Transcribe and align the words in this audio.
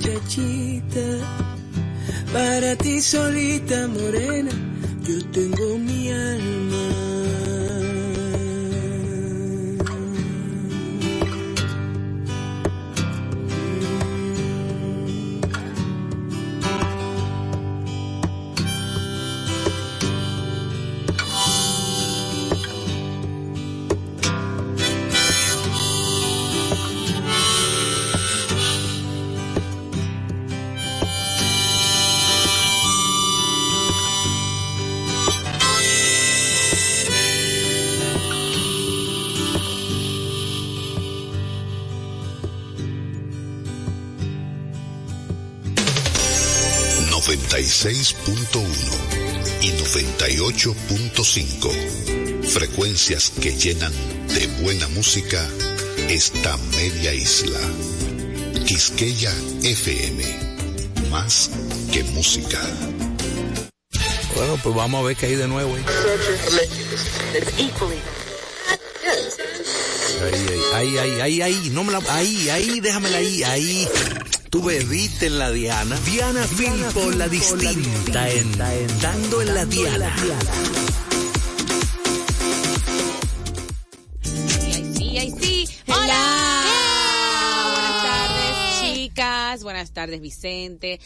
muchachita. 0.00 1.00
Para 2.32 2.76
ti 2.76 3.00
solita, 3.00 3.88
morena, 3.88 4.50
yo 5.02 5.24
tengo 5.32 5.78
mi 5.78 6.10
alma. 6.10 6.69
98.5. 50.60 52.44
Frecuencias 52.44 53.32
que 53.40 53.52
llenan 53.52 53.92
de 54.28 54.46
buena 54.62 54.86
música 54.88 55.42
esta 56.10 56.54
media 56.76 57.14
isla. 57.14 57.58
Quisqueya 58.66 59.32
FM. 59.62 60.22
Más 61.10 61.50
que 61.90 62.04
música. 62.04 62.60
Bueno, 64.34 64.60
pues 64.62 64.74
vamos 64.74 65.02
a 65.02 65.06
ver 65.06 65.16
qué 65.16 65.26
hay 65.26 65.36
de 65.36 65.48
nuevo 65.48 65.76
ahí. 65.76 65.84
Ahí, 70.74 70.98
ahí, 70.98 71.20
ahí, 71.20 71.40
ahí, 71.40 71.70
no 71.72 71.84
me 71.84 71.92
la, 71.92 72.02
ahí, 72.10 72.50
ahí, 72.50 72.80
déjamela 72.80 73.16
ahí, 73.16 73.42
ahí. 73.44 73.88
Tu 74.50 74.60
bebiste 74.60 75.26
en 75.26 75.38
la 75.38 75.52
Diana. 75.52 75.96
Diana 76.04 76.42
Filpo, 76.42 77.12
la 77.12 77.28
distinta, 77.28 78.28
en, 78.28 78.58
Dando 79.00 79.42
en 79.42 79.54
la 79.54 79.64
Diana. 79.64 80.16
Sí, 84.22 85.34
sí. 85.40 85.68
Hola. 85.86 86.64
Buenas 87.72 88.02
tardes, 88.02 88.80
chicas. 88.80 89.62
Buenas 89.62 89.92
tardes, 89.92 90.20
Vicente. 90.20 90.98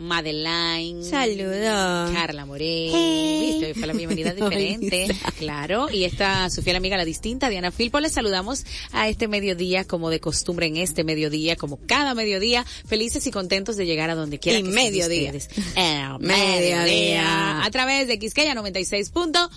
Madeline. 0.00 1.04
Saludos. 1.04 2.10
Carla 2.12 2.46
Morey. 2.46 2.90
Viste, 3.60 3.74
fue 3.74 3.86
la 3.86 3.92
bienvenida 3.92 4.32
diferente. 4.34 5.08
claro. 5.38 5.88
Y 5.92 6.04
esta 6.04 6.48
su 6.50 6.62
fiel 6.62 6.76
amiga 6.76 6.96
la 6.96 7.04
distinta, 7.04 7.48
Diana 7.50 7.70
Filpo. 7.70 8.00
Les 8.00 8.12
saludamos 8.12 8.64
a 8.92 9.08
este 9.08 9.28
mediodía, 9.28 9.84
como 9.84 10.08
de 10.10 10.18
costumbre 10.18 10.66
en 10.66 10.78
este 10.78 11.04
mediodía, 11.04 11.56
como 11.56 11.78
cada 11.86 12.14
mediodía, 12.14 12.64
felices 12.86 13.26
y 13.26 13.30
contentos 13.30 13.76
de 13.76 13.84
llegar 13.86 14.08
a 14.10 14.14
donde 14.14 14.38
quiera 14.38 14.58
y 14.58 14.62
que 14.62 14.70
mediodía. 14.70 15.32
ustedes. 15.32 15.48
Eh, 15.76 16.02
mediodía. 16.18 17.62
A 17.64 17.70
través 17.70 18.08
de 18.08 18.18
Quisqueya 18.18 18.54
96.1. 18.54 19.50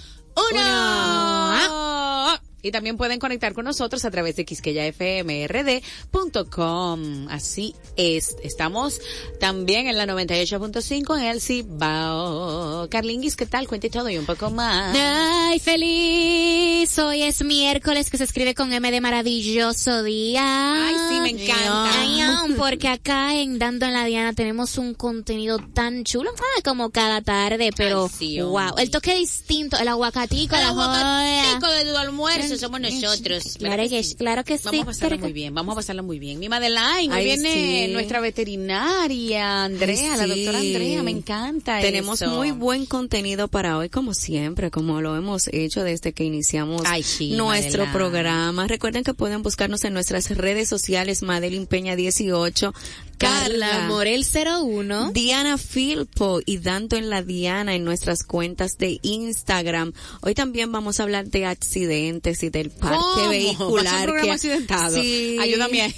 Y 2.65 2.71
también 2.71 2.95
pueden 2.95 3.19
conectar 3.19 3.53
con 3.53 3.65
nosotros 3.65 4.05
a 4.05 4.11
través 4.11 4.37
de 4.37 4.45
quisqueyafmrd.com. 4.45 7.27
Así 7.29 7.75
es. 7.97 8.37
Estamos 8.41 9.01
también 9.37 9.87
en 9.87 9.97
la 9.97 10.05
98.5 10.05 11.17
en 11.17 11.25
el 11.25 11.41
Cibao. 11.41 12.87
Carlinguis, 12.89 13.35
¿qué 13.35 13.45
tal? 13.45 13.67
Cuente 13.67 13.89
todo 13.89 14.09
y 14.09 14.17
un 14.17 14.25
poco 14.25 14.49
más. 14.49 14.95
Ay, 14.97 15.59
feliz. 15.59 16.97
Hoy 16.99 17.23
es 17.23 17.43
miércoles 17.43 18.09
que 18.09 18.17
se 18.17 18.23
escribe 18.23 18.55
con 18.55 18.71
M 18.71 18.89
de 18.89 19.01
maravilloso 19.01 20.01
día. 20.01 20.87
Ay, 20.87 20.95
sí, 21.09 21.19
me 21.19 21.31
encanta. 21.31 21.99
Ay, 21.99 22.21
porque 22.57 22.87
acá 22.87 23.35
en 23.35 23.59
Dando 23.59 23.87
en 23.87 23.93
la 23.93 24.05
Diana 24.05 24.31
tenemos 24.31 24.77
un 24.77 24.93
contenido 24.93 25.59
tan 25.73 26.05
chulo 26.05 26.31
ah, 26.37 26.61
como 26.63 26.91
cada 26.91 27.21
tarde, 27.21 27.71
pero 27.75 28.05
Ay, 28.05 28.11
sí, 28.17 28.39
wow, 28.39 28.77
el 28.77 28.89
toque 28.89 29.15
distinto, 29.15 29.75
el 29.77 29.89
aguacatico, 29.89 30.55
joya. 30.55 30.69
Aguacatico 30.69 31.69
de 31.73 31.91
tu 31.91 31.97
almuerzo 31.97 32.52
somos 32.59 32.79
nosotros. 32.81 33.43
Claro 33.57 33.77
¿Verdad 33.77 33.89
que, 33.89 34.03
sí? 34.03 34.15
claro 34.15 34.43
que 34.43 34.57
sí. 34.57 34.63
Vamos 34.65 35.01
a 35.01 35.09
que- 35.09 35.17
muy 35.17 35.33
bien, 35.33 35.53
vamos 35.53 35.73
a 35.73 35.75
pasarlo 35.77 36.03
muy 36.03 36.19
bien. 36.19 36.39
Mi 36.39 36.49
Madeline, 36.49 37.11
Ay, 37.11 37.25
viene 37.25 37.85
sí. 37.87 37.91
nuestra 37.93 38.19
veterinaria, 38.19 39.63
Andrea, 39.65 40.17
la 40.17 40.27
doctora. 40.27 40.59
Andrea, 40.59 41.03
me 41.03 41.11
encanta 41.11 41.79
Tenemos 41.81 42.21
eso. 42.21 42.31
muy 42.31 42.51
buen 42.51 42.85
contenido 42.85 43.47
para 43.47 43.77
hoy, 43.77 43.89
como 43.89 44.13
siempre, 44.13 44.71
como 44.71 45.01
lo 45.01 45.15
hemos 45.15 45.47
hecho 45.49 45.83
desde 45.83 46.13
que 46.13 46.23
iniciamos 46.23 46.83
Ay, 46.85 47.03
nuestro 47.35 47.85
Madeline. 47.85 47.91
programa. 47.93 48.67
Recuerden 48.67 49.03
que 49.03 49.13
pueden 49.13 49.43
buscarnos 49.43 49.83
en 49.83 49.93
nuestras 49.93 50.29
redes 50.35 50.69
sociales, 50.69 51.21
Madeline 51.23 51.65
Peña 51.67 51.95
18, 51.95 52.73
Carla 53.23 53.85
Morel 53.87 54.25
01. 54.25 55.11
Diana 55.13 55.57
Filpo 55.57 56.41
y 56.45 56.57
Dando 56.57 56.97
en 56.97 57.09
la 57.09 57.23
Diana 57.23 57.73
en 57.73 57.83
nuestras 57.85 58.23
cuentas 58.23 58.77
de 58.77 58.99
Instagram. 59.01 59.93
Hoy 60.21 60.33
también 60.35 60.71
vamos 60.71 60.99
a 60.99 61.03
hablar 61.03 61.27
de 61.29 61.45
accidentes 61.45 62.43
y 62.43 62.49
del 62.49 62.69
parque 62.69 62.97
¿Cómo? 62.97 63.29
vehicular. 63.29 63.85
¿Va 63.85 63.91
a 63.91 63.99
ser 63.99 64.09
un 64.09 64.15
programa 64.15 64.23
que- 64.25 64.31
accidentado? 64.31 65.01
Sí. 65.01 65.37
Ayúdame 65.39 65.81
ahí. 65.83 65.93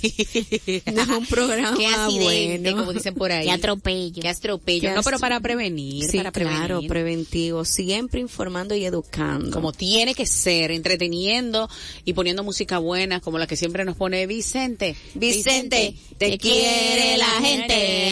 No 0.93 1.01
es 1.01 1.07
un 1.09 1.25
programa 1.25 1.77
Qué 1.77 1.87
accidente, 1.87 2.71
bueno. 2.71 2.77
como 2.85 2.93
dicen 2.93 3.15
por 3.15 3.31
ahí. 3.31 3.45
Qué 3.45 3.51
atropello. 3.51 4.21
Qué 4.21 4.29
atropello. 4.29 4.89
Qué 4.89 4.95
no, 4.95 5.03
pero 5.03 5.19
para 5.19 5.39
prevenir, 5.39 6.05
Sí, 6.05 6.17
para 6.17 6.31
prevenir. 6.31 6.59
claro, 6.59 6.81
preventivo, 6.87 7.65
siempre 7.65 8.21
informando 8.21 8.75
y 8.75 8.85
educando. 8.85 9.51
como 9.51 9.73
tiene 9.73 10.13
que 10.13 10.25
ser, 10.27 10.71
entreteniendo 10.71 11.69
y 12.05 12.13
poniendo 12.13 12.43
música 12.43 12.77
buena, 12.77 13.19
como 13.19 13.39
la 13.39 13.47
que 13.47 13.55
siempre 13.57 13.83
nos 13.83 13.95
pone 13.97 14.27
Vicente. 14.27 14.95
Vicente, 15.15 15.95
te 16.17 16.37
quiere 16.37 17.14
la 17.17 17.29
gente. 17.41 18.11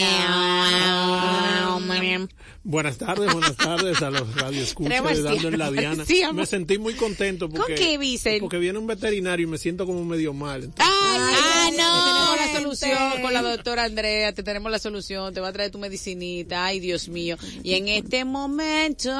Buenas 2.65 2.97
tardes, 2.97 3.31
buenas 3.33 3.57
tardes 3.57 4.01
a 4.01 4.09
los 4.09 4.35
radioescuchas 4.35 5.03
de 5.03 5.21
Dando 5.21 5.47
en 5.49 5.59
la 5.59 5.69
Diana. 5.69 6.05
Sí. 6.05 6.23
Me 6.33 6.45
sentí 6.45 6.77
muy 6.77 6.93
contento 6.93 7.49
porque, 7.49 7.73
¿Con 7.73 7.83
qué, 7.83 7.97
Vicente? 7.97 8.39
porque 8.39 8.57
viene 8.57 8.79
un 8.79 8.87
veterinario 8.87 9.45
y 9.45 9.49
me 9.49 9.57
siento 9.57 9.85
como 9.85 10.05
medio 10.05 10.33
mal. 10.33 10.63
Entonces, 10.63 10.87
ah, 10.89 11.69
no, 11.77 12.03
Tenemos 12.05 12.37
la 12.37 12.61
solución 12.61 13.21
con 13.21 13.33
la 13.33 13.41
doctora 13.41 13.83
Andrea, 13.83 14.31
te 14.31 14.43
tenemos 14.43 14.71
la 14.71 14.79
solución, 14.79 15.33
te 15.33 15.41
va 15.41 15.49
a 15.49 15.53
traer 15.53 15.71
tu 15.71 15.77
medicinita, 15.77 16.65
ay 16.65 16.79
Dios 16.79 17.09
mío. 17.09 17.35
Y 17.63 17.73
en 17.73 17.89
este 17.89 18.23
momento, 18.23 19.11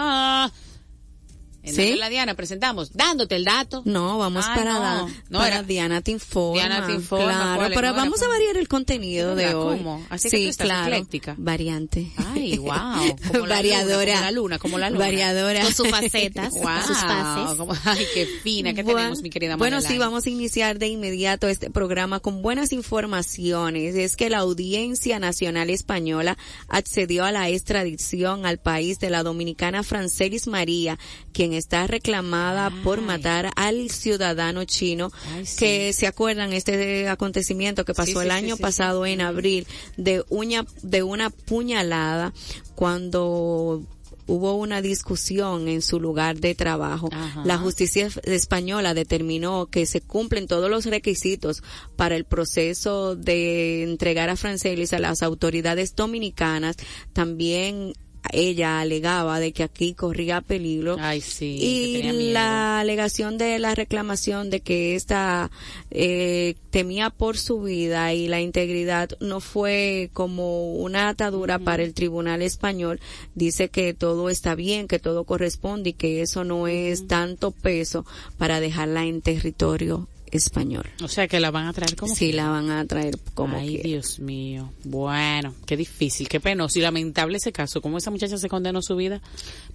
en 1.64 1.74
¿Sí? 1.76 1.96
La 1.96 2.10
Diana 2.10 2.36
presentamos, 2.36 2.92
dándote 2.94 3.36
el 3.36 3.46
dato. 3.46 3.82
No, 3.86 4.18
vamos 4.18 4.46
Ay, 4.48 4.56
para, 4.58 4.74
no. 4.74 4.80
da- 4.82 5.08
No, 5.30 5.40
para 5.40 5.56
era- 5.56 5.64
Diana 5.64 6.02
te 6.02 6.12
informa. 6.12 6.54
Diana 6.62 6.86
te 6.88 6.94
informa, 6.94 7.26
Claro, 7.26 7.56
¿cuál 7.56 7.72
es? 7.72 7.76
pero 7.78 7.88
No, 7.88 7.94
era 7.94 8.04
vamos 8.04 8.22
a 8.22 8.28
variar 8.28 8.58
el 8.58 8.68
contenido 8.68 9.36
de 9.36 9.54
hoy. 9.56 9.78
¿Cómo? 9.78 10.06
Así 10.10 10.30
que 10.30 10.38
sí, 10.38 10.44
tú 10.44 10.50
estás 10.50 10.66
claro. 10.68 10.88
ecléctica. 10.88 11.36
Variante. 11.38 12.12
Ay, 12.18 12.58
wow. 12.60 13.16
Como 13.32 13.46
la 13.48 13.56
Variadora. 13.56 14.14
luna, 14.14 14.14
como 14.14 14.24
la 14.24 14.32
luna, 14.32 14.60
como 14.60 14.78
la 14.78 14.90
luna. 14.90 15.00
Variadora. 15.06 15.62
Con 15.64 15.74
sus 15.74 15.88
facetas, 15.90 16.54
Wow. 16.54 16.62
con 16.64 16.84
sus 16.84 16.98
fases. 16.98 17.58
Como- 17.58 17.74
ay, 17.86 18.06
qué 18.14 18.26
fina. 18.44 18.74
¿Qué 18.74 18.84
Bueno, 18.84 18.98
tenemos, 19.00 19.22
mi 19.22 19.30
querida 19.30 19.56
Bueno, 19.56 19.80
sí, 19.82 19.98
vamos 19.98 20.26
a 20.26 20.30
iniciar 20.30 20.80
de 20.80 20.88
inmediato 20.88 21.48
este 21.48 21.70
programa 21.70 22.20
con 22.20 22.42
buenas 22.42 22.74
informaciones. 22.74 23.96
Es 23.96 24.16
que 24.16 24.30
la 24.30 24.40
Audiencia 24.40 25.20
Nacional 25.20 25.70
Española 25.70 26.38
accedió 26.68 27.24
a 27.26 27.32
la 27.32 27.50
extradición 27.50 28.46
al 28.46 28.58
país 28.60 29.00
de 29.00 29.10
la 29.10 29.24
dominicana 29.24 29.84
Francelis 29.84 30.48
María, 30.48 30.98
quien 31.32 31.53
está 31.54 31.88
reclamada 31.88 32.72
por 32.84 33.02
matar 33.02 33.52
al 33.56 33.90
ciudadano 33.90 34.64
chino, 34.66 35.12
Ay, 35.34 35.46
sí. 35.46 35.58
que 35.58 35.94
se 35.94 36.08
acuerdan 36.08 36.54
este 36.54 37.08
acontecimiento 37.08 37.86
que 37.86 37.94
pasó 37.94 38.20
Sí, 38.22 38.26
el 38.28 38.32
sí, 38.32 38.32
año 38.32 38.58
pasado 38.58 39.06
en 39.06 39.22
abril 39.22 39.68
de 39.98 40.24
uña, 40.30 40.66
de 40.82 41.04
una 41.04 41.30
puñalada 41.30 42.34
cuando 42.76 43.84
hubo 44.26 44.54
una 44.56 44.82
discusión 44.82 45.68
en 45.68 45.82
su 45.82 46.00
lugar 46.00 46.40
de 46.40 46.56
trabajo. 46.56 47.10
Ajá. 47.12 47.44
La 47.46 47.58
justicia 47.58 48.10
española 48.24 48.94
determinó 48.94 49.66
que 49.68 49.86
se 49.86 50.02
cumplen 50.02 50.48
todos 50.48 50.70
los 50.70 50.86
requisitos 50.86 51.62
para 51.96 52.16
el 52.16 52.26
proceso 52.26 53.16
de 53.16 53.84
entregar 53.84 54.30
a 54.30 54.38
Francelis 54.38 54.94
a 54.94 55.00
las 55.00 55.24
autoridades 55.24 55.96
dominicanas. 55.96 56.78
También 57.12 57.94
ella 58.32 58.80
alegaba 58.80 59.40
de 59.40 59.52
que 59.52 59.64
aquí 59.64 59.94
corría 59.94 60.42
peligro 60.42 60.98
Ay, 61.00 61.22
sí. 61.22 61.58
y 61.60 61.94
tenía 61.98 62.14
miedo. 62.14 62.34
la 62.34 62.80
alegación 62.80 63.38
de 63.38 63.60
la 63.60 63.76
reclamación 63.76 64.50
de 64.50 64.62
que 64.62 64.96
esta 64.96 65.52
eh, 65.92 66.56
temía 66.70 67.10
por 67.10 67.38
su 67.38 67.62
vida 67.62 68.14
y 68.14 68.28
la 68.28 68.42
integridad 68.42 69.10
no 69.20 69.40
fue 69.40 70.10
como 70.14 70.74
una 70.76 71.10
atadura 71.10 71.60
para 71.60 71.84
el 71.84 71.94
tribunal 71.94 72.42
español 72.42 73.00
dice 73.36 73.70
que 73.70 73.94
todo 73.94 74.30
está 74.30 74.56
bien 74.56 74.88
que 74.88 75.00
todo 75.00 75.24
corresponde 75.26 75.92
y 75.92 75.94
que 75.94 76.22
eso 76.22 76.44
no 76.44 76.68
es 76.68 77.08
tanto 77.08 77.52
peso 77.52 78.06
para 78.38 78.60
dejarla 78.60 79.06
en 79.06 79.22
territorio 79.22 80.08
español. 80.38 80.86
O 81.04 81.08
sea 81.08 81.28
que 81.28 81.40
la 81.40 81.52
van 81.52 81.68
a 81.68 81.74
traer 81.74 81.96
como 81.96 82.14
Sí, 82.16 82.32
la 82.32 82.50
van 82.50 82.70
a 82.72 82.86
traer 82.86 83.18
como 83.34 83.58
Ay, 83.58 83.68
quiera. 83.70 83.84
Dios 83.90 84.20
mío. 84.20 84.72
Bueno, 84.84 85.54
qué 85.66 85.78
difícil, 85.78 86.28
qué 86.28 86.40
penoso 86.40 86.80
y 86.80 86.82
lamentable 86.82 87.38
ese 87.38 87.52
caso. 87.52 87.82
Cómo 87.82 87.98
esa 87.98 88.12
muchacha 88.12 88.38
se 88.38 88.50
condenó 88.50 88.82
su 88.82 88.96
vida 88.96 89.22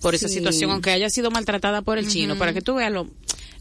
por 0.00 0.14
esa 0.14 0.28
Sí. 0.28 0.34
situación, 0.34 0.70
aunque 0.70 0.90
haya 0.90 1.10
sido 1.10 1.31
maltratada 1.31 1.82
por 1.82 1.99
el 1.99 2.08
chino, 2.08 2.37
para 2.38 2.52
que 2.52 2.60
tú 2.62 2.75
veas 2.75 2.93
lo, 2.93 3.08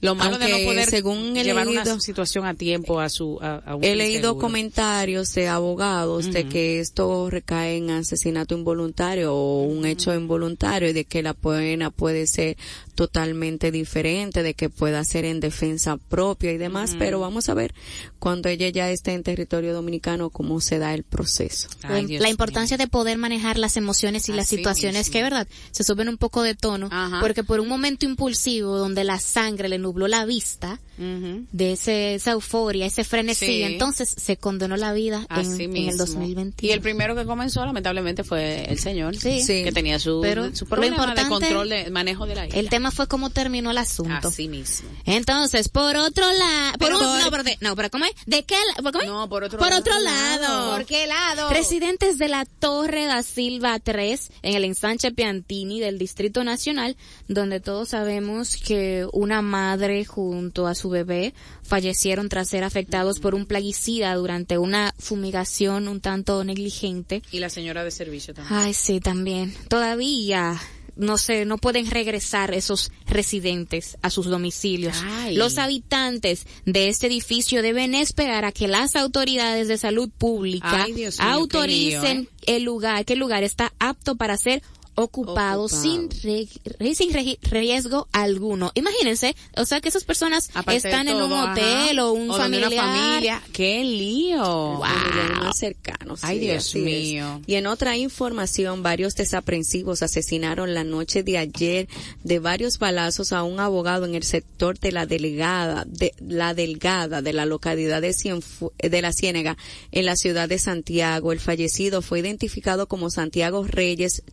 lo 0.01 0.13
malo 0.15 0.37
de 0.37 0.47
no 0.47 0.53
Aunque 0.55 0.65
poder 0.67 0.89
según 0.89 1.35
he 1.37 1.43
llevar 1.43 1.65
leído- 1.65 1.81
una 1.81 1.99
situación 1.99 2.45
a 2.45 2.53
tiempo 2.53 2.99
a 2.99 3.09
su 3.09 3.39
a, 3.41 3.55
a 3.65 3.75
un 3.75 3.83
He 3.83 3.95
leído 3.95 4.29
seguro. 4.29 4.39
comentarios 4.41 5.33
de 5.33 5.47
abogados 5.47 6.31
de 6.31 6.47
que 6.47 6.79
esto 6.79 7.29
recae 7.31 7.77
en 7.77 7.89
asesinato 7.89 8.55
involuntario 8.55 9.33
o 9.33 9.63
un 9.63 9.85
hecho 9.87 10.13
involuntario 10.13 10.89
y 10.89 10.93
de 10.93 11.05
que 11.05 11.23
la 11.23 11.33
pena 11.33 11.89
puede 11.89 12.27
ser 12.27 12.57
totalmente 12.97 13.71
diferente, 13.71 14.41
de 14.41 14.55
que 14.55 14.69
pueda 14.69 15.03
ser 15.03 15.23
en 15.23 15.39
defensa 15.39 15.97
propia 15.97 16.51
y 16.51 16.57
demás, 16.57 16.95
pero 16.97 17.19
vamos 17.19 17.47
a 17.47 17.53
ver 17.53 17.75
cuando 18.17 18.49
ella 18.49 18.69
ya 18.69 18.89
esté 18.89 19.13
en 19.13 19.21
territorio 19.21 19.71
dominicano 19.71 20.31
cómo 20.31 20.59
se 20.61 20.79
da 20.79 20.95
el 20.95 21.03
proceso. 21.03 21.69
Ay, 21.83 22.17
la, 22.17 22.29
importancia 22.29 22.75
de 22.75 22.87
poder 22.87 23.19
manejar 23.19 23.59
las 23.59 23.77
emociones 23.77 24.27
y 24.29 24.33
las 24.33 24.47
situaciones 24.47 25.01
mismo. 25.07 25.13
que, 25.13 25.21
verdad, 25.21 25.47
se 25.69 25.83
suben 25.83 26.09
un 26.09 26.17
poco 26.17 26.41
de 26.41 26.55
tono, 26.55 26.89
Ajá. 26.91 27.19
porque 27.21 27.43
por 27.43 27.59
un 27.59 27.67
momento 27.67 28.07
impulsivo 28.07 28.79
donde 28.79 29.03
la 29.03 29.19
sangre 29.19 29.69
le 29.69 29.77
nubló 29.77 30.07
la 30.07 30.25
vista 30.25 30.79
de 30.97 31.73
ese, 31.73 32.15
esa 32.15 32.31
euforia, 32.31 32.87
ese 32.87 33.03
frenesí, 33.03 33.45
Sí. 33.45 33.61
entonces 33.61 34.09
se 34.09 34.37
condenó 34.37 34.77
la 34.77 34.93
vida 34.93 35.27
en, 35.29 35.61
en 35.61 35.89
el 35.89 35.95
2021. 35.95 36.53
Y 36.59 36.71
el 36.71 36.81
primero 36.81 37.15
que 37.15 37.23
comenzó, 37.25 37.63
lamentablemente, 37.63 38.23
fue 38.23 38.65
el 38.67 38.79
señor. 38.79 39.15
Sí. 39.15 39.41
Sí. 39.41 39.63
Que 39.63 39.71
tenía 39.71 39.99
su, 39.99 40.21
Pero 40.23 40.55
su 40.55 40.65
problema 40.65 41.13
de 41.13 41.27
control, 41.27 41.69
de 41.69 41.91
manejo 41.91 42.25
de 42.25 42.33
la 42.33 42.47
isla. 42.47 42.59
El 42.59 42.69
tema 42.69 42.86
fue 42.91 43.07
cómo 43.07 43.29
terminó 43.29 43.71
el 43.71 43.77
asunto. 43.77 44.29
Así 44.29 44.47
mismo. 44.47 44.89
Entonces, 45.05 45.69
por 45.69 45.95
otro 45.95 46.25
lado, 46.31 46.77
por 46.79 46.93
un- 46.93 46.99
por- 46.99 47.19
no, 47.23 47.31
pero 47.31 47.43
de- 47.43 47.57
no, 47.61 47.75
pero 47.75 47.89
¿cómo 47.89 48.05
es? 48.05 48.11
¿De 48.25 48.43
qué, 48.43 48.55
por, 48.81 48.91
cómo 48.91 49.01
es? 49.03 49.07
No, 49.09 49.29
por 49.29 49.43
otro 49.43 49.59
por 49.59 49.69
lado. 49.69 49.79
otro 49.81 49.99
lado. 49.99 50.75
¿Por 50.75 50.85
qué 50.85 51.07
lado? 51.07 51.49
Residentes 51.49 52.17
de 52.17 52.27
la 52.27 52.45
Torre 52.45 53.05
da 53.05 53.23
Silva 53.23 53.79
3 53.79 54.31
en 54.41 54.55
el 54.55 54.63
ensanche 54.65 55.11
Piantini 55.11 55.79
del 55.79 55.97
Distrito 55.97 56.43
Nacional, 56.43 56.97
donde 57.27 57.59
todos 57.59 57.89
sabemos 57.89 58.55
que 58.57 59.07
una 59.13 59.41
madre 59.41 60.05
junto 60.05 60.67
a 60.67 60.75
su 60.75 60.89
bebé 60.89 61.33
fallecieron 61.63 62.29
tras 62.29 62.49
ser 62.49 62.63
afectados 62.63 63.19
por 63.19 63.35
un 63.35 63.45
plaguicida 63.45 64.13
durante 64.15 64.57
una 64.57 64.93
fumigación 64.97 65.87
un 65.87 66.01
tanto 66.01 66.43
negligente. 66.43 67.21
Y 67.31 67.39
la 67.39 67.49
señora 67.49 67.83
de 67.83 67.91
servicio 67.91 68.33
también. 68.33 68.57
Ay, 68.59 68.73
sí, 68.73 68.99
también. 68.99 69.53
Todavía, 69.69 70.59
no 70.97 71.17
sé, 71.17 71.45
no 71.45 71.57
pueden 71.57 71.89
regresar 71.89 72.53
esos 72.53 72.91
residentes 73.05 73.97
a 74.01 74.09
sus 74.09 74.25
domicilios. 74.25 74.97
Ay. 75.03 75.35
Los 75.35 75.57
habitantes 75.57 76.45
de 76.65 76.89
este 76.89 77.07
edificio 77.07 77.61
deben 77.61 77.95
esperar 77.95 78.45
a 78.45 78.51
que 78.51 78.67
las 78.67 78.95
autoridades 78.95 79.67
de 79.67 79.77
salud 79.77 80.09
pública 80.09 80.83
Ay, 80.83 80.93
Dios 80.93 81.19
mío, 81.19 81.29
autoricen 81.29 82.17
lío, 82.21 82.29
el 82.47 82.63
lugar, 82.63 83.05
que 83.05 83.13
el 83.13 83.19
lugar 83.19 83.43
está 83.43 83.73
apto 83.79 84.15
para 84.15 84.37
ser 84.37 84.61
ocupado, 84.99 85.63
Ocupado. 85.63 85.67
sin 85.69 86.09
re- 86.23 86.47
re- 86.79 86.95
sin 86.95 87.11
regi- 87.13 87.37
riesgo 87.43 88.07
alguno. 88.11 88.71
Imagínense, 88.75 89.35
o 89.55 89.63
sea 89.65 89.79
que 89.79 89.89
esas 89.89 90.03
personas 90.03 90.49
Aparte 90.53 90.77
están 90.87 91.07
en 91.07 91.15
un 91.15 91.29
todo, 91.29 91.51
hotel 91.51 91.99
ajá, 91.99 92.05
o 92.07 92.11
un 92.13 92.27
donde 92.27 92.41
familiar. 92.59 92.71
una 92.73 92.81
familia. 92.81 93.43
¡Qué 93.53 93.83
lío! 93.83 94.79
familiares 94.81 95.37
más 95.39 95.57
cercanos. 95.57 96.19
Ay, 96.23 96.39
sí, 96.39 96.45
Dios 96.45 96.57
así 96.67 96.79
es. 96.79 96.85
mío. 96.85 97.41
Y 97.45 97.55
en 97.55 97.67
otra 97.67 97.95
información, 97.97 98.83
varios 98.83 99.13
desaprensivos 99.15 100.01
asesinaron 100.03 100.73
la 100.73 100.83
noche 100.83 101.23
de 101.23 101.37
ayer 101.37 101.87
de 102.23 102.39
varios 102.39 102.79
balazos 102.79 103.31
a 103.33 103.43
un 103.43 103.59
abogado 103.59 104.05
en 104.05 104.15
el 104.15 104.23
sector 104.23 104.79
de 104.79 104.91
la 104.91 105.05
delegada, 105.05 105.85
de 105.87 106.13
la 106.19 106.53
delgada 106.53 107.21
de 107.21 107.33
la 107.33 107.45
localidad 107.45 108.01
de, 108.01 108.09
Cienfu- 108.11 108.71
de 108.77 109.01
la 109.01 109.13
Ciénega, 109.13 109.57
en 109.91 110.05
la 110.05 110.15
ciudad 110.15 110.49
de 110.49 110.57
Santiago. 110.59 111.31
El 111.31 111.39
fallecido 111.39 112.01
fue 112.01 112.19
identificado 112.19 112.87
como 112.87 113.09
Santiago 113.09 113.63
Reyes 113.63 114.23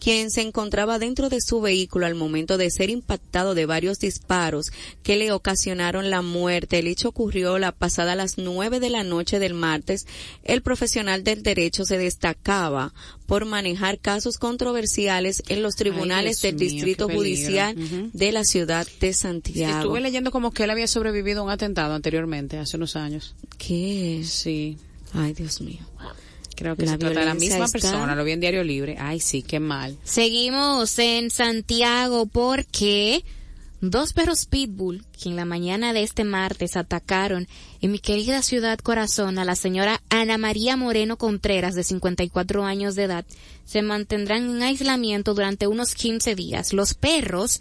Quien 0.00 0.30
se 0.30 0.42
encontraba 0.42 0.98
dentro 0.98 1.28
de 1.28 1.40
su 1.40 1.60
vehículo 1.60 2.06
al 2.06 2.14
momento 2.14 2.58
de 2.58 2.70
ser 2.70 2.90
impactado 2.90 3.54
de 3.54 3.66
varios 3.66 3.98
disparos 3.98 4.66
que 5.02 5.16
le 5.16 5.32
ocasionaron 5.32 6.10
la 6.10 6.22
muerte. 6.22 6.78
El 6.78 6.88
hecho 6.88 7.08
ocurrió 7.08 7.58
la 7.58 7.72
pasada 7.72 8.12
a 8.12 8.16
las 8.16 8.38
nueve 8.38 8.80
de 8.80 8.90
la 8.90 9.04
noche 9.04 9.38
del 9.38 9.54
martes. 9.54 10.06
El 10.42 10.62
profesional 10.62 11.22
del 11.24 11.42
derecho 11.42 11.84
se 11.84 11.98
destacaba 11.98 12.92
por 13.26 13.44
manejar 13.44 13.98
casos 13.98 14.38
controversiales 14.38 15.42
en 15.48 15.62
los 15.62 15.74
tribunales 15.74 16.40
del 16.42 16.56
mío, 16.56 16.70
Distrito. 16.70 17.08
Judicial 17.08 17.76
de 18.12 18.32
la 18.32 18.44
ciudad 18.44 18.86
de 19.00 19.12
Santiago. 19.12 19.78
Estuve 19.78 20.00
leyendo 20.00 20.30
como 20.30 20.52
que 20.52 20.64
él 20.64 20.70
había 20.70 20.86
sobrevivido 20.86 21.40
a 21.40 21.44
un 21.44 21.50
atentado 21.50 21.94
anteriormente, 21.94 22.58
hace 22.58 22.76
unos 22.76 22.96
años. 22.96 23.34
¿Qué? 23.58 24.22
Sí. 24.24 24.78
Ay, 25.12 25.32
Dios 25.32 25.60
mío. 25.60 25.80
Creo 26.56 26.74
que 26.74 26.86
La 26.86 26.92
se 26.92 26.98
trata 26.98 27.20
de 27.20 27.26
la 27.26 27.34
misma 27.34 27.66
está- 27.66 27.78
persona, 27.78 28.14
lo 28.16 28.24
vi 28.24 28.32
en 28.32 28.40
Diario 28.40 28.64
Libre. 28.64 28.96
Ay, 28.98 29.20
sí, 29.20 29.42
qué 29.42 29.60
mal. 29.60 29.96
Seguimos 30.04 30.98
en 30.98 31.30
Santiago 31.30 32.26
porque 32.26 33.24
dos 33.80 34.12
perros 34.14 34.46
pitbull 34.46 35.04
que 35.22 35.28
en 35.28 35.36
la 35.36 35.44
mañana 35.44 35.92
de 35.92 36.02
este 36.02 36.24
martes 36.24 36.76
atacaron 36.76 37.46
en 37.82 37.92
mi 37.92 37.98
querida 37.98 38.42
ciudad 38.42 38.78
corazón 38.78 39.38
a 39.38 39.44
la 39.44 39.54
señora 39.54 40.00
Ana 40.08 40.38
María 40.38 40.76
Moreno 40.76 41.18
Contreras 41.18 41.74
de 41.74 41.84
54 41.84 42.64
años 42.64 42.94
de 42.96 43.04
edad 43.04 43.24
se 43.66 43.82
mantendrán 43.82 44.48
en 44.56 44.62
aislamiento 44.62 45.34
durante 45.34 45.66
unos 45.66 45.94
15 45.94 46.34
días. 46.34 46.72
Los 46.72 46.94
perros 46.94 47.60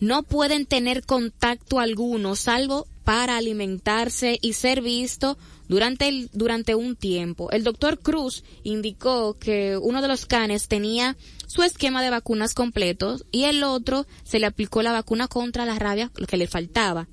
no 0.00 0.24
pueden 0.24 0.66
tener 0.66 1.04
contacto 1.06 1.78
alguno 1.78 2.34
salvo 2.34 2.86
para 3.04 3.36
alimentarse 3.36 4.38
y 4.42 4.54
ser 4.54 4.82
visto 4.82 5.38
durante 5.72 6.06
el, 6.06 6.28
durante 6.34 6.74
un 6.74 6.96
tiempo. 6.96 7.50
El 7.50 7.64
doctor 7.64 7.98
Cruz 7.98 8.44
indicó 8.62 9.38
que 9.38 9.78
uno 9.78 10.02
de 10.02 10.08
los 10.08 10.26
canes 10.26 10.68
tenía 10.68 11.16
su 11.46 11.62
esquema 11.62 12.02
de 12.02 12.10
vacunas 12.10 12.52
completos 12.52 13.24
y 13.32 13.44
el 13.44 13.62
otro 13.62 14.06
se 14.22 14.38
le 14.38 14.44
aplicó 14.44 14.82
la 14.82 14.92
vacuna 14.92 15.28
contra 15.28 15.64
la 15.64 15.78
rabia, 15.78 16.10
lo 16.16 16.26
que 16.26 16.36
le 16.36 16.46
faltaba. 16.46 17.08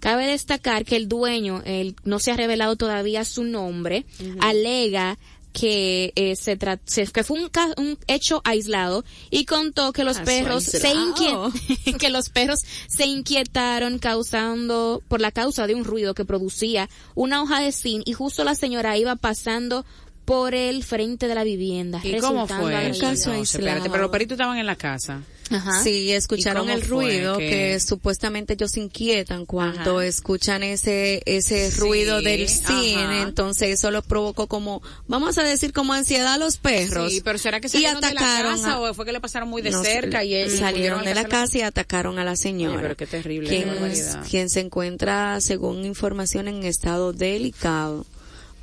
Cabe 0.00 0.26
destacar 0.26 0.86
que 0.86 0.96
el 0.96 1.06
dueño, 1.06 1.60
el, 1.66 1.96
no 2.04 2.18
se 2.18 2.30
ha 2.30 2.36
revelado 2.36 2.76
todavía 2.76 3.26
su 3.26 3.44
nombre, 3.44 4.06
alega 4.40 5.18
que 5.52 6.12
eh, 6.14 6.36
se, 6.36 6.58
tra- 6.58 6.78
se- 6.84 7.06
que 7.06 7.24
fue 7.24 7.40
un, 7.42 7.48
ca- 7.48 7.74
un 7.76 7.98
hecho 8.06 8.40
aislado 8.44 9.04
y 9.30 9.44
contó 9.44 9.92
que 9.92 10.04
los 10.04 10.18
Caso 10.18 10.26
perros 10.26 10.64
se 10.64 10.86
aislado. 10.86 11.08
inquietaron 11.08 11.52
que 11.98 12.10
los 12.10 12.28
perros 12.28 12.60
se 12.86 13.06
inquietaron 13.06 13.98
causando 13.98 15.02
por 15.08 15.20
la 15.20 15.32
causa 15.32 15.66
de 15.66 15.74
un 15.74 15.84
ruido 15.84 16.14
que 16.14 16.24
producía 16.24 16.88
una 17.14 17.42
hoja 17.42 17.60
de 17.60 17.72
zinc 17.72 18.02
y 18.06 18.12
justo 18.12 18.44
la 18.44 18.54
señora 18.54 18.96
iba 18.96 19.16
pasando 19.16 19.84
por 20.24 20.54
el 20.54 20.84
frente 20.84 21.26
de 21.26 21.34
la 21.34 21.42
vivienda. 21.42 22.00
¿Y 22.04 22.18
cómo 22.18 22.46
fue? 22.46 22.72
caso 23.00 23.30
No, 23.30 23.36
aislado. 23.36 23.40
espérate, 23.42 23.88
pero 23.90 24.02
los 24.02 24.10
peritos 24.12 24.34
estaban 24.36 24.58
en 24.58 24.66
la 24.66 24.76
casa. 24.76 25.22
Ajá. 25.50 25.82
Sí, 25.82 26.12
escucharon 26.12 26.64
¿Y 26.64 26.72
cómo 26.72 26.78
el 26.82 26.88
ruido 26.88 27.38
que- 27.38 27.48
que... 27.48 27.80
supuestamente 27.80 28.52
ellos 28.54 28.72
se 28.72 28.80
inquietan 28.80 29.46
cuando 29.46 29.98
Ajá. 29.98 30.06
escuchan 30.06 30.62
ese 30.62 31.22
ese 31.26 31.70
Sí, 31.70 31.80
ruido 31.80 32.20
del 32.20 32.48
cine, 32.48 32.96
ajá. 33.02 33.22
entonces 33.22 33.70
eso 33.70 33.90
los 33.90 34.04
provocó 34.04 34.46
como 34.46 34.82
vamos 35.06 35.38
a 35.38 35.42
decir 35.42 35.72
como 35.72 35.92
ansiedad 35.94 36.34
a 36.34 36.38
los 36.38 36.58
perros. 36.58 37.12
Sí, 37.12 37.20
pero 37.22 37.38
¿será 37.38 37.60
que 37.60 37.68
y 37.68 37.70
salieron 37.70 38.00
de 38.00 38.12
la 38.14 38.20
atacaron 38.20 38.56
casa 38.56 38.72
a- 38.74 38.80
o 38.80 38.94
fue 38.94 39.06
que 39.06 39.12
le 39.12 39.20
pasaron 39.20 39.48
muy 39.48 39.62
de 39.62 39.70
no 39.70 39.82
cerca 39.82 40.22
y, 40.24 40.34
y 40.34 40.50
salieron 40.50 41.04
de 41.04 41.14
la 41.14 41.24
casa 41.24 41.58
y 41.58 41.62
atacaron 41.62 42.18
a 42.18 42.24
la 42.24 42.36
señora. 42.36 42.74
Oye, 42.74 42.82
pero 42.82 42.96
qué 42.96 43.06
terrible, 43.06 43.48
quien, 43.48 43.68
qué 43.70 44.28
quien 44.28 44.50
se 44.50 44.60
encuentra 44.60 45.40
según 45.40 45.84
información 45.84 46.48
en 46.48 46.62
estado 46.64 47.12
delicado 47.12 48.04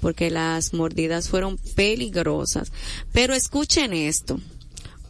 porque 0.02 0.30
las 0.30 0.74
mordidas 0.74 1.30
fueron 1.30 1.58
peligrosas. 1.76 2.72
Pero 3.12 3.34
escuchen 3.34 3.94
esto. 3.94 4.40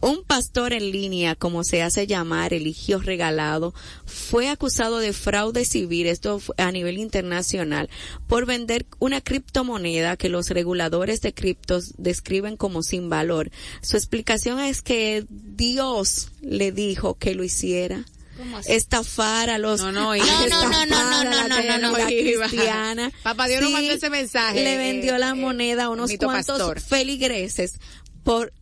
Un 0.06 0.22
pastor 0.22 0.72
en 0.72 0.92
línea, 0.92 1.34
como 1.34 1.64
se 1.64 1.82
hace 1.82 2.06
llamar, 2.06 2.54
eligio 2.54 3.00
regalado, 3.00 3.74
fue 4.04 4.48
acusado 4.48 4.98
de 4.98 5.12
fraude 5.12 5.64
civil, 5.64 6.06
esto 6.06 6.40
a 6.58 6.70
nivel 6.70 6.98
internacional, 6.98 7.90
por 8.28 8.46
vender 8.46 8.86
una 9.00 9.20
criptomoneda 9.20 10.16
que 10.16 10.28
los 10.28 10.50
reguladores 10.50 11.22
de 11.22 11.34
criptos 11.34 11.94
describen 11.98 12.56
como 12.56 12.84
sin 12.84 13.10
valor. 13.10 13.50
Su 13.82 13.96
explicación 13.96 14.60
es 14.60 14.80
que 14.80 15.26
Dios 15.28 16.28
le 16.40 16.70
dijo 16.70 17.18
que 17.18 17.34
lo 17.34 17.42
hiciera. 17.42 18.04
Estafar 18.68 19.50
a 19.50 19.58
los 19.58 19.80
No, 19.80 19.90
no, 19.90 20.14
No, 20.14 20.48
no, 20.48 20.86
no, 20.86 20.86
no, 20.86 21.24
no, 21.24 21.48
no, 21.48 21.78
no, 21.78 21.78
no, 21.78 21.94
cristiana. 22.06 23.10
Papá 23.24 23.48
Dios 23.48 23.60
no 23.60 23.70
mandó 23.70 23.90
ese 23.90 24.10
mensaje, 24.10 24.62
Le 24.62 24.76
vendió 24.76 25.18
la 25.18 25.30
eh, 25.30 25.34
moneda 25.34 25.86
a 25.86 25.88
unos 25.88 26.10
mito 26.10 26.26
cuantos 26.26 26.84
feligreses 26.84 27.80
por 28.22 28.52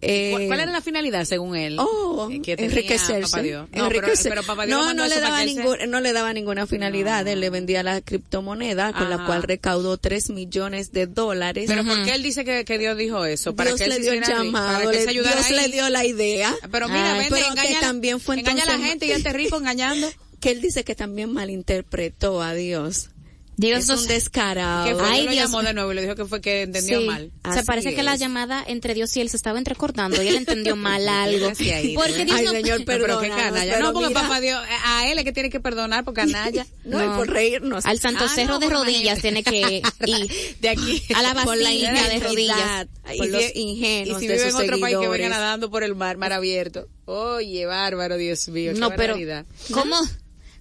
eh, 0.00 0.30
¿Cuál, 0.46 0.60
era 0.60 0.70
la 0.72 0.80
finalidad 0.80 1.24
según 1.24 1.56
él? 1.56 1.76
Oh, 1.78 2.28
Eh, 2.30 2.40
que 2.40 2.56
tenía 2.56 2.70
enriquecerse. 2.70 3.30
Papá 3.30 3.42
Dios. 3.42 3.62
No, 3.62 3.68
pero, 3.72 3.86
enriquecerse. 3.86 4.28
pero 4.28 4.42
Papá 4.42 4.66
Dios 4.66 4.94
no, 4.94 5.06
le 5.06 5.20
daba 5.20 5.44
ningún, 5.44 5.76
no 5.88 6.00
le 6.00 6.12
daba 6.12 6.32
ninguna 6.32 6.66
finalidad. 6.66 7.26
Él 7.26 7.40
le 7.40 7.50
vendía 7.50 7.82
la 7.82 8.00
criptomoneda 8.00 8.92
con 8.92 9.10
la 9.10 9.26
cual 9.26 9.42
recaudó 9.42 9.96
tres 9.98 10.30
millones 10.30 10.92
de 10.92 11.06
dólares. 11.06 11.66
Pero 11.68 11.84
¿por 11.84 12.04
qué 12.04 12.14
él 12.14 12.22
dice 12.22 12.44
que, 12.44 12.64
que 12.64 12.78
Dios 12.78 12.96
dijo 12.96 13.24
eso? 13.24 13.54
Para 13.54 13.70
Dios 13.70 13.78
que 13.80 13.84
él 13.86 13.90
le 13.90 13.98
dio 14.00 14.12
el 14.12 14.22
llamado, 14.22 14.90
le- 14.90 15.06
Dios 15.06 15.26
ahí. 15.26 15.56
le 15.56 15.68
dio 15.68 15.88
la 15.90 16.04
idea. 16.04 16.54
Pero 16.70 16.88
mira, 16.88 17.16
pero 17.28 17.46
engaña, 17.46 17.68
que 17.68 17.74
también 17.80 18.20
fue 18.20 18.38
engaña 18.38 18.62
a 18.64 18.66
la 18.66 18.78
gente 18.78 19.06
y 19.06 19.10
este 19.12 19.32
rico 19.32 19.56
engañando. 19.58 20.10
que 20.40 20.50
él 20.50 20.60
dice 20.60 20.84
que 20.84 20.94
también 20.94 21.32
malinterpretó 21.32 22.42
a 22.42 22.54
Dios. 22.54 23.10
Dios 23.56 23.80
es 23.80 23.88
nos- 23.88 24.02
un 24.02 24.08
descarado. 24.08 24.84
Que 24.86 24.94
fue 24.94 25.08
Ay, 25.08 25.24
lo 25.24 25.30
Dios 25.32 25.44
llamó 25.44 25.62
de 25.62 25.74
nuevo 25.74 25.92
y 25.92 25.94
le 25.94 26.02
dijo 26.02 26.14
que 26.16 26.24
fue 26.24 26.40
que 26.40 26.62
entendió 26.62 27.00
Sí. 27.00 27.06
mal. 27.06 27.30
O 27.48 27.52
sea, 27.52 27.62
parece 27.62 27.94
que 27.94 28.02
la 28.02 28.16
llamada 28.16 28.64
entre 28.66 28.94
Dios 28.94 29.16
y 29.16 29.20
él 29.20 29.28
se 29.30 29.36
estaba 29.36 29.58
entrecortando 29.58 30.22
y 30.22 30.28
él 30.28 30.34
entendió 30.36 30.74
mal 30.76 31.08
algo. 31.08 31.48
Porque 31.50 31.94
¿no? 31.94 32.24
Dios 32.24 32.38
Ay, 32.38 32.44
no, 32.46 32.50
señor, 32.50 32.80
No, 32.80 32.84
pero 32.86 33.04
qué 33.20 33.28
Perdónanos, 33.28 33.36
canalla. 33.42 33.72
pero 33.74 33.84
No, 33.86 33.92
porque 33.92 34.08
mira- 34.08 34.20
papá 34.22 34.40
Dios, 34.40 34.60
a 34.84 35.08
él 35.10 35.18
es 35.18 35.24
que 35.24 35.32
tiene 35.32 35.50
que 35.50 35.60
perdonar 35.60 36.04
porque 36.04 36.22
canalla. 36.22 36.66
No, 36.84 37.04
y 37.04 37.16
por 37.16 37.30
reírnos. 37.30 37.86
al 37.86 37.98
Santo 38.00 38.24
Ah, 38.24 38.32
Cerro 38.34 38.54
no, 38.54 38.58
de 38.60 38.68
rodillas 38.70 39.20
tiene 39.20 39.42
que 39.42 39.82
ir 40.06 40.56
de 40.60 40.68
aquí 40.68 41.02
a 41.14 41.22
la 41.22 41.34
Por 41.34 41.56
la 41.56 41.62
basílica 41.64 41.92
de 42.08 42.20
rodillas. 42.20 42.58
ingenuidad 42.58 42.88
y 43.14 43.18
Por 43.18 43.28
los 43.28 43.42
si- 43.42 43.52
ingenuos 43.60 44.18
Y 44.18 44.20
si 44.20 44.26
de 44.28 44.34
vive 44.36 44.48
en 44.48 44.54
otro 44.56 44.80
país 44.80 44.96
que 44.98 45.08
venga 45.08 45.28
nadando 45.28 45.70
por 45.70 45.82
el 45.84 45.94
mar, 45.94 46.16
mar 46.16 46.32
abierto. 46.32 46.88
Oye, 47.06 47.66
bárbaro, 47.66 48.16
Dios 48.16 48.48
mío. 48.48 48.72
No, 48.74 48.90
pero. 48.96 49.16
¿cómo, 49.72 49.96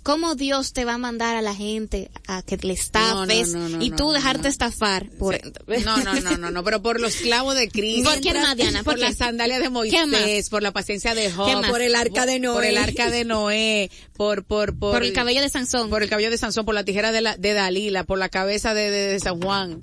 ¿cómo 0.04 0.36
Dios 0.36 0.74
te 0.74 0.86
va 0.86 0.96
a 0.96 0.98
mandar 0.98 1.36
a 1.36 1.42
la 1.42 1.56
gente 1.56 2.12
a 2.28 2.42
que 2.44 2.58
le 2.58 2.74
estafes 2.74 3.54
No, 3.54 3.70
no, 3.70 3.78
no, 3.78 3.84
y 3.84 3.90
tú 3.92 4.12
dejarte 4.12 4.48
estafar? 4.48 5.10
Por, 5.18 5.40
No, 5.84 5.98
no, 5.98 6.14
no, 6.22 6.38
no, 6.38 6.52
no, 6.52 6.64
pero 6.64 6.82
por 6.82 7.00
los 7.00 7.16
clavos 7.16 7.56
de 7.56 7.70
Cristo. 7.70 8.10
¿Por 8.10 8.22
qué 8.22 8.34
más, 8.34 8.56
Diana? 8.56 8.84
Por 8.84 9.00
las 9.00 9.18
sandalias 9.18 9.60
de 9.60 9.66
¿Qué 9.66 9.70
Moisés, 9.70 10.50
por 10.50 10.62
la 10.62 10.72
paciencia 10.72 11.16
de 11.16 11.24
¿Qué 11.24 11.32
Job? 11.32 11.68
Por 11.70 11.82
el 11.82 11.96
arca 11.96 12.26
de 12.26 12.40
Noé. 12.40 12.54
por 12.54 12.66
el 12.66 12.78
arca 12.78 13.10
de 13.10 13.26
Noé, 13.26 13.92
por, 14.14 14.44
por, 14.44 14.78
por, 14.78 14.94
por 14.94 15.04
el 15.04 15.14
cabello 15.14 15.42
de 15.42 15.50
Sansón. 15.50 15.90
por 15.90 16.04
el 16.04 16.10
cabello 16.10 16.30
de 16.30 16.38
Sansón, 16.38 16.66
por 16.66 16.76
la 16.76 16.84
tijera 16.84 17.12
de, 17.12 17.22
la, 17.22 17.38
de 17.38 17.54
Dalila, 17.54 18.04
por 18.04 18.20
la 18.20 18.30
cabeza 18.30 18.74
de, 18.74 18.92
de, 18.92 19.08
de 19.08 19.20
San 19.20 19.42
Juan, 19.42 19.82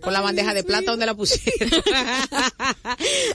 por 0.00 0.12
la 0.12 0.20
bandeja 0.20 0.54
de 0.54 0.64
plata 0.64 0.90
donde 0.92 1.06
la 1.06 1.14
pusieron. 1.14 1.70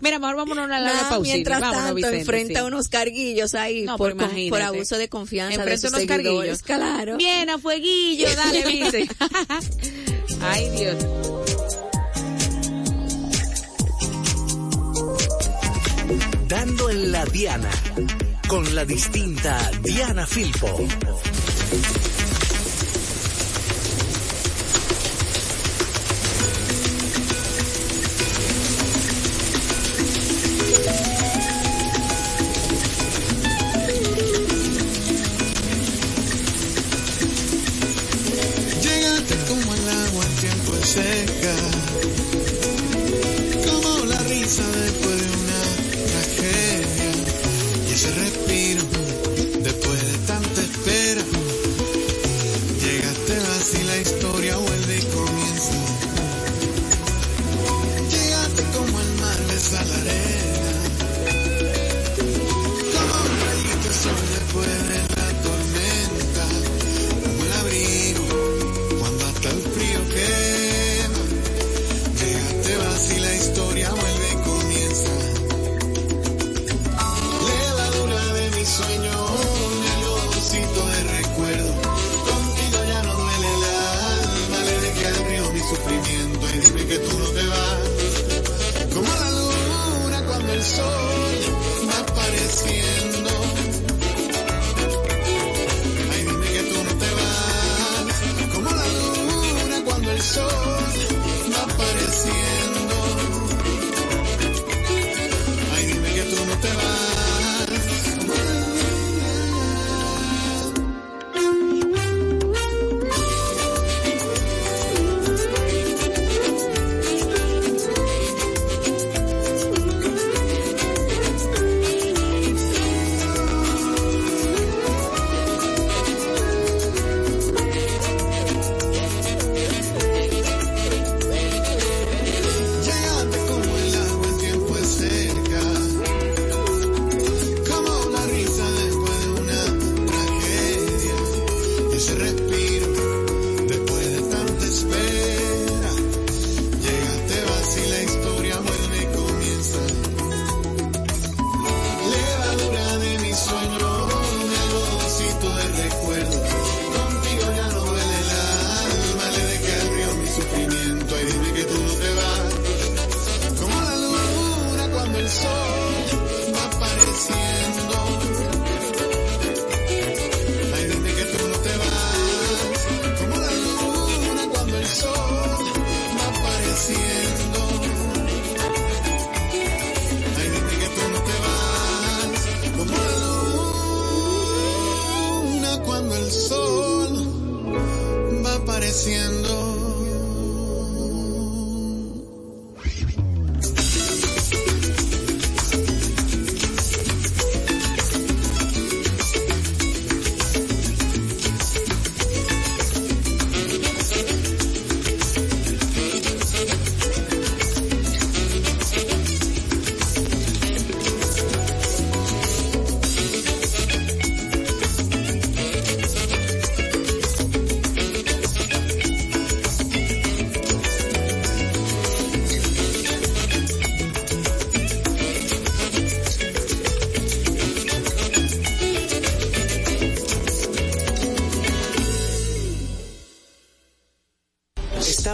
Mira, 0.01 0.19
mejor 0.19 0.35
vámonos 0.35 0.63
a 0.63 0.65
una 0.65 0.79
larga 0.79 1.09
pausita. 1.09 1.33
mientras 1.35 1.61
Vámonos, 1.61 1.81
tanto, 1.83 1.95
Vicente, 1.95 2.19
enfrenta 2.19 2.59
sí. 2.61 2.65
unos 2.65 2.87
carguillos 2.87 3.55
ahí 3.55 3.83
No, 3.83 3.97
por, 3.97 4.15
con- 4.17 4.29
por 4.49 4.61
abuso 4.61 4.97
de 4.97 5.09
confianza 5.09 5.63
de 5.63 5.73
Enfrenta 5.73 5.81
sus 5.81 5.89
unos 5.91 6.01
seguidores. 6.01 6.61
carguillos. 6.61 6.95
Claro. 6.95 7.17
Bien, 7.17 7.49
a 7.49 7.57
fueguillo, 7.57 8.27
dale, 8.35 8.65
Vice. 8.67 9.07
Ay, 10.41 10.69
Dios. 10.77 10.95
Dando 16.47 16.89
en 16.89 17.11
la 17.11 17.25
Diana, 17.25 17.69
con 18.47 18.75
la 18.75 18.85
distinta 18.85 19.71
Diana 19.81 20.25
Filpo. 20.27 20.67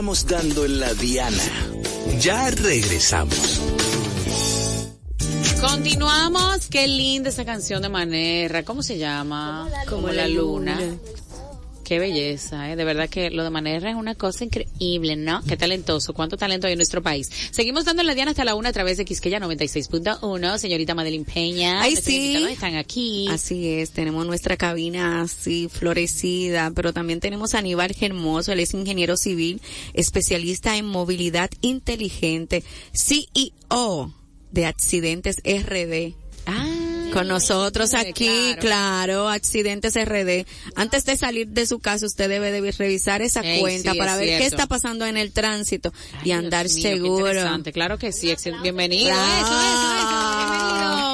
Estamos 0.01 0.25
dando 0.25 0.65
en 0.65 0.79
la 0.79 0.91
Diana. 0.95 1.43
Ya 2.19 2.49
regresamos. 2.49 3.61
Continuamos. 5.61 6.65
Qué 6.71 6.87
linda 6.87 7.29
esa 7.29 7.45
canción 7.45 7.83
de 7.83 7.89
Manera. 7.89 8.63
¿Cómo 8.63 8.81
se 8.81 8.97
llama? 8.97 9.69
Como 9.87 10.07
la, 10.09 10.27
luna. 10.27 10.79
Qué 11.91 11.99
belleza, 11.99 12.71
¿eh? 12.71 12.77
De 12.77 12.85
verdad 12.85 13.09
que 13.09 13.29
lo 13.31 13.43
de 13.43 13.49
Manera 13.49 13.89
es 13.89 13.97
una 13.97 14.15
cosa 14.15 14.45
increíble, 14.45 15.17
¿no? 15.17 15.43
Qué 15.43 15.57
talentoso, 15.57 16.13
cuánto 16.13 16.37
talento 16.37 16.65
hay 16.65 16.71
en 16.71 16.79
nuestro 16.79 17.01
país. 17.01 17.29
Seguimos 17.51 17.83
dando 17.83 18.01
la 18.03 18.15
Diana 18.15 18.31
hasta 18.31 18.45
la 18.45 18.55
una 18.55 18.69
a 18.69 18.71
través 18.71 18.95
de 18.95 19.03
Quisqueya 19.03 19.41
96.1. 19.41 20.57
Señorita 20.57 20.95
Madeline 20.95 21.25
Peña. 21.25 21.81
Ay, 21.81 21.97
sí. 21.97 22.47
Están 22.49 22.77
aquí. 22.77 23.27
Así 23.29 23.67
es, 23.73 23.91
tenemos 23.91 24.25
nuestra 24.25 24.55
cabina 24.55 25.23
así 25.23 25.67
florecida, 25.69 26.71
pero 26.73 26.93
también 26.93 27.19
tenemos 27.19 27.55
a 27.55 27.57
Aníbal 27.57 27.93
Hermoso, 27.99 28.53
él 28.53 28.61
es 28.61 28.73
ingeniero 28.73 29.17
civil, 29.17 29.61
especialista 29.93 30.77
en 30.77 30.85
movilidad 30.85 31.49
inteligente, 31.59 32.63
CEO 32.93 34.13
de 34.49 34.65
Accidentes 34.65 35.41
RD. 35.43 36.20
Con 37.11 37.27
nosotros 37.27 37.93
aquí, 37.93 38.55
claro. 38.59 39.29
Accidentes 39.29 39.95
RD. 39.95 40.45
Antes 40.75 41.05
de 41.05 41.17
salir 41.17 41.47
de 41.47 41.65
su 41.65 41.79
casa, 41.79 42.05
usted 42.05 42.29
debe 42.29 42.51
de 42.51 42.71
revisar 42.71 43.21
esa 43.21 43.41
Ey, 43.41 43.59
cuenta 43.59 43.91
sí, 43.91 43.97
para 43.97 44.13
es 44.13 44.19
ver 44.19 44.39
qué 44.39 44.45
está 44.45 44.67
pasando 44.67 45.05
en 45.05 45.17
el 45.17 45.31
tránsito 45.31 45.93
Ay, 46.13 46.29
y 46.29 46.31
andar 46.31 46.65
Dios 46.65 46.77
mío, 46.77 46.83
qué 46.83 46.95
seguro. 46.95 47.63
Claro 47.73 47.97
que 47.97 48.11
sí. 48.11 48.33
Bienvenido. 48.61 49.09
Claro. 49.09 49.45
Eso, 49.45 49.53
eso, 49.53 49.93
eso. 49.97 50.37
Bienvenido. 50.37 51.10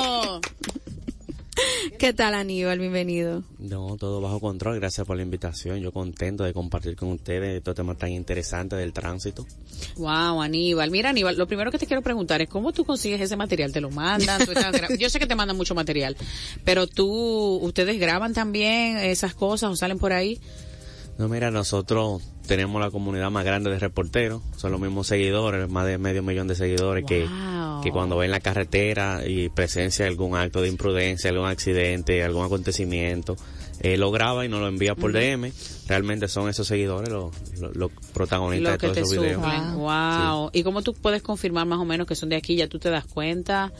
¿Qué 1.99 2.13
tal, 2.13 2.35
Aníbal? 2.35 2.77
Bienvenido. 2.77 3.43
No, 3.57 3.97
todo 3.97 4.21
bajo 4.21 4.39
control. 4.39 4.75
Gracias 4.79 5.05
por 5.07 5.17
la 5.17 5.23
invitación. 5.23 5.79
Yo 5.79 5.91
contento 5.91 6.43
de 6.43 6.53
compartir 6.53 6.95
con 6.95 7.09
ustedes 7.09 7.57
estos 7.57 7.73
temas 7.75 7.97
tan 7.97 8.11
interesantes 8.11 8.77
del 8.77 8.93
tránsito. 8.93 9.47
Wow, 9.95 10.41
Aníbal. 10.41 10.91
Mira, 10.91 11.09
Aníbal, 11.09 11.35
lo 11.37 11.47
primero 11.47 11.71
que 11.71 11.79
te 11.79 11.87
quiero 11.87 12.03
preguntar 12.03 12.39
es 12.41 12.49
cómo 12.49 12.71
tú 12.71 12.85
consigues 12.85 13.19
ese 13.19 13.35
material. 13.35 13.71
¿Te 13.71 13.81
lo 13.81 13.89
mandan? 13.89 14.45
¿Tú 14.45 14.51
estás 14.51 14.71
gra- 14.75 14.95
Yo 14.97 15.09
sé 15.09 15.17
que 15.19 15.25
te 15.25 15.33
mandan 15.35 15.57
mucho 15.57 15.73
material, 15.73 16.15
pero 16.63 16.85
tú, 16.85 17.09
¿ustedes 17.63 17.99
graban 17.99 18.33
también 18.33 18.97
esas 18.97 19.33
cosas 19.33 19.71
o 19.71 19.75
salen 19.75 19.97
por 19.97 20.13
ahí? 20.13 20.39
No, 21.17 21.27
mira, 21.27 21.49
nosotros 21.49 22.21
tenemos 22.47 22.79
la 22.79 22.91
comunidad 22.91 23.31
más 23.31 23.43
grande 23.43 23.71
de 23.71 23.79
reporteros. 23.79 24.41
Son 24.55 24.71
los 24.71 24.79
mismos 24.79 25.07
seguidores, 25.07 25.67
más 25.69 25.85
de 25.87 25.97
medio 25.97 26.21
millón 26.21 26.47
de 26.47 26.55
seguidores 26.55 27.05
que, 27.05 27.25
Wow. 27.25 27.81
que 27.81 27.91
cuando 27.91 28.17
ven 28.17 28.29
la 28.31 28.39
carretera 28.39 29.21
y 29.25 29.49
presencia 29.49 30.05
algún 30.05 30.35
acto 30.35 30.61
de 30.61 30.67
imprudencia, 30.69 31.29
algún 31.31 31.47
accidente, 31.47 32.23
algún 32.23 32.45
acontecimiento, 32.45 33.35
eh, 33.79 33.97
lo 33.97 34.11
graba 34.11 34.45
y 34.45 34.49
nos 34.49 34.59
lo 34.59 34.67
envía 34.67 34.93
por 34.95 35.11
DM. 35.11 35.51
Realmente 35.87 36.27
son 36.27 36.49
esos 36.49 36.67
seguidores 36.67 37.09
los, 37.09 37.31
los, 37.59 37.75
los 37.75 37.91
protagonistas 38.13 38.73
de 38.73 38.77
todos 38.77 38.97
esos 38.97 39.11
videos. 39.11 39.41
Wow. 39.75 40.49
¿Y 40.53 40.63
cómo 40.63 40.81
tú 40.83 40.93
puedes 40.93 41.21
confirmar 41.23 41.65
más 41.65 41.79
o 41.79 41.85
menos 41.85 42.05
que 42.07 42.15
son 42.15 42.29
de 42.29 42.35
aquí? 42.35 42.55
¿Ya 42.55 42.67
tú 42.67 42.77
te 42.79 42.89
das 42.89 43.05
cuenta? 43.05 43.71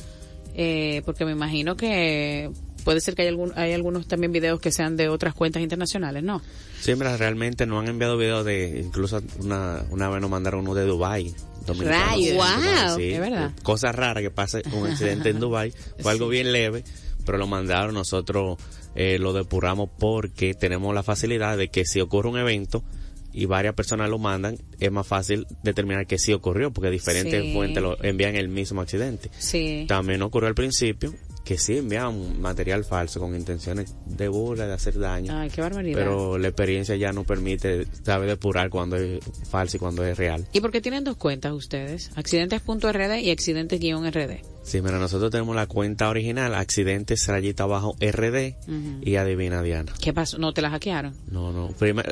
Eh, 0.55 1.03
porque 1.05 1.23
me 1.23 1.31
imagino 1.33 1.75
que 1.77 2.49
puede 2.87 3.01
ser 3.01 3.15
que 3.15 3.23
hay, 3.23 3.27
algún, 3.27 3.51
hay 3.57 3.73
algunos 3.73 4.07
también 4.07 4.31
videos 4.31 4.61
que 4.61 4.71
sean 4.71 4.95
de 4.95 5.09
otras 5.09 5.33
cuentas 5.33 5.61
internacionales, 5.61 6.23
¿no? 6.23 6.41
Sí, 6.79 6.95
mira, 6.95 7.17
realmente 7.17 7.65
nos 7.65 7.83
han 7.83 7.89
enviado 7.89 8.15
videos 8.17 8.45
de, 8.45 8.81
incluso 8.81 9.21
una, 9.39 9.83
una 9.89 10.07
vez 10.07 10.21
nos 10.21 10.29
mandaron 10.29 10.61
uno 10.61 10.73
de 10.73 10.85
Dubai. 10.85 11.35
Rayos. 11.67 12.35
Wow. 12.37 12.95
Sí, 12.95 13.09
¿Es 13.11 13.19
verdad? 13.19 13.51
Cosa 13.61 13.91
rara 13.91 14.21
que 14.21 14.31
pase 14.31 14.61
un 14.71 14.87
accidente 14.87 15.31
en 15.31 15.41
Dubai. 15.41 15.73
Fue 15.99 16.13
algo 16.13 16.29
bien 16.29 16.53
leve, 16.53 16.85
pero 17.25 17.37
lo 17.37 17.45
mandaron, 17.45 17.93
nosotros 17.93 18.57
eh, 18.95 19.19
lo 19.19 19.33
depuramos 19.33 19.89
porque 19.99 20.53
tenemos 20.53 20.95
la 20.95 21.03
facilidad 21.03 21.57
de 21.57 21.67
que 21.67 21.83
si 21.83 21.99
ocurre 21.99 22.29
un 22.29 22.37
evento 22.39 22.85
y 23.33 23.47
varias 23.47 23.73
personas 23.75 24.09
lo 24.09 24.17
mandan, 24.17 24.57
es 24.79 24.91
más 24.93 25.05
fácil 25.05 25.45
determinar 25.61 26.07
que 26.07 26.17
sí 26.17 26.31
ocurrió, 26.31 26.71
porque 26.71 26.89
diferentes 26.89 27.43
Sí. 27.43 27.53
fuentes 27.53 27.83
lo 27.83 28.01
envían 28.01 28.37
el 28.37 28.47
mismo 28.47 28.79
accidente. 28.79 29.29
Sí. 29.37 29.83
También 29.89 30.21
ocurrió 30.21 30.47
al 30.47 30.55
principio 30.55 31.13
que 31.47 31.57
sí 31.57 31.77
enviaban 31.77 32.41
material 32.41 32.83
falso 32.83 33.21
con 33.21 33.33
intenciones 33.33 33.95
de 34.05 34.27
burla, 34.27 34.67
de 34.67 34.73
hacer 34.73 34.99
daño. 34.99 35.31
Ay, 35.33 35.49
qué 35.49 35.61
barbaridad. 35.61 35.97
Pero 35.97 36.37
la 36.37 36.49
experiencia 36.49 36.97
ya 36.97 37.13
no 37.13 37.23
permite, 37.23 37.87
sabe 38.03 38.27
depurar 38.27 38.69
cuando 38.69 38.97
es 38.97 39.21
falso 39.49 39.77
y 39.77 39.79
cuando 39.79 40.03
es 40.03 40.17
real. 40.17 40.45
¿Y 40.51 40.59
por 40.59 40.71
qué 40.71 40.81
tienen 40.81 41.05
dos 41.05 41.15
cuentas 41.15 41.53
ustedes? 41.53 42.11
Accidentes.rd 42.17 43.19
y 43.19 43.31
accidentes-rd. 43.31 44.56
Sí, 44.67 44.81
mira, 44.81 44.99
nosotros 44.99 45.31
tenemos 45.31 45.55
la 45.55 45.65
cuenta 45.65 46.09
original, 46.09 46.53
accidentes 46.53 47.25
rayita 47.25 47.63
abajo 47.63 47.95
RD 48.01 48.55
y 49.01 49.15
adivina 49.15 49.61
Diana. 49.63 49.93
¿Qué 50.01 50.11
pasó? 50.11 50.37
¿No 50.39 50.51
te 50.51 50.61
la 50.61 50.69
hackearon? 50.71 51.15
No, 51.31 51.53
no. 51.53 51.69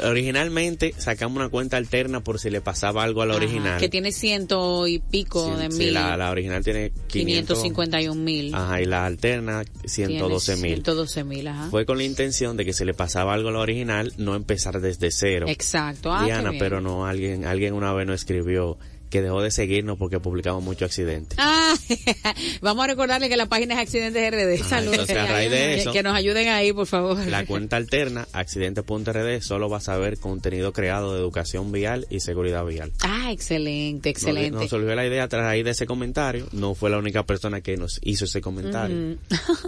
Originalmente 0.09 0.93
sacamos 0.97 1.35
una 1.37 1.49
cuenta 1.49 1.75
alterna 1.75 2.21
por 2.21 2.39
si 2.39 2.49
le 2.49 2.61
pasaba 2.61 3.03
algo 3.03 3.21
a 3.21 3.25
la 3.25 3.33
Ajá, 3.33 3.43
original. 3.43 3.79
Que 3.79 3.89
tiene 3.89 4.13
ciento 4.13 4.87
y 4.87 4.99
pico 4.99 5.51
Sí, 5.53 5.61
de 5.63 5.71
sí, 5.71 5.77
mil. 5.79 5.93
la, 5.95 6.15
la 6.15 6.31
original 6.31 6.63
tiene 6.63 6.91
500, 7.07 7.57
551 7.61 8.15
mil. 8.21 8.55
Ajá, 8.55 8.81
y 8.81 8.85
la 8.85 9.05
alterna 9.05 9.63
112 9.83 10.55
mil. 10.55 10.73
112 10.75 11.23
mil, 11.25 11.47
ajá. 11.49 11.69
Fue 11.69 11.85
con 11.85 11.97
la 11.97 12.05
intención 12.05 12.55
de 12.55 12.63
que 12.63 12.71
si 12.71 12.85
le 12.85 12.93
pasaba 12.93 13.33
algo 13.33 13.49
a 13.49 13.51
la 13.51 13.59
original, 13.59 14.13
no 14.17 14.33
empezar 14.33 14.79
desde 14.79 15.11
cero. 15.11 15.47
Exacto. 15.49 16.13
Ah, 16.13 16.23
Diana, 16.23 16.51
pero 16.57 16.79
no, 16.79 17.05
alguien, 17.05 17.43
alguien 17.45 17.73
una 17.73 17.91
vez 17.93 18.07
nos 18.07 18.15
escribió 18.21 18.77
que 19.09 19.21
dejó 19.21 19.41
de 19.41 19.51
seguirnos 19.51 19.97
porque 19.97 20.19
publicamos 20.19 20.63
muchos 20.63 20.87
accidentes. 20.87 21.37
Ah, 21.39 21.73
vamos 22.61 22.83
a 22.83 22.87
recordarle 22.87 23.29
que 23.29 23.37
la 23.37 23.45
página 23.47 23.75
es 23.75 23.79
Accidentes 23.81 24.31
RD. 24.31 24.61
Ajá, 24.61 24.79
entonces, 24.79 25.15
a 25.17 25.25
raíz 25.27 25.51
de 25.51 25.57
Que- 25.57 25.75
eso- 25.75 25.91
Que 25.93 26.03
nos 26.03 26.15
ayuden 26.15 26.49
ahí, 26.49 26.73
por 26.73 26.87
favor. 26.87 27.17
La 27.27 27.45
cuenta 27.45 27.77
alterna, 27.77 28.27
accidente.rd, 28.33 29.41
solo 29.41 29.69
vas 29.69 29.89
a 29.89 29.97
ver 29.97 30.17
contenido 30.17 30.73
creado 30.73 31.13
de 31.13 31.19
educación 31.19 31.71
vial 31.71 32.07
y 32.09 32.19
seguridad 32.19 32.65
vial. 32.65 32.91
Ah, 33.01 33.31
excelente, 33.31 34.09
excelente. 34.09 34.51
Nos, 34.51 34.61
nos 34.61 34.69
surgió 34.69 34.95
la 34.95 35.05
idea 35.05 35.23
a 35.23 35.27
raíz 35.27 35.63
de 35.65 35.71
ese 35.71 35.85
comentario. 35.85 36.47
No 36.51 36.75
fue 36.75 36.89
la 36.89 36.97
única 36.97 37.23
persona 37.23 37.61
que 37.61 37.77
nos 37.77 37.99
hizo 38.03 38.25
ese 38.25 38.41
comentario. 38.41 39.17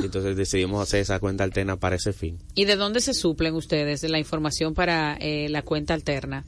Y 0.02 0.06
entonces 0.06 0.36
decidimos 0.36 0.82
hacer 0.82 1.02
esa 1.02 1.20
cuenta 1.20 1.44
alterna 1.44 1.78
para 1.78 1.96
ese 1.96 2.14
fin. 2.14 2.38
¿Y 2.56 2.66
de 2.66 2.76
dónde 2.76 3.02
se 3.02 3.14
suplen 3.14 3.54
ustedes 3.56 4.04
la 4.04 4.20
información 4.20 4.74
para 4.74 5.18
eh, 5.20 5.48
la 5.50 5.62
cuenta 5.62 5.94
alterna? 5.94 6.46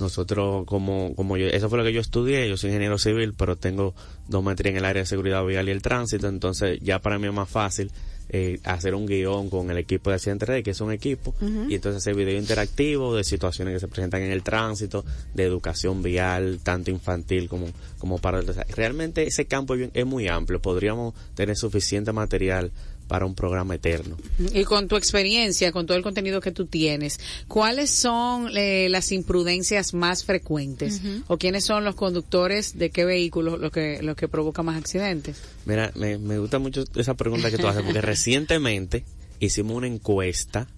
Nosotros, 0.00 0.64
como, 0.66 1.14
como 1.14 1.36
yo, 1.36 1.46
eso 1.46 1.68
fue 1.68 1.78
lo 1.78 1.84
que 1.84 1.92
yo 1.92 2.00
estudié, 2.00 2.48
yo 2.48 2.56
soy 2.56 2.70
ingeniero 2.70 2.98
civil, 2.98 3.34
pero 3.36 3.56
tengo 3.56 3.94
dos 4.28 4.42
maestrías 4.44 4.72
en 4.72 4.78
el 4.78 4.84
área 4.84 5.02
de 5.02 5.06
seguridad 5.06 5.44
vial 5.44 5.68
y 5.68 5.72
el 5.72 5.82
tránsito, 5.82 6.28
entonces 6.28 6.78
ya 6.80 7.00
para 7.00 7.18
mí 7.18 7.26
es 7.26 7.32
más 7.32 7.48
fácil 7.48 7.90
eh, 8.30 8.60
hacer 8.64 8.94
un 8.94 9.06
guion 9.06 9.48
con 9.48 9.70
el 9.70 9.78
equipo 9.78 10.10
de 10.10 10.16
Accidente 10.16 10.44
Red, 10.44 10.62
que 10.62 10.72
es 10.72 10.80
un 10.82 10.92
equipo, 10.92 11.34
y 11.70 11.74
entonces 11.76 12.02
hacer 12.02 12.14
video 12.14 12.38
interactivo 12.38 13.16
de 13.16 13.24
situaciones 13.24 13.72
que 13.74 13.80
se 13.80 13.88
presentan 13.88 14.22
en 14.22 14.30
el 14.32 14.42
tránsito, 14.42 15.04
de 15.34 15.44
educación 15.44 16.02
vial, 16.02 16.60
tanto 16.62 16.90
infantil 16.90 17.48
como, 17.48 17.68
como 17.98 18.18
para... 18.18 18.40
o 18.40 18.52
sea, 18.52 18.66
realmente 18.76 19.26
ese 19.26 19.46
campo 19.46 19.74
es 19.74 19.78
bien- 19.80 19.90
es 19.94 20.04
muy 20.04 20.28
amplio, 20.28 20.60
podríamos 20.60 21.14
tener 21.34 21.56
suficiente 21.56 22.12
material 22.12 22.70
para 23.08 23.26
un 23.26 23.34
programa 23.34 23.74
eterno. 23.74 24.16
Y 24.52 24.64
con 24.64 24.86
tu 24.86 24.96
experiencia, 24.96 25.72
con 25.72 25.86
todo 25.86 25.96
el 25.96 26.02
contenido 26.02 26.40
que 26.40 26.52
tú 26.52 26.66
tienes, 26.66 27.18
¿cuáles 27.48 27.90
son 27.90 28.50
eh, 28.54 28.88
las 28.90 29.10
imprudencias 29.10 29.94
más 29.94 30.24
frecuentes? 30.24 31.00
¿O 31.26 31.38
quiénes 31.38 31.64
son 31.64 31.84
los 31.84 31.94
conductores 31.94 32.78
de 32.78 32.90
qué 32.90 33.04
vehículos 33.04 33.58
los 33.58 33.72
que, 33.72 34.00
los 34.02 34.14
que 34.14 34.28
provocan 34.28 34.66
más 34.66 34.76
accidentes? 34.76 35.40
Mira, 35.64 35.90
me, 35.96 36.18
me 36.18 36.38
gusta 36.38 36.58
mucho 36.58 36.84
esa 36.94 37.14
pregunta 37.14 37.50
que 37.50 37.58
tú 37.58 37.66
haces, 37.66 37.82
porque 37.82 38.00
recientemente 38.02 39.04
hicimos 39.40 39.76
una 39.76 39.86
encuesta 39.86 40.68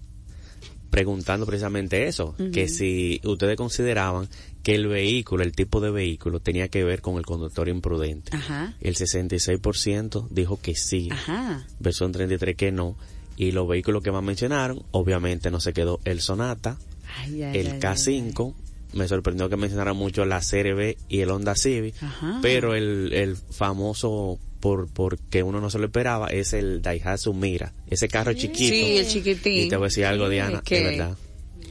preguntando 0.91 1.45
precisamente 1.47 2.05
eso, 2.07 2.35
que 2.53 2.67
si 2.67 3.19
ustedes 3.23 3.55
consideraban 3.57 4.27
que 4.61 4.75
el 4.75 4.87
vehículo, 4.87 5.41
el 5.41 5.53
tipo 5.53 5.79
de 5.81 5.89
vehículo, 5.89 6.39
tenía 6.41 6.67
que 6.67 6.83
ver 6.83 7.01
con 7.01 7.17
el 7.17 7.25
conductor 7.25 7.67
imprudente. 7.69 8.35
Ajá. 8.35 8.75
El 8.81 8.95
66% 8.95 10.27
dijo 10.29 10.59
que 10.61 10.75
sí, 10.75 11.09
Ajá. 11.11 11.65
versus 11.79 12.01
un 12.07 12.13
33% 12.13 12.55
que 12.55 12.71
no. 12.71 12.95
Y 13.37 13.53
los 13.53 13.67
vehículos 13.67 14.03
que 14.03 14.11
más 14.11 14.21
mencionaron, 14.21 14.83
obviamente 14.91 15.49
no 15.49 15.59
se 15.59 15.73
quedó 15.73 15.99
el 16.05 16.21
Sonata, 16.21 16.77
Ay, 17.17 17.41
ay, 17.43 17.57
el 17.57 17.67
ay, 17.71 17.79
K5, 17.79 18.53
me 18.93 19.07
sorprendió 19.07 19.49
que 19.49 19.55
mencionara 19.57 19.93
mucho 19.93 20.25
la 20.25 20.41
CRB 20.41 20.97
y 21.09 21.21
el 21.21 21.31
Honda 21.31 21.55
Civic, 21.55 21.95
Ajá. 22.03 22.39
pero 22.41 22.75
el, 22.75 23.13
el 23.13 23.37
famoso 23.37 24.37
por 24.61 24.87
porque 24.87 25.43
uno 25.43 25.59
no 25.59 25.69
se 25.69 25.77
lo 25.79 25.85
esperaba 25.87 26.27
es 26.27 26.53
el 26.53 26.81
Daihatsu 26.81 27.33
Mira, 27.33 27.73
ese 27.89 28.07
carro 28.07 28.31
chiquito. 28.33 28.73
Sí, 28.73 28.97
el 28.97 29.07
chiquitín. 29.07 29.65
Y 29.65 29.69
te 29.69 29.75
voy 29.75 29.85
a 29.85 29.89
decir 29.89 30.05
algo, 30.05 30.29
Diana, 30.29 30.61
que- 30.63 30.77
de 30.79 30.83
verdad. 30.97 31.17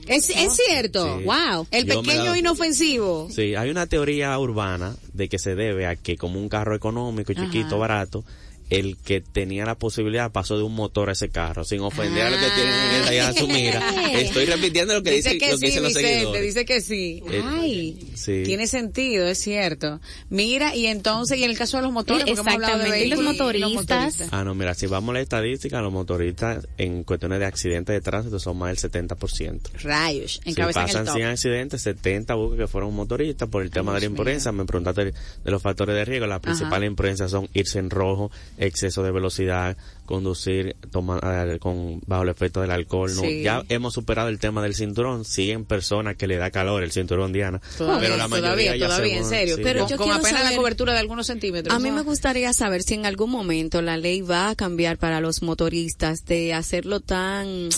Es, 0.07 0.29
es 0.31 0.57
cierto. 0.57 1.18
Sí. 1.20 1.24
Wow. 1.24 1.66
El 1.70 1.87
Yo 1.87 2.03
pequeño 2.03 2.35
inofensivo. 2.37 3.29
Sí, 3.31 3.55
hay 3.55 3.70
una 3.70 3.87
teoría 3.87 4.37
urbana 4.38 4.96
de 5.12 5.29
que 5.29 5.38
se 5.38 5.55
debe 5.55 5.87
a 5.87 5.94
que 5.94 6.16
como 6.16 6.40
un 6.40 6.48
carro 6.48 6.74
económico, 6.74 7.33
chiquito, 7.33 7.66
Ajá. 7.68 7.76
barato, 7.76 8.24
el 8.71 8.97
que 8.97 9.21
tenía 9.21 9.65
la 9.67 9.75
posibilidad 9.77 10.31
pasó 10.33 10.57
de 10.57 10.63
un 10.63 10.75
motor 10.75 11.09
a 11.09 11.13
ese 11.13 11.29
carro, 11.29 11.65
sin 11.65 11.81
ofender 11.81 12.23
a 12.27 12.31
lo 12.31 12.39
que 12.39 12.47
Ah. 12.47 12.55
tienen 12.55 12.75
en 12.75 12.95
el 12.95 13.05
Daihatsu 13.05 13.49
Mira. 13.49 14.13
Estoy 14.21 14.45
repitiendo 14.47 14.95
lo 14.95 15.03
que, 15.03 15.11
dice 15.11 15.35
dice, 15.35 15.39
que 15.45 15.53
lo 15.53 15.59
que 15.59 15.59
sí, 15.59 15.67
dicen 15.67 15.83
los 15.83 15.93
Vicente, 15.95 16.15
seguidores. 16.15 16.43
dice 16.43 16.65
que 16.65 16.81
sí. 16.81 17.23
Eh, 17.31 17.43
Ay, 17.45 18.11
sí. 18.15 18.43
tiene 18.45 18.67
sentido, 18.67 19.27
es 19.27 19.39
cierto. 19.39 20.01
Mira, 20.29 20.75
y 20.75 20.87
entonces, 20.87 21.37
y 21.39 21.45
en 21.45 21.51
el 21.51 21.59
caso 21.59 21.77
de 21.77 21.83
los 21.83 21.93
motores, 21.93 22.25
porque 22.25 22.41
hemos 22.41 22.47
hablado 22.55 22.79
de 22.79 22.85
Exactamente, 22.85 23.07
y 23.07 23.11
los 23.11 23.21
motoristas. 23.23 24.29
Ah, 24.31 24.45
no, 24.45 24.55
mira, 24.55 24.75
si 24.75 24.87
vamos 24.87 25.11
a 25.11 25.13
la 25.15 25.21
estadística, 25.21 25.81
los 25.81 25.93
motoristas 25.93 26.67
en 26.79 27.03
cuestiones 27.05 27.41
de 27.41 27.47
accidentes 27.47 27.93
de 27.95 28.01
tránsito 28.01 28.39
son 28.39 28.57
más 28.59 28.69
del 28.81 28.91
70%. 28.91 29.61
Rayos, 29.83 30.41
Si 30.45 30.51
encabezan 30.51 30.83
el 30.85 30.87
pasan 30.89 31.05
top. 31.07 31.15
100 31.17 31.27
accidentes, 31.29 31.83
70 31.83 32.35
buscan 32.35 32.59
que 32.59 32.67
fueron 32.69 32.95
motoristas 32.95 33.49
por 33.49 33.63
el 33.63 33.71
tema 33.71 33.95
de 33.95 34.01
la 34.01 34.07
imprudencia. 34.07 34.53
Me 34.53 34.65
preguntaste 34.65 35.07
de 35.07 35.51
los 35.51 35.61
factores 35.61 35.95
de 35.97 36.05
riesgo. 36.05 36.27
Las 36.27 36.41
principales 36.41 36.87
imprudencias 36.89 37.31
son 37.31 37.49
irse 37.53 37.79
en 37.79 37.91
rojo, 37.91 38.31
exceso 38.61 39.03
de 39.03 39.11
velocidad, 39.11 39.77
conducir 40.05 40.77
toma, 40.92 41.18
eh, 41.23 41.59
con 41.59 42.01
bajo 42.07 42.23
el 42.23 42.29
efecto 42.29 42.61
del 42.61 42.70
alcohol. 42.70 43.12
No, 43.14 43.23
Sí. 43.23 43.42
ya 43.42 43.64
hemos 43.68 43.94
superado 43.94 44.29
el 44.29 44.38
tema 44.38 44.62
del 44.62 44.75
cinturón. 44.75 45.25
Siguen 45.25 45.64
personas 45.64 46.16
que 46.16 46.27
le 46.27 46.37
da 46.37 46.51
calor 46.51 46.83
el 46.83 46.92
cinturón 46.92 47.33
Diana, 47.33 47.61
Todavía, 47.79 48.01
pero 48.01 48.16
la 48.16 48.29
mayoría 48.29 48.51
todavía, 48.51 48.77
ya 48.77 48.87
todavía, 48.87 49.16
en 49.16 49.25
serio. 49.25 49.57
sí, 49.57 49.62
Pero 49.64 49.81
ya. 49.81 49.87
yo 49.88 49.96
con 49.96 50.12
apenas 50.12 50.44
la 50.44 50.57
cobertura 50.57 50.92
de 50.92 50.99
algunos 51.01 51.27
centímetros. 51.27 51.75
A 51.75 51.79
mí 51.81 51.90
me 51.90 52.03
gustaría 52.03 52.53
saber 52.53 52.83
si 52.83 52.94
en 52.94 53.07
algún 53.07 53.31
momento 53.31 53.83
la 53.83 53.96
ley 53.96 54.20
va 54.20 54.51
a 54.51 54.55
cambiar 54.55 54.99
para 54.99 55.20
los 55.20 55.42
motoristas 55.42 56.25
de 56.27 56.55
hacerlo 56.55 57.01
tan 57.01 57.70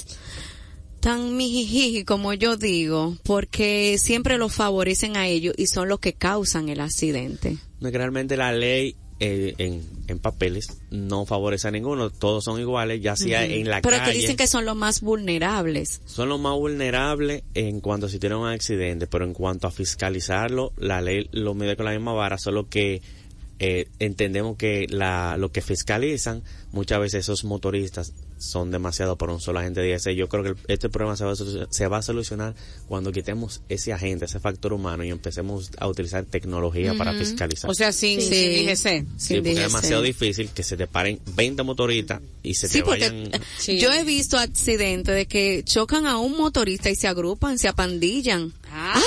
tan 1.00 1.36
mijijiji 1.36 2.04
como 2.04 2.32
yo 2.32 2.56
digo, 2.56 3.16
porque 3.24 3.96
siempre 3.98 4.38
los 4.38 4.52
favorecen 4.54 5.16
a 5.16 5.26
ellos 5.26 5.52
y 5.58 5.66
son 5.66 5.88
los 5.88 5.98
que 5.98 6.12
causan 6.12 6.68
el 6.68 6.80
accidente. 6.80 7.56
Realmente 7.80 8.36
la 8.36 8.52
ley 8.52 8.94
eh, 9.24 9.54
en, 9.58 9.82
en 10.08 10.18
papeles 10.18 10.66
no 10.90 11.24
favorece 11.26 11.68
a 11.68 11.70
ninguno, 11.70 12.10
todos 12.10 12.42
son 12.42 12.58
iguales, 12.60 13.00
ya 13.00 13.14
sea 13.14 13.44
en 13.44 13.68
la 13.70 13.80
Pero 13.80 13.98
calle. 13.98 14.10
que 14.12 14.18
dicen 14.18 14.36
que 14.36 14.48
son 14.48 14.64
los 14.64 14.74
más 14.74 15.00
vulnerables. 15.00 16.00
son 16.06 16.28
los 16.28 16.40
más 16.40 16.54
vulnerables 16.54 17.44
en 17.54 17.80
cuanto 17.80 18.06
a 18.06 18.08
si 18.08 18.18
tienen 18.18 18.38
un 18.38 18.48
accidente, 18.48 19.06
pero 19.06 19.24
en 19.24 19.32
cuanto 19.32 19.68
a 19.68 19.70
fiscalizarlo, 19.70 20.72
la 20.76 21.00
ley 21.00 21.28
lo 21.30 21.54
mide 21.54 21.76
con 21.76 21.86
la 21.86 21.92
misma 21.92 22.12
vara, 22.12 22.36
solo 22.36 22.68
que 22.68 23.00
eh, 23.64 23.86
entendemos 24.00 24.56
que 24.56 24.86
la, 24.90 25.36
lo 25.38 25.52
que 25.52 25.62
fiscalizan, 25.62 26.42
muchas 26.72 26.98
veces 27.00 27.20
esos 27.20 27.44
motoristas 27.44 28.12
son 28.38 28.72
demasiado 28.72 29.16
por 29.16 29.30
un 29.30 29.40
solo 29.40 29.60
agente 29.60 29.80
de. 29.82 30.16
Yo 30.16 30.28
creo 30.28 30.42
que 30.42 30.48
el- 30.50 30.56
este 30.66 30.88
problema 30.88 31.16
se 31.16 31.24
va, 31.24 31.30
a 31.30 31.36
se 31.70 31.86
va 31.86 31.98
a 31.98 32.02
solucionar 32.02 32.56
cuando 32.88 33.12
quitemos 33.12 33.62
ese 33.68 33.92
agente, 33.92 34.24
ese 34.24 34.40
factor 34.40 34.72
humano 34.72 35.04
y 35.04 35.10
empecemos 35.10 35.70
a 35.78 35.86
utilizar 35.86 36.24
tecnología 36.24 36.94
para 36.94 37.12
fiscalizar. 37.14 37.70
O 37.70 37.74
sea, 37.74 37.92
sin, 37.92 38.20
Sí. 38.20 38.26
sin 38.34 38.66
DGC. 38.66 39.06
Sí, 39.16 39.26
sin 39.26 39.36
porque 39.38 39.52
es 39.52 39.58
demasiado 39.58 40.02
difícil 40.02 40.48
que 40.50 40.64
se 40.64 40.76
te 40.76 40.88
paren 40.88 41.20
20 41.36 41.62
motoristas 41.62 42.20
y 42.42 42.54
se 42.54 42.66
Sí, 42.66 42.78
te 42.78 42.84
porque 42.84 43.08
vayan... 43.10 43.30
Sí. 43.58 43.78
yo 43.78 43.92
he 43.92 44.02
visto 44.02 44.36
accidentes 44.38 45.14
de 45.14 45.26
que 45.26 45.62
chocan 45.64 46.06
a 46.06 46.18
un 46.18 46.36
motorista 46.36 46.90
y 46.90 46.96
se 46.96 47.06
agrupan, 47.06 47.58
se 47.60 47.68
apandillan. 47.68 48.52
Ah. 48.74 48.94
Ah, 48.96 49.00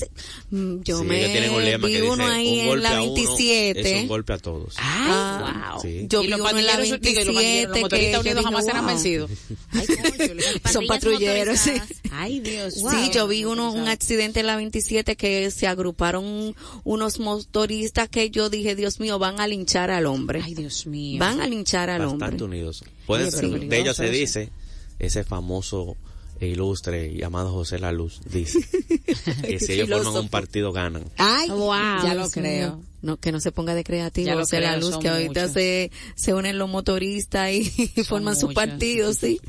decir. 0.00 0.10
Mm, 0.50 0.82
Yo 0.82 0.98
Sí, 1.00 1.04
me 1.04 1.24
tienen 1.28 1.50
un 1.52 1.64
lema 1.64 1.86
vi 1.86 1.92
que 1.94 2.00
dice, 2.00 2.12
uno 2.12 2.26
ahí 2.26 2.68
un 2.68 2.76
en 2.78 2.82
la 2.82 2.96
a 2.96 3.02
uno 3.02 3.14
27. 3.14 3.80
es 3.96 4.02
un 4.02 4.08
golpe 4.08 4.32
a 4.32 4.38
todos. 4.38 4.74
Ah, 4.78 5.72
wow. 5.72 5.82
Sí. 5.82 6.06
Yo 6.08 6.22
y 6.22 6.26
vi 6.26 6.30
los 6.30 6.40
uno 6.40 6.50
en 6.50 6.66
la 6.66 6.72
pandilleros, 6.72 7.00
digo, 7.00 7.20
y 7.20 7.24
los, 7.24 7.34
pandilleros, 7.34 7.42
27 7.44 7.68
los 7.68 7.80
motoristas 7.80 8.20
unidos 8.20 8.44
jamás 8.44 8.64
dije, 8.64 8.70
serán 8.72 8.84
wow. 8.84 8.94
vencidos. 8.94 9.30
Ay, 9.72 9.86
coño, 9.86 10.72
Son 10.72 10.86
patrulleros, 10.86 11.58
sí. 11.58 11.72
Ay, 12.10 12.40
Dios. 12.40 12.74
Sí, 12.74 13.10
yo 13.12 13.26
vi 13.28 13.44
uno, 13.44 13.72
un 13.72 13.88
accidente 13.88 14.40
en 14.40 14.46
la 14.46 14.56
27 14.56 15.16
que 15.16 15.50
se 15.50 15.66
agruparon 15.66 16.54
unos 16.84 17.18
motoristas 17.18 18.08
que 18.08 18.30
yo 18.30 18.50
dije, 18.50 18.74
Dios 18.74 19.00
mío, 19.00 19.18
van 19.18 19.40
a 19.40 19.46
linchar 19.46 19.90
al 19.90 20.06
hombre. 20.06 20.40
Ay, 20.44 20.54
Dios 20.54 20.86
mío. 20.86 21.18
Van 21.20 21.40
a 21.40 21.46
linchar 21.46 21.90
al 21.90 22.00
Bastante 22.02 22.24
hombre. 22.24 22.44
unidos. 22.44 22.84
Pueden 23.06 23.30
pero 23.30 23.58
de 23.58 23.78
ellos 23.78 23.96
se 23.96 24.10
dice, 24.10 24.50
ese 24.98 25.24
famoso 25.24 25.96
e 26.40 26.48
ilustre 26.48 27.14
llamado 27.14 27.52
José 27.52 27.78
La 27.78 27.92
Luz, 27.92 28.20
dice 28.30 28.58
que 29.42 29.58
si 29.60 29.72
ellos 29.72 29.88
forman 29.90 30.22
un 30.22 30.28
partido 30.28 30.72
ganan. 30.72 31.04
Ay, 31.16 31.48
Wow, 31.48 31.70
ya 32.04 32.14
lo 32.14 32.28
creo. 32.30 32.80
No, 33.02 33.18
que 33.18 33.30
no 33.30 33.40
se 33.40 33.52
ponga 33.52 33.74
de 33.74 33.84
creativo, 33.84 34.26
Ya 34.26 34.34
lo 34.34 34.40
José 34.40 34.60
la 34.60 34.76
luz, 34.76 34.98
que 34.98 35.08
ahorita 35.08 35.40
muchos. 35.42 35.52
se, 35.52 35.90
se 36.16 36.34
unen 36.34 36.58
los 36.58 36.68
motoristas 36.68 37.52
y, 37.52 37.64
forman 38.08 38.34
su 38.36 38.52
partido, 38.52 39.12
sí. 39.14 39.40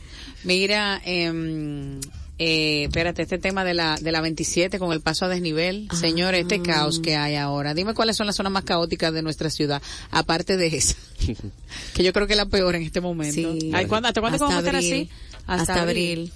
Mira, 0.43 1.01
eh, 1.05 1.99
eh, 2.39 2.83
espérate, 2.83 3.23
este 3.23 3.39
tema 3.39 3.63
de 3.63 3.73
la, 3.73 3.97
de 3.99 4.11
la 4.11 4.21
27 4.21 4.77
con 4.77 4.91
el 4.91 5.01
paso 5.01 5.25
a 5.25 5.27
desnivel. 5.29 5.87
Señor, 5.91 6.35
este 6.35 6.61
caos 6.61 6.99
que 6.99 7.15
hay 7.15 7.35
ahora. 7.35 7.73
Dime 7.73 7.95
cuáles 7.95 8.15
son 8.15 8.27
las 8.27 8.35
zonas 8.35 8.51
más 8.51 8.63
caóticas 8.63 9.11
de 9.11 9.23
nuestra 9.23 9.49
ciudad, 9.49 9.81
aparte 10.11 10.55
de 10.55 10.67
esa. 10.67 10.95
que 11.95 12.03
yo 12.03 12.13
creo 12.13 12.27
que 12.27 12.33
es 12.33 12.37
la 12.37 12.45
peor 12.45 12.75
en 12.75 12.83
este 12.83 13.01
momento. 13.01 13.53
Sí. 13.59 13.71
Ay, 13.73 13.87
¿cuándo- 13.87 14.07
¿Hasta 14.09 14.21
cuándo 14.21 14.37
vamos 14.37 14.55
a 14.55 14.59
estar 14.59 14.75
abril. 14.75 14.93
así? 14.93 15.09
Hasta 15.47 15.81
abril. 15.81 16.31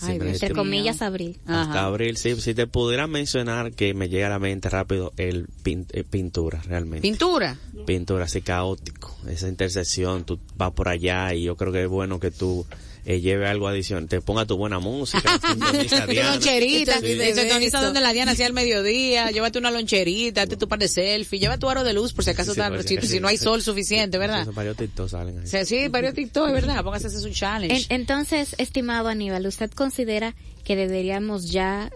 Ay, 0.00 0.16
este- 0.16 0.28
Entre 0.30 0.48
mío. 0.48 0.56
comillas, 0.56 1.02
abril. 1.02 1.38
Ajá. 1.46 1.62
Hasta 1.62 1.84
abril, 1.84 2.16
sí, 2.16 2.34
si 2.40 2.54
te 2.54 2.66
pudiera 2.66 3.06
mencionar 3.06 3.72
que 3.72 3.94
me 3.94 4.08
llega 4.08 4.26
a 4.26 4.30
la 4.30 4.38
mente 4.38 4.68
rápido 4.68 5.12
el 5.16 5.46
pin- 5.62 5.86
eh, 5.92 6.04
pintura, 6.04 6.60
realmente. 6.66 7.02
Pintura. 7.02 7.56
pintura 7.86 8.24
así 8.24 8.42
caótico, 8.42 9.16
esa 9.28 9.48
intersección, 9.48 10.24
tú 10.24 10.38
vas 10.56 10.72
por 10.72 10.88
allá 10.88 11.34
y 11.34 11.44
yo 11.44 11.56
creo 11.56 11.72
que 11.72 11.82
es 11.82 11.88
bueno 11.88 12.18
que 12.20 12.30
tú 12.30 12.66
eh, 13.04 13.20
lleve 13.20 13.46
algo 13.48 13.66
adicional, 13.68 14.08
te 14.08 14.20
ponga 14.20 14.46
tu 14.46 14.56
buena 14.56 14.78
música, 14.78 15.38
Tu 16.06 16.12
loncherita, 16.14 17.00
Sí. 17.00 17.16
te 17.18 17.34
sintoniza 17.34 17.82
donde 17.82 18.00
la 18.00 18.12
Diana 18.12 18.32
hacía 18.32 18.46
el 18.46 18.52
mediodía, 18.52 19.30
llévate 19.30 19.58
una 19.58 19.70
loncherita, 19.70 20.42
hazte 20.42 20.56
tu 20.56 20.68
par 20.68 20.78
de 20.78 20.88
selfie, 20.88 21.38
lleva 21.38 21.58
tu 21.58 21.68
aro 21.68 21.84
de 21.84 21.92
luz 21.92 22.12
por 22.12 22.24
si 22.24 22.30
acaso 22.30 22.54
Sí, 22.54 22.60
está- 22.60 22.70
por 22.70 22.82
si 22.82 22.96
si, 23.00 23.20
no 23.20 23.28
hay 23.28 23.36
sol 23.38 23.62
suficiente, 23.62 24.18
¿verdad? 24.18 24.46
Varios 24.52 24.76
TikTok 24.76 25.08
salen 25.08 25.40
ahí. 25.40 25.46
Sea, 25.46 25.64
sí, 25.64 25.88
varios 25.88 26.14
TikTok, 26.14 26.48
es 26.48 26.52
verdad, 26.54 26.82
póngase 26.84 27.06
a 27.06 27.08
hacer 27.08 27.20
su 27.20 27.30
challenge. 27.30 27.86
En- 27.88 28.00
entonces, 28.02 28.54
estimado 28.58 29.08
Aníbal, 29.08 29.46
¿usted 29.46 29.70
considera 29.70 30.34
que 30.64 30.76
deberíamos 30.76 31.50
ya 31.50 31.90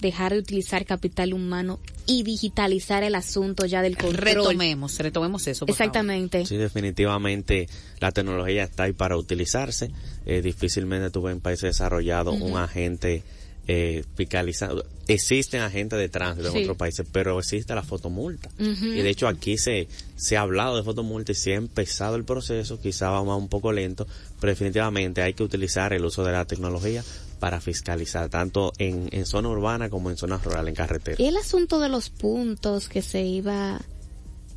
dejar 0.00 0.32
de 0.32 0.38
utilizar 0.38 0.84
capital 0.86 1.32
humano 1.34 1.78
y 2.06 2.22
digitalizar 2.22 3.02
el 3.04 3.14
asunto 3.14 3.66
ya 3.66 3.82
del 3.82 3.96
control? 3.96 4.16
retomemos, 4.24 4.98
retomemos 4.98 5.46
eso. 5.46 5.66
por 5.66 5.70
Exactamente. 5.72 6.44
Sí, 6.46 6.56
definitivamente 6.56 7.68
la 8.00 8.10
tecnología 8.12 8.64
está 8.64 8.84
ahí 8.84 8.92
para 8.92 9.16
utilizarse. 9.16 9.90
Eh, 10.26 10.42
difícilmente 10.42 11.10
tú 11.10 11.22
ves 11.22 11.32
en 11.34 11.40
países 11.40 11.62
desarrollados 11.70 12.40
un 12.40 12.56
agente 12.56 13.22
eh, 13.68 14.02
fiscalizado. 14.16 14.84
Existen 15.06 15.60
agentes 15.60 15.96
de 15.98 16.08
tránsito 16.08 16.50
Sí. 16.50 16.56
en 16.58 16.62
otros 16.64 16.76
países, 16.76 17.06
pero 17.12 17.38
existe 17.38 17.72
la 17.74 17.82
fotomulta. 17.82 18.48
Y 18.58 19.02
de 19.02 19.08
hecho 19.10 19.28
aquí 19.28 19.58
se, 19.58 19.86
se 20.16 20.36
ha 20.36 20.40
hablado 20.40 20.76
de 20.76 20.82
fotomulta 20.82 21.30
y 21.32 21.34
se 21.36 21.52
ha 21.52 21.56
empezado 21.56 22.16
el 22.16 22.24
proceso, 22.24 22.80
quizá 22.80 23.10
va 23.10 23.22
más 23.22 23.38
un 23.38 23.48
poco 23.48 23.70
lento, 23.72 24.08
pero 24.40 24.50
definitivamente 24.50 25.22
hay 25.22 25.34
que 25.34 25.44
utilizar 25.44 25.92
el 25.92 26.04
uso 26.04 26.24
de 26.24 26.32
la 26.32 26.44
tecnología 26.46 27.04
para 27.40 27.60
fiscalizar, 27.60 28.28
tanto 28.28 28.72
en, 28.78 29.08
en 29.10 29.26
zona 29.26 29.48
urbana 29.48 29.90
como 29.90 30.10
en 30.10 30.16
zona 30.16 30.36
rural, 30.36 30.68
en 30.68 30.74
carretera. 30.74 31.16
Y 31.20 31.26
el 31.26 31.36
asunto 31.36 31.80
de 31.80 31.88
los 31.88 32.10
puntos 32.10 32.88
que 32.88 33.02
se 33.02 33.22
iba 33.22 33.80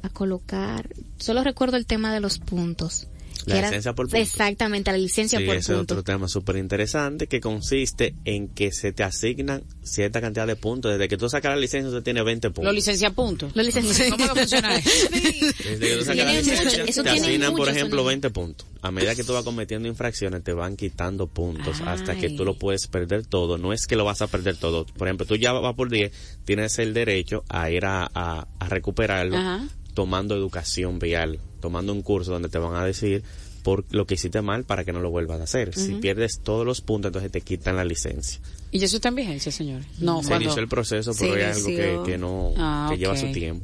a 0.03 0.09
colocar, 0.09 0.89
solo 1.17 1.43
recuerdo 1.43 1.77
el 1.77 1.85
tema 1.87 2.13
de 2.13 2.19
los 2.19 2.37
puntos. 2.37 3.07
La 3.45 3.57
era- 3.59 3.67
licencia 3.69 3.93
por 3.93 4.05
punto. 4.07 4.17
Exactamente, 4.17 4.91
la 4.91 4.97
licencia 4.97 5.39
Sí, 5.39 5.45
por 5.45 5.55
ese 5.55 5.73
es 5.73 5.79
otro 5.79 6.03
tema 6.03 6.27
súper 6.27 6.57
interesante 6.57 7.27
que 7.27 7.39
consiste 7.41 8.15
en 8.25 8.47
que 8.49 8.71
se 8.71 8.91
te 8.93 9.03
asignan 9.03 9.63
cierta 9.83 10.21
cantidad 10.21 10.47
de 10.47 10.55
puntos. 10.55 10.91
Desde 10.91 11.07
que 11.07 11.17
tú 11.17 11.29
sacas 11.29 11.51
la 11.53 11.57
licencia, 11.59 11.89
usted 11.89 12.03
tiene 12.03 12.23
20 12.23 12.47
Lo 12.49 12.53
puntos. 12.53 12.73
licencia 12.73 13.09
punto. 13.11 13.49
Lo 13.53 13.63
licencia- 13.63 14.09
¿Cómo 14.09 14.27
que 14.33 14.39
funciona 14.39 14.75
eso? 14.77 14.89
Desde 15.11 15.79
que 15.79 15.95
tú 15.97 16.05
sacas 16.05 16.25
la 16.25 16.33
licencia, 16.33 16.83
eso 16.85 17.03
te 17.03 17.09
asignan, 17.09 17.55
por 17.55 17.69
ejemplo, 17.69 17.97
sonido. 17.99 18.05
20 18.05 18.29
puntos. 18.29 18.67
A 18.81 18.91
medida 18.91 19.15
que 19.15 19.23
tú 19.23 19.33
vas 19.33 19.43
cometiendo 19.43 19.87
infracciones, 19.87 20.43
te 20.43 20.53
van 20.53 20.75
quitando 20.75 21.27
puntos 21.27 21.79
hasta 21.85 22.15
que 22.17 22.29
tú 22.29 22.43
lo 22.45 22.57
puedes 22.57 22.87
perder 22.87 23.25
todo. 23.25 23.57
No 23.57 23.71
es 23.73 23.87
que 23.87 23.95
lo 23.95 24.03
vas 24.05 24.21
a 24.21 24.27
perder 24.27 24.57
todo. 24.57 24.85
Por 24.85 25.07
ejemplo, 25.07 25.25
tú 25.25 25.35
ya 25.35 25.51
vas 25.53 25.75
por 25.75 25.89
10, 25.89 26.11
tienes 26.45 26.77
el 26.79 26.93
derecho 26.93 27.43
a 27.49 27.69
ir 27.69 27.85
a, 27.85 28.09
a- 28.13 28.47
a 28.59 28.69
recuperarlo 28.69 29.37
Ajá. 29.37 29.67
Tomando 29.93 30.35
educación 30.35 30.99
vial, 30.99 31.39
tomando 31.61 31.93
un 31.93 32.01
curso 32.01 32.31
donde 32.31 32.49
te 32.49 32.57
van 32.57 32.75
a 32.75 32.85
decir 32.85 33.23
por 33.63 33.85
lo 33.91 34.05
que 34.05 34.15
hiciste 34.15 34.41
mal 34.41 34.65
para 34.65 34.83
que 34.83 34.91
no 34.91 34.99
lo 34.99 35.09
vuelvas 35.09 35.39
a 35.39 35.43
hacer. 35.43 35.73
Si 35.73 35.93
pierdes 35.95 36.41
todos 36.43 36.65
los 36.65 36.81
puntos, 36.81 37.09
entonces 37.09 37.31
te 37.31 37.39
quitan 37.41 37.77
la 37.77 37.85
licencia. 37.85 38.41
¿Y 38.71 38.83
eso 38.83 38.97
está 38.97 39.07
en 39.09 39.15
vigencia, 39.15 39.51
señor? 39.53 39.83
No, 39.99 40.21
Se 40.21 40.27
cuando- 40.29 40.45
inició 40.45 40.61
el 40.61 40.67
proceso, 40.67 41.13
pero 41.17 41.35
es 41.37 41.55
algo 41.65 42.03
que, 42.03 42.17
no, 42.17 42.53
Ah, 42.57 42.87
que 42.91 42.97
lleva 42.97 43.15
su 43.15 43.31
tiempo. 43.31 43.63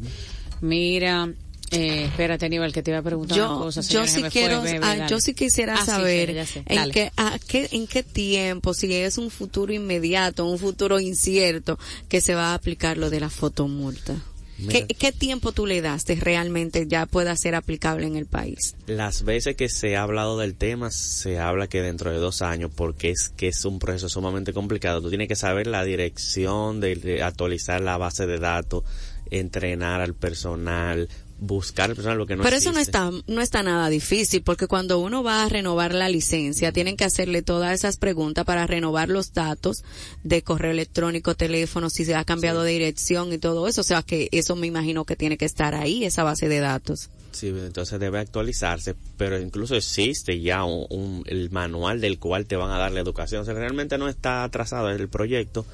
Mira, 0.62 1.32
eh, 1.72 2.06
espérate, 2.06 2.46
Aníbal, 2.46 2.72
que 2.74 2.82
te 2.82 2.92
iba 2.92 3.00
a 3.00 3.04
preguntar 3.04 3.38
una 3.40 3.48
Yo, 3.48 3.58
cosa. 3.60 3.82
yo 3.82 3.88
señores, 3.88 4.12
sí 4.12 4.20
fue, 4.22 4.30
quiero, 4.30 4.62
bebé, 4.62 4.80
ah, 4.86 5.08
yo 5.08 5.20
sí 5.20 5.34
quisiera 5.34 5.76
Ah, 5.76 5.80
sí, 5.82 5.86
saber 5.86 6.46
sé. 6.48 6.64
en 6.66 6.92
qué, 6.92 7.12
a 7.18 7.38
qué, 7.48 7.70
en 7.72 7.86
qué 7.88 8.04
tiempo, 8.04 8.74
si 8.74 8.94
es 8.94 9.18
un 9.18 9.30
futuro 9.30 9.74
inmediato, 9.74 10.46
un 10.46 10.60
futuro 10.60 11.00
incierto, 11.00 11.78
que 12.08 12.22
se 12.22 12.36
va 12.36 12.52
a 12.52 12.54
aplicar 12.56 12.98
lo 12.98 13.10
de 13.10 13.20
la 13.20 13.30
fotomulta. 13.30 14.16
¿Qué, 14.68 14.82
Mira. 14.82 14.88
¿Qué 14.88 15.12
tiempo 15.12 15.52
tú 15.52 15.66
le 15.66 15.82
das 15.82 16.06
de 16.06 16.16
realmente 16.16 16.86
ya 16.88 17.06
pueda 17.06 17.36
ser 17.36 17.56
aplicable 17.56 18.06
en 18.06 18.16
el 18.16 18.26
país? 18.26 18.76
Las 18.88 19.24
veces 19.24 19.56
que 19.56 19.70
se 19.70 19.96
ha 19.96 20.04
hablado 20.04 20.38
del 20.38 20.56
tema, 20.56 20.92
se 20.92 21.40
habla 21.40 21.68
que 21.68 21.82
dentro 21.82 22.12
de 22.12 22.18
dos 22.18 22.42
años, 22.42 22.72
porque 22.76 23.12
es 23.12 23.30
que 23.30 23.48
es 23.48 23.64
un 23.66 23.80
proceso 23.80 24.10
sumamente 24.10 24.54
complicado. 24.54 25.02
Tú 25.02 25.10
tienes 25.10 25.28
que 25.28 25.36
saber 25.36 25.68
la 25.68 25.84
dirección 25.84 26.80
de, 26.80 26.96
de 26.96 27.24
actualizar 27.24 27.82
la 27.82 27.98
base 27.98 28.28
de 28.28 28.40
datos, 28.40 28.84
entrenar 29.32 30.02
al 30.02 30.14
personal, 30.14 31.08
buscar 31.40 31.90
al 31.90 31.96
personal, 31.96 32.18
lo 32.18 32.26
que 32.26 32.36
no 32.36 32.44
Pero 32.44 32.56
eso 32.58 32.72
no 32.72 32.80
está, 32.80 33.12
no 33.28 33.42
está 33.42 33.64
nada 33.64 33.90
difícil, 33.90 34.42
porque 34.44 34.68
cuando 34.68 35.00
uno 35.00 35.24
va 35.24 35.44
a 35.44 35.50
renovar 35.50 35.94
la 35.94 36.10
licencia, 36.10 36.72
tienen 36.72 36.98
que 36.98 37.06
hacerle 37.06 37.42
todas 37.42 37.74
esas 37.74 37.98
preguntas 37.98 38.44
para 38.46 38.68
renovar 38.68 39.10
los 39.10 39.34
datos 39.34 39.84
de 40.24 40.42
correo 40.42 40.72
electrónico, 40.72 41.36
teléfono, 41.36 41.90
si 41.90 42.04
se 42.06 42.16
ha 42.16 42.26
cambiado 42.26 42.64
de 42.64 42.72
dirección 42.74 43.32
y 43.32 43.38
todo 43.38 43.68
eso. 43.68 43.82
O 43.82 43.84
sea 43.86 44.02
que 44.04 44.28
eso 44.32 44.56
me 44.56 44.68
imagino 44.68 45.06
que 45.06 45.16
tiene 45.16 45.38
que 45.38 45.46
estar 45.46 45.76
ahí, 45.76 46.04
esa 46.04 46.24
base 46.24 46.50
de 46.50 46.60
datos. 46.60 47.10
Sí, 47.32 47.48
entonces 47.48 48.00
debe 48.00 48.20
actualizarse, 48.20 48.96
pero 49.16 49.40
incluso 49.40 49.76
existe 49.76 50.42
ya 50.42 50.64
un, 50.64 50.86
un- 50.90 51.24
el 51.28 51.50
manual 51.52 52.02
del 52.02 52.20
cual 52.20 52.46
te 52.48 52.56
van 52.56 52.72
a 52.72 52.78
dar 52.80 52.92
la 52.92 53.00
educación. 53.00 53.44
O 53.44 53.46
sea, 53.46 53.54
realmente 53.54 53.98
no 53.98 54.10
está 54.10 54.44
atrasado 54.44 54.90
el 54.90 55.08
proyecto, 55.10 55.66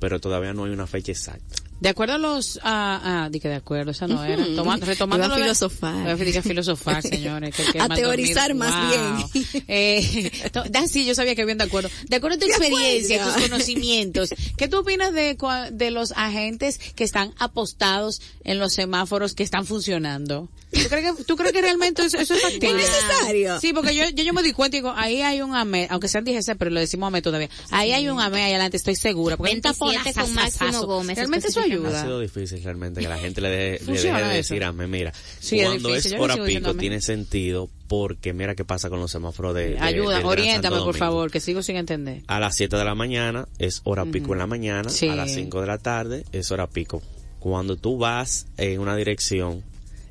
pero 0.00 0.20
todavía 0.20 0.52
no 0.54 0.64
hay 0.64 0.72
una 0.72 0.86
fecha 0.86 1.12
exacta. 1.12 1.56
De 1.82 1.88
acuerdo 1.88 2.14
a 2.14 2.18
los, 2.18 2.60
ah, 2.62 3.00
ah, 3.24 3.28
di 3.28 3.40
que 3.40 3.48
de 3.48 3.56
acuerdo, 3.56 3.90
esa 3.90 4.06
no 4.06 4.22
era. 4.24 4.46
Tomando, 4.54 4.86
retomando 4.86 5.24
a 5.26 5.28
lo 5.28 5.34
de- 5.34 5.42
filosofar. 5.42 6.08
A 6.10 6.16
fi- 6.16 6.36
a 6.36 6.40
filosofar, 6.42 7.02
señores. 7.02 7.54
que- 7.56 7.64
que 7.72 7.80
A 7.80 7.88
teorizar 7.88 8.54
más 8.54 8.72
Wow. 8.72 9.28
Eh, 9.66 10.30
to- 10.52 10.62
da, 10.70 10.86
sí, 10.86 11.04
yo 11.04 11.14
sabía 11.16 11.34
que 11.34 11.44
bien 11.44 11.58
de 11.58 11.64
acuerdo. 11.64 11.90
De 12.08 12.16
acuerdo 12.16 12.36
a 12.36 12.38
tu 12.38 12.46
De 12.46 12.52
experiencia, 12.52 13.16
acuerdo. 13.22 13.40
tus 13.40 13.48
conocimientos, 13.50 14.30
¿qué 14.56 14.68
tú 14.68 14.78
opinas 14.78 15.12
de, 15.12 15.36
de 15.72 15.90
los 15.90 16.12
agentes 16.12 16.78
que 16.94 17.02
están 17.02 17.34
apostados 17.38 18.20
en 18.44 18.60
los 18.60 18.72
semáforos 18.74 19.34
que 19.34 19.42
están 19.42 19.66
funcionando? 19.66 20.48
¿Tú 20.70 20.88
crees 20.88 21.14
que, 21.16 21.24
tú 21.24 21.36
crees 21.36 21.52
que 21.52 21.60
realmente 21.60 22.02
eso, 22.04 22.16
eso 22.16 22.32
es 22.34 22.40
factible? 22.42 22.80
¿Es 22.82 22.90
necesario? 22.90 23.60
Sí, 23.60 23.72
porque 23.72 23.94
yo, 23.94 24.04
yo, 24.10 24.22
yo 24.22 24.32
me 24.32 24.42
di 24.42 24.52
cuenta 24.52 24.76
y 24.76 24.80
digo, 24.80 24.94
ahí 24.96 25.20
hay 25.20 25.42
un 25.42 25.54
AME, 25.54 25.88
aunque 25.90 26.08
sean 26.08 26.24
DGC, 26.24 26.56
pero 26.56 26.70
lo 26.70 26.80
decimos 26.80 27.08
AME 27.08 27.20
todavía. 27.22 27.50
Ahí 27.70 27.92
hay 27.92 28.08
un 28.08 28.20
AME 28.20 28.42
ahí 28.42 28.52
adelante, 28.52 28.76
estoy 28.78 28.94
segura. 28.96 29.36
Porque 29.36 29.50
hay 29.52 29.56
un 29.56 29.62
27 29.62 30.20
con. 30.20 30.32
Máximo 30.34 30.86
Gómez, 30.86 31.16
Realmente 31.16 31.48
eso 31.48 31.60
Ha 31.74 32.02
sido 32.02 32.20
difícil 32.20 32.62
realmente 32.62 33.00
que 33.00 33.08
la 33.08 33.18
gente 33.18 33.40
le, 33.40 33.48
deje- 33.78 33.86
le 33.86 33.92
deje 33.92 34.24
de 34.28 34.34
decir 34.34 34.64
a 34.64 34.72
mí, 34.72 34.86
mira, 34.86 35.12
Sí, 35.40 35.60
es 35.60 35.66
cuando 35.68 35.88
difícil, 35.90 36.14
es 36.14 36.20
hora 36.20 36.36
pico 36.44 36.74
tiene 36.74 37.00
sentido 37.00 37.68
porque 37.88 38.32
mira 38.32 38.54
qué 38.54 38.64
pasa 38.64 38.88
con 38.90 39.00
los 39.00 39.10
semáforos 39.10 39.54
de, 39.54 39.70
de- 39.70 39.78
Ayuda, 39.80 40.18
Gran 40.18 40.26
oriéntame, 40.26 40.78
por 40.78 40.96
favor, 40.96 41.30
que 41.30 41.40
sigo 41.40 41.62
sin 41.62 41.76
entender. 41.76 42.22
A 42.26 42.40
las 42.40 42.56
7 42.56 42.76
de 42.76 42.84
la 42.84 42.94
mañana 42.94 43.46
es 43.58 43.80
hora 43.84 44.04
pico 44.06 44.32
en 44.32 44.38
la 44.38 44.46
mañana, 44.46 44.88
Sí. 44.88 45.08
a 45.08 45.14
las 45.16 45.32
5 45.34 45.60
de 45.60 45.66
la 45.66 45.78
tarde 45.78 46.24
es 46.32 46.50
hora 46.50 46.66
pico. 46.68 47.02
Cuando 47.38 47.76
tú 47.76 47.98
vas 47.98 48.46
en 48.56 48.78
una 48.80 48.94
dirección, 48.96 49.62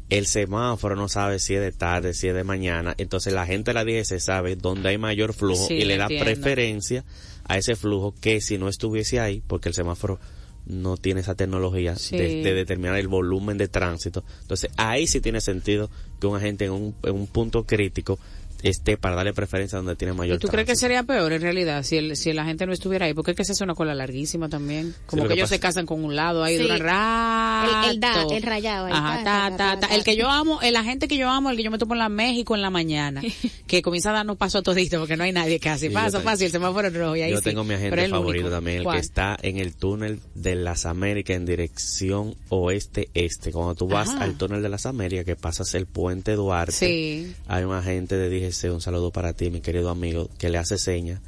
el 0.09 0.25
semáforo 0.27 0.97
no 0.97 1.07
sabe 1.07 1.39
si 1.39 1.55
es 1.55 1.61
de 1.61 1.71
tarde, 1.71 2.13
si 2.13 2.27
es 2.27 2.35
de 2.35 2.43
mañana, 2.43 2.93
entonces 2.97 3.31
la 3.33 3.45
gente 3.45 3.69
de 3.71 3.75
la 3.75 3.85
DGC 3.85 4.19
sabe 4.19 4.57
dónde 4.57 4.89
hay 4.89 4.97
mayor 4.97 5.33
flujo 5.33 5.67
Sí, 5.69 5.75
y 5.75 5.85
le 5.85 5.95
da 5.95 6.03
entiendo. 6.03 6.25
preferencia 6.25 7.05
a 7.45 7.57
ese 7.57 7.75
flujo 7.77 8.13
que 8.19 8.41
si 8.41 8.57
no 8.57 8.67
estuviese 8.67 9.21
ahí, 9.21 9.41
porque 9.47 9.69
el 9.69 9.75
semáforo 9.75 10.19
no 10.65 10.97
tiene 10.97 11.21
esa 11.21 11.35
tecnología 11.35 11.95
Sí. 11.95 12.17
de, 12.17 12.43
de 12.43 12.53
determinar 12.53 12.97
el 12.97 13.07
volumen 13.07 13.57
de 13.57 13.67
tránsito. 13.67 14.23
Entonces 14.41 14.71
ahí 14.77 15.07
sí 15.07 15.19
tiene 15.21 15.41
sentido 15.41 15.89
que 16.19 16.27
un 16.27 16.37
agente 16.37 16.65
en 16.65 16.71
un, 16.71 16.95
en 17.03 17.15
un 17.15 17.27
punto 17.27 17.65
crítico 17.65 18.19
esté 18.63 18.97
para 18.97 19.15
darle 19.15 19.33
preferencia 19.33 19.77
donde 19.77 19.95
tiene 19.95 20.13
mayor 20.13 20.35
¿Y 20.37 20.39
tú 20.39 20.47
crees 20.47 20.67
que 20.67 20.75
sería 20.75 21.03
peor 21.03 21.31
en 21.33 21.41
realidad 21.41 21.83
si, 21.83 21.97
el, 21.97 22.15
si 22.15 22.33
la 22.33 22.45
gente 22.45 22.65
no 22.65 22.73
estuviera 22.73 23.05
ahí? 23.05 23.13
Porque 23.13 23.31
es 23.31 23.37
que 23.37 23.45
se 23.45 23.51
hace 23.53 23.63
una 23.63 23.75
cola 23.75 23.93
larguísima 23.95 24.49
también. 24.49 24.93
Como 25.05 25.23
que 25.23 25.29
que 25.29 25.33
ellos 25.35 25.49
se 25.49 25.59
casan 25.59 25.85
con 25.85 26.03
un 26.03 26.15
lado 26.15 26.43
ahí 26.43 26.57
Sí. 26.57 26.63
duran 26.63 26.79
rato. 26.79 27.85
El- 27.85 27.91
el 27.91 27.99
da- 27.99 28.25
el 28.31 28.43
rayado 28.43 28.85
ahí, 28.87 28.93
Ajá, 28.93 29.23
ta, 29.23 29.23
ta, 29.23 29.49
ta, 29.49 29.57
ta, 29.57 29.57
ta, 29.57 29.79
ta. 29.81 29.87
ta. 29.87 29.95
El 29.95 30.03
que 30.03 30.15
yo 30.15 30.29
amo, 30.29 30.61
el 30.61 30.75
agente 30.75 31.07
que 31.07 31.17
yo 31.17 31.29
amo, 31.29 31.49
el 31.49 31.57
que 31.57 31.63
yo 31.63 31.71
me 31.71 31.77
tomo 31.77 31.93
en 31.93 31.99
la 31.99 32.09
México 32.09 32.55
en 32.55 32.61
la 32.61 32.69
mañana, 32.69 33.21
que 33.67 33.81
comienza 33.81 34.09
a 34.11 34.13
darnos 34.13 34.37
paso 34.37 34.59
a 34.59 34.61
todito 34.61 34.99
porque 34.99 35.17
no 35.17 35.23
hay 35.23 35.31
nadie 35.31 35.59
casi. 35.59 35.87
Sí, 35.87 35.93
paso, 35.93 36.21
y 36.39 36.43
el 36.45 36.51
semáforo 36.51 36.87
es 36.87 36.93
rojo 36.93 37.15
y 37.15 37.21
ahí 37.23 37.31
Yo 37.31 37.37
sí. 37.37 37.43
tengo 37.43 37.63
mi 37.63 37.73
agente 37.75 38.03
el 38.05 38.11
favorito 38.11 38.45
único. 38.45 38.49
también, 38.55 38.77
el 38.77 38.83
¿Cuál? 38.83 38.95
que 38.97 39.01
está 39.01 39.37
en 39.41 39.57
el 39.57 39.73
túnel 39.75 40.19
de 40.35 40.55
las 40.55 40.85
Américas 40.85 41.35
en 41.35 41.45
dirección 41.45 42.35
oeste-este. 42.49 43.51
Cuando 43.51 43.75
tú 43.75 43.87
vas 43.87 44.09
Ajá. 44.09 44.23
al 44.23 44.37
túnel 44.37 44.61
de 44.61 44.69
las 44.69 44.85
Américas, 44.85 45.25
que 45.25 45.35
pasas 45.35 45.73
el 45.75 45.85
puente 45.85 46.35
Duarte, 46.35 46.71
Sí. 46.73 47.33
hay 47.47 47.63
un 47.63 47.73
agente 47.73 48.15
de 48.17 48.29
Un 48.71 48.81
saludo 48.81 49.11
para 49.11 49.33
ti, 49.33 49.49
mi 49.49 49.61
querido 49.61 49.89
amigo, 49.89 50.29
que 50.37 50.49
le 50.49 50.57
hace 50.57 50.77
señas 50.77 51.19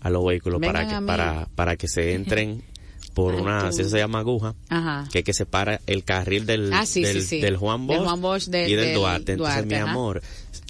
a 0.00 0.10
los 0.10 0.24
vehículos 0.24 0.60
Vengan 0.60 0.74
para 0.74 0.88
que, 1.00 1.06
para, 1.06 1.48
para 1.54 1.76
que 1.76 1.88
se 1.88 2.14
entren 2.14 2.62
por 3.14 3.34
Ay, 3.34 3.40
una, 3.40 3.68
así 3.68 3.82
se 3.84 3.98
llama 3.98 4.20
aguja, 4.20 4.54
Ajá. 4.68 5.08
que, 5.10 5.24
que 5.24 5.32
separa 5.34 5.80
el 5.86 6.04
carril 6.04 6.46
del, 6.46 6.72
Ah, 6.72 6.86
sí, 6.86 7.02
del, 7.02 7.22
sí. 7.22 7.40
del 7.40 7.56
Juan 7.56 7.86
Bosch, 7.86 7.96
Del 7.96 8.04
Juan 8.06 8.20
Bosch, 8.20 8.44
del- 8.46 8.70
y 8.70 8.74
del, 8.76 8.94
Duarte. 8.94 9.32
Entonces, 9.32 9.54
Duarte, 9.56 9.66
mi 9.68 9.74
ajá. 9.74 9.90
amor, 9.90 10.22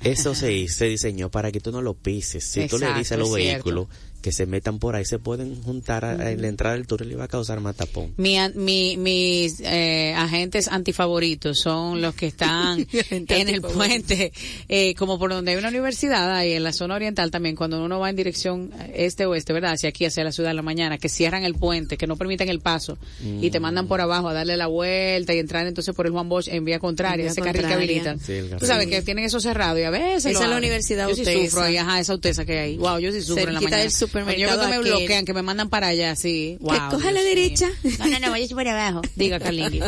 eso 0.02 0.34
se, 0.34 0.66
se 0.68 0.86
diseñó 0.86 1.30
para 1.30 1.52
que 1.52 1.60
tú 1.60 1.72
no 1.72 1.82
lo 1.82 1.92
pises. 1.94 2.44
Si 2.44 2.66
tú 2.66 2.78
le 2.78 2.86
Exacto, 2.86 2.98
dices 2.98 3.12
a 3.12 3.16
los 3.18 3.32
vehículos 3.32 3.88
que 4.22 4.33
se 4.33 4.46
metan 4.46 4.78
por 4.78 4.96
ahí, 4.96 5.04
se 5.04 5.18
pueden 5.18 5.62
juntar 5.62 6.04
a- 6.04 6.31
en 6.33 6.42
la 6.42 6.48
entrada 6.48 6.74
del 6.74 6.87
túnel 6.87 7.12
y 7.12 7.14
va 7.14 7.24
a 7.24 7.28
causar 7.28 7.61
más 7.61 7.76
tapón. 7.76 8.12
Mi, 8.16 8.37
mi, 8.54 8.96
mis 8.96 9.61
eh, 9.61 10.12
agentes 10.16 10.68
antifavoritos 10.68 11.59
son 11.61 12.00
los 12.02 12.14
que 12.14 12.26
están 12.26 12.87
en 13.11 13.48
el 13.48 13.61
puente, 13.62 14.33
eh, 14.68 14.94
como 14.94 15.18
por 15.18 15.31
donde 15.31 15.52
hay 15.52 15.57
una 15.57 15.68
universidad, 15.68 16.35
ahí 16.35 16.52
en 16.52 16.64
la 16.64 16.72
zona 16.72 16.96
oriental 16.96 17.31
también, 17.31 17.54
cuando 17.57 17.83
uno 17.85 17.98
va 18.00 18.11
en 18.11 18.16
dirección 18.16 18.70
este-oeste, 18.94 19.52
¿verdad? 19.52 19.72
Hacia 19.72 19.88
aquí, 19.90 20.04
hacia 20.04 20.24
la 20.24 20.33
ciudad 20.33 20.50
de 20.50 20.54
la 20.54 20.62
mañana, 20.62 20.98
que 20.98 21.09
cierran 21.09 21.44
el 21.44 21.54
puente, 21.54 21.96
que 21.96 22.07
no 22.07 22.16
permiten 22.16 22.48
el 22.48 22.61
paso 22.61 22.98
y 23.40 23.50
te 23.50 23.61
mandan 23.61 23.87
por 23.87 24.00
abajo 24.00 24.28
a 24.28 24.33
darle 24.35 24.57
la 24.57 24.66
vuelta 24.66 25.33
y 25.35 25.38
entrar 25.38 25.66
entonces 25.66 25.94
por 25.94 26.07
el 26.07 26.12
Juan 26.12 26.28
Bosch 26.28 26.48
en 26.48 26.64
vía 26.64 26.78
contraria, 26.78 27.14
En 27.14 27.20
vía 27.26 27.31
ese 27.33 27.40
carril 27.40 27.62
que 27.62 27.68
contraria. 27.68 28.02
habilitan. 28.02 28.20
Sí, 28.20 28.57
Tú 28.59 28.66
sabes 28.66 28.88
que 28.88 29.02
tienen 29.02 29.24
eso 29.24 29.40
cerrado 29.40 29.78
y 29.78 29.83
a 29.85 29.90
veces 29.90 30.26
Esa 30.26 30.31
es 30.44 30.48
la. 30.50 30.59
Universidad 30.59 31.09
Yo 31.09 31.14
sí 31.14 31.24
sufro 31.24 31.62
ahí, 31.62 31.76
ajá, 31.76 32.00
esa 32.00 32.14
utesa 32.14 32.44
que 32.44 32.59
hay. 32.59 32.76
Wow, 32.78 32.98
yo 32.98 33.12
sí 33.12 33.22
sufro 33.22 33.46
en 33.48 33.54
la 33.54 33.61
mañana. 33.61 33.85
Supermercado 34.08 34.50
Yo 34.50 34.58
creo 34.58 34.60
que 34.60 34.68
me 34.68 34.76
aquel. 34.76 34.98
bloquean, 34.98 35.24
que 35.24 35.34
me 35.34 35.42
mandan 35.42 35.68
para 35.68 35.88
allá, 35.88 36.16
sí. 36.16 36.56
Wow, 36.60 36.72
que 36.72 36.78
coja 36.96 37.08
a 37.08 37.12
la 37.12 37.20
Dios 37.22 37.34
mío. 37.34 37.44
derecha. 37.44 37.68
No, 37.98 38.06
no, 38.08 38.18
no, 38.18 38.30
vaya 38.30 38.54
por 38.54 38.68
abajo. 38.68 39.02
Diga, 39.16 39.38
Carlingui. 39.38 39.80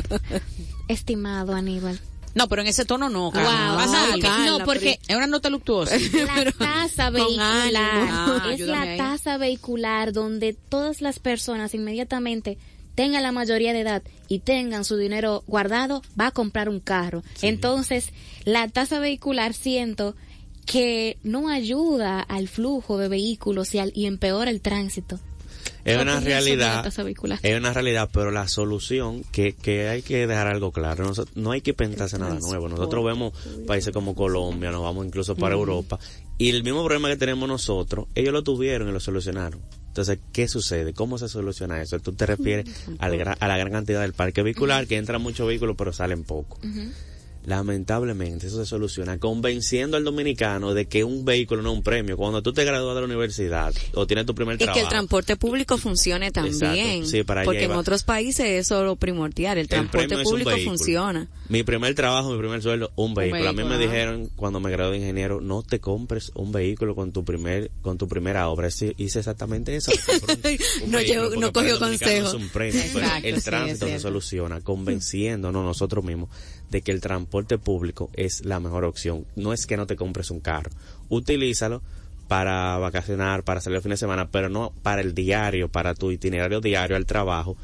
Estimado 0.89 1.55
Aníbal. 1.55 1.99
No, 2.35 2.49
pero 2.49 2.63
en 2.63 2.69
ese 2.69 2.85
tono 2.85 3.09
no, 3.09 3.31
Carla. 3.33 3.71
Wow, 3.71 3.77
Pasa 3.79 4.07
no. 4.17 4.23
Carla, 4.23 4.47
no, 4.47 4.65
porque 4.65 4.99
es 5.09 5.17
una 5.17 5.27
nota 5.27 5.51
luctuosa. 5.51 5.97
La 5.99 6.53
tasa 6.59 7.11
vehicular. 7.11 7.73
Ah, 7.77 8.51
es 8.53 8.61
la 8.61 8.97
tasa 8.97 9.37
vehicular 9.37 10.13
donde 10.13 10.53
todas 10.53 11.01
las 11.01 11.19
personas 11.19 11.75
inmediatamente 11.75 12.57
tengan 12.95 13.23
la 13.25 13.33
mayoría 13.33 13.73
de 13.73 13.81
edad 13.81 14.03
y 14.29 14.41
tengan 14.41 14.85
su 14.85 14.97
dinero 14.97 15.43
guardado, 15.49 16.03
va 16.21 16.29
a 16.29 16.31
comprar 16.31 16.69
un 16.69 16.79
carro. 16.81 17.25
Entonces, 17.43 18.11
la 18.45 18.69
tasa 18.69 19.01
vehicular 19.01 19.53
siento 19.55 20.15
que 20.67 21.17
no 21.23 21.49
ayuda 21.49 22.21
al 22.21 22.49
flujo 22.49 22.99
de 22.99 23.09
vehículos 23.09 23.75
y, 23.75 23.79
al- 23.79 23.93
y 23.95 24.07
empeora 24.07 24.51
el 24.51 24.61
tránsito. 24.61 25.19
Es 25.85 25.97
¿Qué 25.97 26.03
una 26.03 26.21
realidad, 26.27 26.83
es 27.43 27.59
una 27.59 27.73
realidad, 27.73 28.09
pero 28.13 28.31
la 28.31 28.47
solución 28.49 29.25
que, 29.33 29.55
que 29.55 29.89
hay 29.89 30.03
que 30.03 30.27
dejar 30.27 30.47
algo 30.47 30.73
claro, 30.73 31.05
Noso- 31.07 31.27
no 31.35 31.53
hay 31.53 31.63
que 31.63 31.73
pensarse 31.75 32.19
nada 32.19 32.39
nuevo. 32.39 32.69
Nosotros 32.69 33.05
vemos 33.05 33.33
países 33.67 33.93
como 33.93 34.15
Colombia, 34.15 34.71
nos 34.71 34.83
vamos 34.83 35.07
incluso 35.07 35.37
para 35.37 35.55
Europa, 35.55 35.99
y 36.39 36.51
el 36.51 36.63
mismo 36.65 36.85
problema 36.85 37.09
que 37.09 37.17
tenemos 37.17 37.49
nosotros, 37.49 38.07
ellos 38.15 38.33
lo 38.33 38.43
tuvieron 38.43 38.89
y 38.89 38.93
lo 38.93 39.01
solucionaron. 39.01 39.61
Entonces, 39.89 40.19
¿qué 40.33 40.49
sucede? 40.49 40.93
¿Cómo 40.95 41.19
se 41.19 41.29
soluciona 41.29 41.81
eso? 41.83 41.99
Tú 41.99 42.13
te 42.13 42.25
refieres 42.27 42.67
al 42.99 43.37
a 43.41 43.49
la 43.49 43.57
gran 43.59 43.73
cantidad 43.73 44.03
del 44.03 44.13
parque 44.13 44.43
vehicular, 44.43 44.87
que 44.87 44.97
entran 44.97 45.21
muchos 45.21 45.47
vehículos 45.49 45.77
pero 45.77 45.93
salen 45.93 46.25
pocos. 46.25 46.61
Lamentablemente 47.47 48.49
eso 48.49 48.59
se 48.59 48.67
soluciona 48.67 49.19
convenciendo 49.19 49.97
al 49.97 50.05
dominicano 50.05 50.75
de 50.75 50.87
que 50.87 51.05
un 51.05 51.25
vehículo 51.25 51.63
no 51.63 51.71
es 51.73 51.77
un 51.79 51.83
premio. 51.83 52.17
Cuando 52.17 52.43
tú 52.43 52.53
te 52.53 52.65
gradúas 52.65 52.95
de 52.95 53.01
la 53.01 53.07
universidad 53.07 53.73
o 53.95 54.07
tienes 54.07 54.27
tu 54.27 54.35
primer 54.35 54.57
Y 54.57 54.59
que 54.59 54.65
trabajo. 54.65 54.85
el 54.85 54.89
transporte 54.91 55.37
público 55.37 55.79
funcione 55.79 56.31
también. 56.31 57.07
Sí, 57.07 57.23
para 57.23 57.45
porque 57.45 57.65
en 57.65 57.73
otros 57.73 58.03
países 58.03 58.47
eso 58.47 58.81
es 58.81 58.85
lo 58.85 58.97
primordial. 58.97 59.59
El 59.59 59.69
transporte 59.69 60.19
público 60.23 60.51
funciona. 60.65 61.29
Mi 61.51 61.65
primer 61.65 61.95
trabajo, 61.97 62.31
mi 62.31 62.39
primer 62.39 62.63
sueldo, 62.63 62.93
un 62.95 63.13
vehículo. 63.13 63.49
a 63.49 63.53
mí 63.53 63.65
me 63.65 63.77
dijeron 63.77 64.31
cuando 64.37 64.61
me 64.61 64.71
gradué 64.71 64.93
de 64.93 64.99
ingeniero, 64.99 65.41
no 65.41 65.63
te 65.65 65.81
compres 65.81 66.31
un 66.37 66.53
vehículo 66.53 66.95
con 66.95 67.11
tu 67.13 67.25
primer, 67.25 67.73
con 67.83 67.99
tu 67.99 68.07
primera 68.07 68.49
obra. 68.49 68.71
Sí, 68.71 68.95
hice 68.99 69.19
exactamente 69.19 69.75
eso. 69.75 69.91
un- 70.85 70.87
un 70.87 70.91
No 70.93 70.99
porque 70.99 71.37
no 71.41 71.53
cogió 71.53 71.79
consejo. 71.81 72.29
es 72.29 72.35
un 72.35 72.49
premio, 72.51 72.81
pero 72.95 73.05
Exacto, 73.05 73.27
el 73.29 73.37
sí, 73.37 73.43
tránsito 73.43 73.87
es 73.87 73.93
se 73.95 73.99
soluciona 73.99 74.61
convenciéndonos 74.61 75.65
nosotros 75.65 76.05
mismos 76.05 76.29
de 76.71 76.83
que 76.83 76.93
el 76.93 77.01
transporte 77.01 77.59
público 77.59 78.11
es 78.15 78.45
la 78.45 78.61
mejor 78.61 78.85
opción. 78.85 79.27
No 79.35 79.53
es 79.53 79.67
que 79.67 79.77
no 79.77 79.89
te 79.89 79.97
compres 79.97 80.31
un 80.31 80.39
carro. 80.39 80.71
Utilízalo 81.09 81.83
para 82.29 82.79
vacacionar, 82.79 83.43
para 83.43 83.61
salir 83.61 83.79
el 83.79 83.83
fin 83.83 83.91
de 83.91 83.97
semana, 83.97 84.31
pero 84.31 84.49
no 84.49 84.73
para 84.85 85.01
el 85.01 85.15
diario, 85.17 85.69
para 85.69 85.95
tu 85.97 86.13
itinerario 86.13 86.61
diario 86.61 86.95
al 86.95 87.07
trabajo. 87.07 87.57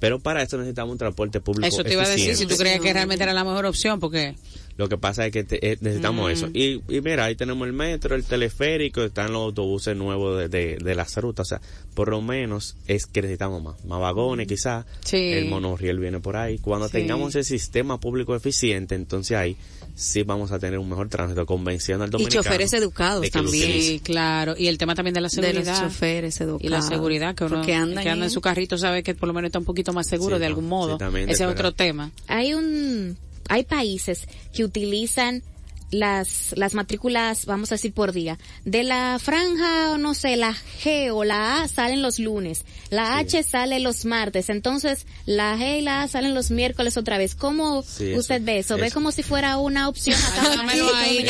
Pero 0.00 0.18
para 0.20 0.42
eso 0.42 0.56
necesitamos 0.56 0.92
un 0.92 0.98
transporte 0.98 1.40
público 1.40 1.66
Eso 1.66 1.82
te 1.84 1.92
iba 1.92 2.02
a 2.02 2.08
decir, 2.08 2.36
si 2.36 2.46
tú 2.46 2.56
creías 2.56 2.80
que 2.80 2.92
realmente 2.92 3.22
era 3.24 3.32
la 3.32 3.44
mejor 3.44 3.66
opción, 3.66 4.00
porque 4.00 4.34
Lo 4.76 4.88
que 4.88 4.98
pasa 4.98 5.24
es 5.26 5.32
que 5.32 5.44
te- 5.44 5.72
eh, 5.72 5.78
necesitamos 5.80 6.32
eso. 6.32 6.48
Y, 6.52 6.82
y 6.88 7.00
mira, 7.00 7.26
ahí 7.26 7.36
tenemos 7.36 7.64
el 7.66 7.72
metro, 7.72 8.16
el 8.16 8.24
teleférico, 8.24 9.02
están 9.04 9.32
los 9.32 9.42
autobuses 9.42 9.96
nuevos 9.96 10.36
de, 10.38 10.48
de, 10.48 10.76
de 10.78 10.94
las 10.96 11.16
rutas. 11.16 11.46
O 11.46 11.48
sea, 11.48 11.60
por 11.94 12.08
lo 12.08 12.20
menos 12.20 12.76
es 12.88 13.06
que 13.06 13.22
necesitamos 13.22 13.62
más. 13.62 13.84
Más 13.84 14.00
vagones 14.00 14.48
quizás. 14.48 14.84
Sí. 15.04 15.16
El 15.32 15.46
monorriel 15.48 16.00
viene 16.00 16.18
por 16.18 16.36
ahí. 16.36 16.58
Cuando 16.58 16.86
Sí. 16.88 16.92
tengamos 16.94 17.36
ese 17.36 17.56
sistema 17.56 18.00
público 18.00 18.34
eficiente, 18.34 18.96
entonces 18.96 19.36
ahí 19.36 19.56
sí 19.94 20.24
vamos 20.24 20.50
a 20.50 20.58
tener 20.58 20.80
un 20.80 20.88
mejor 20.88 21.08
tránsito, 21.08 21.46
convenciendo 21.46 22.02
al 22.02 22.08
Y 22.10 22.12
dominicano. 22.12 22.42
choferes 22.42 22.72
educados 22.72 23.30
también. 23.30 24.00
claro. 24.00 24.56
Y 24.58 24.66
el 24.66 24.76
tema 24.76 24.96
también 24.96 25.14
de 25.14 25.20
la 25.20 25.28
De 25.28 25.36
los 25.36 25.46
seguridad. 25.46 25.82
choferes 25.84 26.40
educados. 26.40 26.64
y 26.64 26.68
la 26.68 26.82
seguridad, 26.82 27.34
que 27.36 27.44
uno 27.44 27.62
que 27.64 27.74
anda 27.74 28.02
en 28.02 28.22
en- 28.24 28.30
su 28.30 28.40
carrito 28.40 28.76
sabe 28.76 29.04
que 29.04 29.14
por 29.14 29.28
lo 29.28 29.34
menos 29.34 29.50
está 29.50 29.60
un 29.60 29.64
poquito 29.64 29.83
más 29.92 30.06
seguro 30.06 30.36
Sí, 30.36 30.40
de 30.40 30.46
no, 30.46 30.50
algún 30.50 30.68
modo. 30.68 30.98
Ese 31.16 31.44
es 31.44 31.50
otro 31.50 31.72
tema. 31.72 32.10
Hay 32.28 32.54
un, 32.54 33.16
hay 33.48 33.64
países 33.64 34.26
que 34.52 34.64
utilizan 34.64 35.42
las, 35.90 36.52
las 36.56 36.74
matrículas, 36.74 37.46
vamos 37.46 37.70
a 37.70 37.76
decir 37.76 37.92
por 37.92 38.12
día. 38.12 38.38
De 38.64 38.82
la 38.82 39.18
franja, 39.22 39.92
o 39.92 39.98
no 39.98 40.14
sé, 40.14 40.36
la 40.36 40.54
G 40.82 41.10
o 41.12 41.24
la 41.24 41.62
A 41.62 41.68
salen 41.68 42.02
los 42.02 42.18
lunes, 42.18 42.64
la 42.90 43.18
H 43.18 43.42
sale 43.44 43.78
los 43.80 44.04
martes, 44.04 44.48
entonces 44.50 45.06
la 45.26 45.56
G 45.56 45.78
y 45.78 45.82
la 45.82 46.02
A 46.02 46.08
salen 46.08 46.34
los 46.34 46.50
miércoles 46.50 46.96
otra 46.96 47.16
vez. 47.18 47.34
¿Cómo 47.34 47.82
Sí, 47.82 48.14
usted 48.14 48.36
eso- 48.36 48.44
ve 48.44 48.58
eso? 48.58 48.76
¿Ve 48.76 48.86
eso. 48.88 48.94
como 48.94 49.12
si 49.12 49.22
fuera 49.22 49.56
una 49.58 49.88
opción 49.88 50.16
acá? 50.32 50.62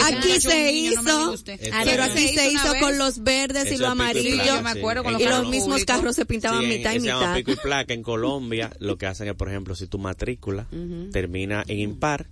Aquí 0.07 0.41
se 0.41 0.73
niño, 0.73 1.03
no 1.03 1.03
me 1.03 1.33
hizo, 1.35 1.45
pero 1.85 2.03
aquí 2.05 2.29
se 2.29 2.35
se 2.35 2.53
hizo 2.53 2.73
vez. 2.73 2.83
con 2.83 2.99
los 2.99 3.23
verdes 3.23 3.71
y 3.73 3.77
lo 3.77 3.87
y 3.87 3.91
amarillo. 3.91 4.35
placa, 4.37 4.47
Yo 4.57 4.63
me 4.63 4.71
acuerdo 4.71 5.03
sí. 5.03 5.05
con 5.05 5.13
los 5.31 5.45
Y 5.47 5.51
mismos 5.51 5.85
carros 5.85 6.17
se 6.17 6.25
pintaban 6.27 6.61
Sí, 6.61 6.65
en- 6.65 6.71
mitad 6.79 6.93
y 6.95 7.01
mitad. 7.01 7.35
pico 7.37 7.53
y 7.53 7.57
placa 7.57 7.93
en 7.95 8.03
Colombia 8.03 8.71
lo 8.79 8.97
que 8.97 9.07
hacen 9.07 9.29
es 9.29 9.35
por 9.35 9.49
ejemplo 9.49 9.75
si 9.75 9.87
tu 9.87 9.99
matrícula 9.99 10.67
termina 11.13 11.65
en 11.69 11.79
impar 11.79 12.27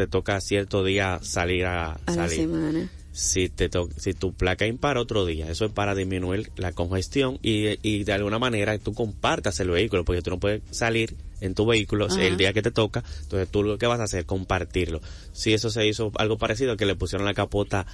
te 0.00 0.06
toca 0.10 0.40
cierto 0.40 0.82
día 0.84 1.18
salir 1.22 1.64
a, 1.66 1.92
A 1.92 1.98
la 2.06 2.12
salir. 2.14 2.36
semana. 2.40 2.88
si 3.12 3.48
te 3.48 3.68
to- 3.68 3.88
si 3.96 4.14
tu 4.14 4.32
placa 4.32 4.66
impar 4.66 4.96
otro 4.96 5.26
día. 5.26 5.50
Eso 5.50 5.64
es 5.66 5.72
para 5.72 5.94
disminuir 5.94 6.50
la 6.56 6.72
congestión 6.72 7.38
y, 7.42 7.76
y 7.86 8.04
de 8.04 8.12
alguna 8.12 8.38
manera 8.38 8.78
tú 8.78 8.94
compartas 8.94 9.58
el 9.60 9.70
vehículo 9.70 10.04
porque 10.04 10.22
tú 10.22 10.30
no 10.30 10.38
puedes 10.38 10.62
salir 10.70 11.16
en 11.40 11.54
tu 11.54 11.66
vehículo 11.66 12.06
el 12.18 12.36
día 12.36 12.52
que 12.52 12.60
te 12.62 12.70
toca 12.70 13.02
entonces 13.22 13.48
tú 13.50 13.62
lo 13.62 13.78
que 13.78 13.86
vas 13.86 13.98
a 14.00 14.04
hacer 14.04 14.20
es 14.20 14.26
compartirlo. 14.26 15.00
Si 15.32 15.52
eso 15.52 15.70
se 15.70 15.86
hizo 15.86 16.12
algo 16.18 16.38
parecido 16.38 16.76
que 16.76 16.86
le 16.86 16.94
pusieron 16.94 17.24
la 17.26 17.34
capota 17.34 17.84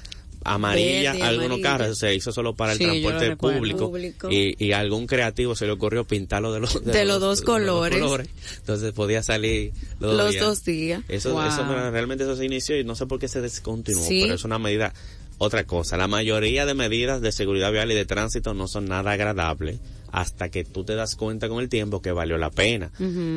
amarilla 0.55 1.13
Verde, 1.13 1.25
algunos 1.27 1.47
amarilla. 1.47 1.69
carros 1.69 1.99
se 1.99 2.15
hizo 2.15 2.33
solo 2.33 2.55
para 2.55 2.73
el 2.73 2.79
Sí, 2.79 2.85
transporte 2.85 3.37
público, 3.37 3.91
Público. 3.91 4.31
Y, 4.31 4.57
y 4.65 4.73
a 4.73 4.81
algún 4.81 5.07
creativo 5.07 5.55
se 5.55 5.67
le 5.67 5.73
ocurrió 5.73 6.05
pintarlo 6.05 6.53
de 6.53 6.61
los 6.61 6.85
De 6.85 7.05
los 7.05 7.21
dos 7.21 7.43
colores. 7.43 8.03
entonces 8.59 8.93
podía 8.93 9.23
salir 9.23 9.73
los, 10.01 10.15
Los 10.17 10.31
días. 10.33 10.45
dos 10.45 10.65
días. 10.65 11.03
Eso, 11.09 11.33
Wow. 11.33 11.47
eso 11.49 11.65
realmente 11.91 12.25
eso 12.25 12.37
se 12.37 12.45
inició 12.45 12.79
y 12.79 12.85
no 12.85 12.95
sé 12.95 13.07
por 13.07 13.19
qué 13.19 13.29
se 13.29 13.41
descontinuó, 13.41 14.03
Sí. 14.05 14.21
pero 14.23 14.35
es 14.35 14.45
una 14.45 14.59
medida. 14.59 14.93
Otra 15.39 15.65
cosa, 15.65 15.99
la 15.99 16.09
mayoría 16.09 16.65
de 16.65 16.73
medidas 16.73 17.21
de 17.21 17.31
seguridad 17.31 17.71
vial 17.71 17.93
y 17.93 17.95
de 17.95 18.07
tránsito 18.07 18.55
no 18.55 18.69
son 18.69 18.87
nada 18.87 19.13
agradables 19.13 19.79
hasta 20.17 20.49
que 20.49 20.65
tú 20.65 20.83
te 20.83 20.95
das 20.95 21.15
cuenta 21.15 21.47
con 21.47 21.61
el 21.63 21.69
tiempo 21.69 22.01
que 22.01 22.11
valió 22.11 22.39
la 22.39 22.49
pena. 22.51 22.91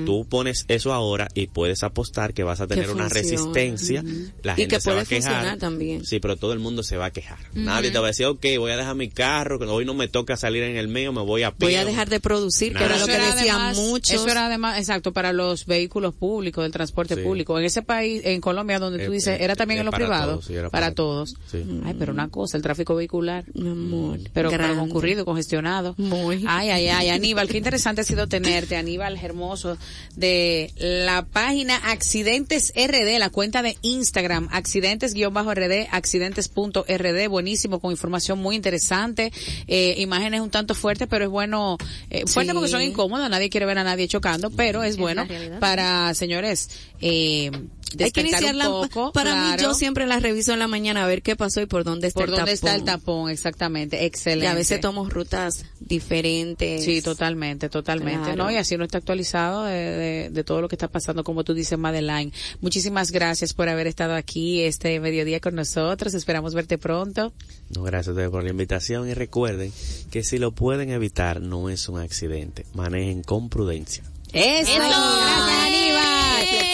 Tú 0.06 0.26
pones 0.30 0.64
eso 0.70 0.94
ahora 0.94 1.28
y 1.34 1.48
puedes 1.48 1.84
apostar 1.84 2.34
que 2.34 2.44
vas 2.44 2.62
a 2.62 2.68
tener 2.68 2.90
una 2.90 3.10
resistencia. 3.10 4.02
La 4.44 4.54
Y 4.54 4.62
gente 4.62 4.76
que 4.76 4.82
se 4.82 4.94
va 4.94 5.02
a 5.02 5.06
quejar. 5.06 5.32
funcionar 5.34 5.58
también. 5.58 6.06
Sí, 6.06 6.22
pero 6.22 6.38
todo 6.38 6.54
el 6.54 6.60
mundo 6.60 6.82
se 6.82 6.96
va 6.96 7.08
a 7.08 7.12
quejar. 7.12 7.38
Nadie 7.54 7.92
te 7.92 8.00
va 8.00 8.06
a 8.06 8.08
decir, 8.08 8.28
ok, 8.28 8.46
voy 8.58 8.72
a 8.72 8.78
dejar 8.78 8.96
mi 8.96 9.10
carro, 9.10 9.60
que 9.60 9.66
hoy 9.66 9.84
no 9.84 9.94
me 9.94 10.08
toca 10.08 10.38
salir 10.38 10.64
en 10.64 10.78
el 10.78 10.88
mío, 10.88 11.12
me 11.12 11.22
voy 11.22 11.44
a 11.44 11.52
pie. 11.52 11.68
Voy 11.68 11.76
a 11.76 11.84
dejar 11.84 12.10
de 12.10 12.22
producir, 12.22 12.72
que 12.74 12.84
era 12.86 12.94
lo 12.96 12.96
Eso 12.96 13.06
que 13.08 13.16
era 13.16 13.36
decían 13.36 13.58
además- 13.58 13.78
muchos. 13.78 14.12
Eso 14.16 14.28
era 14.30 14.46
además, 14.46 14.78
exacto, 14.80 15.12
para 15.12 15.34
los 15.34 15.66
vehículos 15.66 16.14
públicos, 16.16 16.64
del 16.64 16.72
transporte 16.72 17.16
Sí. 17.16 17.22
público. 17.24 17.60
En 17.60 17.66
ese 17.66 17.82
país, 17.82 18.22
en 18.24 18.40
Colombia, 18.40 18.80
donde 18.80 19.06
tú 19.06 19.12
Eh, 19.12 19.16
dices, 19.16 19.38
eh, 19.40 19.44
era 19.44 19.56
también 19.58 19.80
eh, 19.80 19.84
en 19.84 19.92
todos, 19.92 20.46
sí, 20.46 20.54
era 20.54 20.70
para, 20.70 20.86
para 20.86 20.96
todos. 20.96 21.36
Sí. 21.52 21.62
Ay, 21.84 21.96
pero 22.00 22.14
una 22.14 22.30
cosa, 22.30 22.56
el 22.56 22.64
tráfico 22.64 22.96
vehicular. 22.96 23.44
Mi 23.54 23.68
amor. 23.70 24.20
Pero, 24.34 24.50
concurrido, 24.78 25.26
congestionado. 25.26 25.96
Muy. 25.98 26.46
Ay, 26.48 26.69
ay, 26.72 26.88
ay, 26.90 27.10
Aníbal, 27.10 27.48
qué 27.50 27.58
interesante 27.58 28.02
ha 28.02 28.04
sido 28.04 28.28
tenerte, 28.28 28.76
Aníbal 28.78 29.18
Hermoso, 29.18 29.78
de 30.16 30.72
la 30.78 31.26
página 31.26 31.76
Accidentes 31.78 32.72
RD, 32.76 33.18
la 33.20 33.30
cuenta 33.30 33.62
de 33.62 33.78
Instagram, 33.82 34.48
accidentes-rd, 34.52 35.88
accidentes.rd, 35.92 37.28
buenísimo, 37.30 37.80
con 37.80 37.92
información 37.92 38.40
muy 38.40 38.56
interesante, 38.56 39.32
eh, 39.68 39.96
imágenes 39.98 40.42
un 40.42 40.50
tanto 40.50 40.76
fuertes, 40.76 41.08
pero 41.10 41.26
es 41.26 41.32
bueno, 41.32 41.78
eh, 42.10 42.24
fuerte 42.28 42.52
Sí. 42.52 42.56
porque 42.56 42.70
son 42.70 42.82
incómodas, 42.82 43.30
nadie 43.30 43.50
quiere 43.50 43.66
ver 43.66 43.78
a 43.78 43.84
nadie 43.84 44.08
chocando, 44.08 44.50
pero 44.52 44.84
es, 44.84 44.90
Es 44.90 44.98
bueno 44.98 45.28
para, 45.60 46.14
señores, 46.16 46.70
eh, 47.00 47.52
Hay 48.00 48.12
que 48.12 48.22
iniciarla. 48.22 48.70
un 48.70 48.88
poco. 48.90 49.12
para 49.14 49.32
mí, 49.36 49.48
claro, 49.54 49.62
yo 49.62 49.74
siempre 49.76 50.06
la 50.08 50.20
reviso 50.20 50.52
en 50.54 50.60
la 50.60 50.68
mañana 50.68 51.04
a 51.04 51.08
ver 51.08 51.22
qué 51.22 51.36
pasó 51.36 51.62
y 51.62 51.66
por 51.68 51.84
dónde 51.84 52.08
está 52.08 52.20
por 52.22 52.30
el 52.30 52.36
dónde 52.36 52.52
tapón. 52.56 52.70
está 52.70 52.76
el 52.76 52.84
tapón, 52.84 53.30
exactamente, 53.30 54.02
Y 54.02 54.06
excelente. 54.06 54.48
a 54.48 54.54
veces 54.56 54.80
tomo 54.82 55.08
rutas 55.10 55.66
diferentes. 55.80 56.49
Sí, 56.58 57.02
totalmente, 57.02 57.70
totalmente. 57.70 58.34
Claro. 58.34 58.44
¿no? 58.46 58.52
Y 58.52 58.56
así 58.58 58.78
no 58.78 58.84
está 58.84 58.98
actualizado 59.00 59.64
de, 59.64 59.74
de- 59.74 60.30
de 60.30 60.44
todo 60.44 60.62
lo 60.62 60.68
que 60.68 60.76
está 60.76 60.88
pasando, 60.88 61.24
como 61.24 61.44
tú 61.44 61.54
dices, 61.54 61.78
Madeline. 61.78 62.32
Muchísimas 62.62 63.12
gracias 63.12 63.54
por 63.54 63.70
haber 63.70 63.88
estado 63.88 64.16
aquí 64.16 64.62
este 64.62 65.00
mediodía 65.00 65.40
con 65.40 65.56
nosotros. 65.56 66.14
Esperamos 66.14 66.54
verte 66.54 66.78
pronto. 66.78 67.34
No, 67.76 67.84
gracias 67.84 68.10
a 68.10 68.12
ustedes 68.12 68.30
por 68.30 68.44
la 68.44 68.50
invitación 68.50 69.10
y 69.10 69.14
recuerden 69.14 69.72
que 70.12 70.24
si 70.24 70.38
lo 70.38 70.52
pueden 70.52 70.90
evitar 70.92 71.42
no 71.42 71.70
es 71.70 71.88
un 71.90 72.00
accidente. 72.00 72.66
Manejen 72.74 73.24
con 73.24 73.50
prudencia. 73.50 74.04
¡Eso! 74.32 74.72
Reflexiones. 74.78 75.69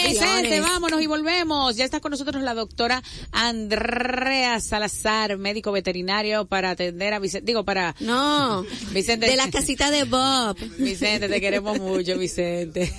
Vicente, 0.08 0.60
vámonos 0.62 1.02
y 1.02 1.08
volvemos. 1.08 1.76
Ya 1.76 1.86
está 1.86 2.00
con 2.00 2.12
nosotros 2.12 2.42
la 2.44 2.54
doctora 2.54 3.02
Andrea 3.32 4.60
Salazar, 4.60 5.38
médico 5.38 5.72
veterinario, 5.72 6.46
para 6.46 6.72
atender 6.72 7.14
a 7.14 7.20
Vicente. 7.20 7.46
Digo, 7.46 7.64
para 7.66 7.96
No, 8.00 8.66
Vicente. 8.92 9.28
de 9.28 9.36
la 9.36 9.50
casita 9.50 9.92
de 9.92 10.04
Bob. 10.06 10.58
Vicente, 10.78 11.28
te 11.30 11.42
queremos 11.42 11.80
mucho, 11.80 12.18
Vicente. 12.18 12.94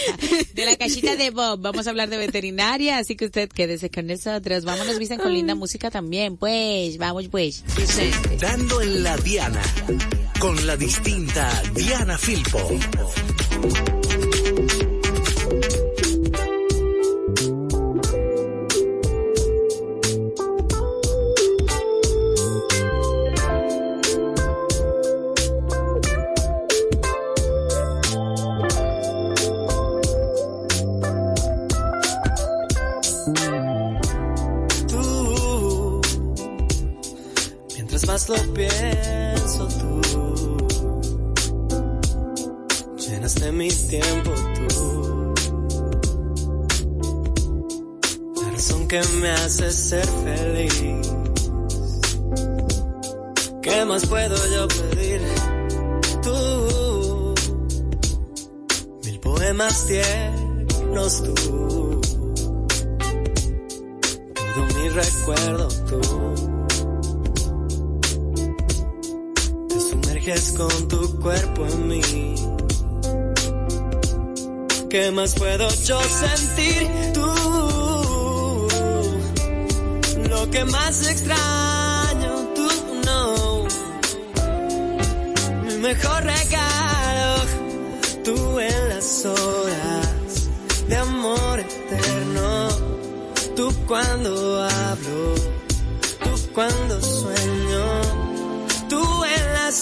De 0.54 0.64
la 0.66 0.76
cachita 0.76 1.16
de 1.16 1.30
Bob, 1.30 1.60
vamos 1.60 1.86
a 1.86 1.90
hablar 1.90 2.08
de 2.08 2.16
veterinaria, 2.16 2.98
así 2.98 3.16
que 3.16 3.26
usted 3.26 3.48
quédese 3.48 3.90
con 3.90 4.06
nosotros. 4.06 4.64
Vámonos, 4.64 4.98
Vicente, 4.98 5.22
con 5.22 5.32
linda 5.32 5.54
música 5.54 5.90
también, 5.90 6.36
pues. 6.36 6.98
Vamos, 6.98 7.28
pues. 7.28 7.64
Vicente. 7.76 8.36
Dando 8.40 8.80
en 8.82 9.02
la 9.02 9.16
Diana, 9.18 9.62
con 10.38 10.66
la 10.66 10.76
distinta 10.76 11.62
Diana 11.74 12.18
Filpo. 12.18 12.58
Lo 38.28 38.36
pienso 38.54 39.68
tú, 39.68 40.00
llenas 42.96 43.34
de 43.36 43.52
mi 43.52 43.68
tiempo 43.68 44.30
tú. 44.54 45.34
La 48.42 48.50
razón 48.50 48.88
que 48.88 49.00
me 49.20 49.30
hace 49.30 49.72
ser 49.72 50.06
feliz. 50.06 50.74
¿Qué 53.62 53.84
más 53.84 54.06
puedo 54.06 54.36
yo 54.54 54.68
pedir? 54.68 55.20
Tú, 56.22 57.34
mil 59.04 59.20
poemas 59.20 59.86
tiernos 59.86 61.22
tú 61.22 61.70
todo 64.54 64.66
mi 64.66 64.88
recuerdo 64.88 65.68
tú. 65.88 66.49
Sumerges 70.30 70.52
con 70.52 70.88
tu 70.88 71.18
cuerpo 71.18 71.66
en 71.66 71.88
mí. 71.88 72.34
¿Qué 74.88 75.10
más 75.10 75.34
puedo 75.34 75.68
yo 75.84 76.00
sentir 76.02 76.88
tú? 77.14 78.68
Lo 80.28 80.50
que 80.50 80.64
más 80.66 81.08
extraño 81.08 82.48
tú 82.54 82.68
no. 83.06 83.66
Mi 85.64 85.74
mejor 85.78 86.22
regalo, 86.22 87.44
tú 88.24 88.60
en 88.60 88.88
las 88.88 89.24
horas 89.24 90.48
de 90.88 90.96
amor 90.96 91.60
eterno 91.60 92.68
tú 93.56 93.72
cuando 93.86 94.39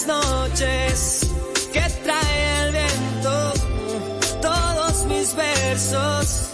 noches 0.09 1.27
que 1.71 1.85
trae 2.03 2.63
el 2.63 2.71
viento, 2.71 3.53
todos 4.41 5.05
mis 5.05 5.35
versos, 5.35 6.49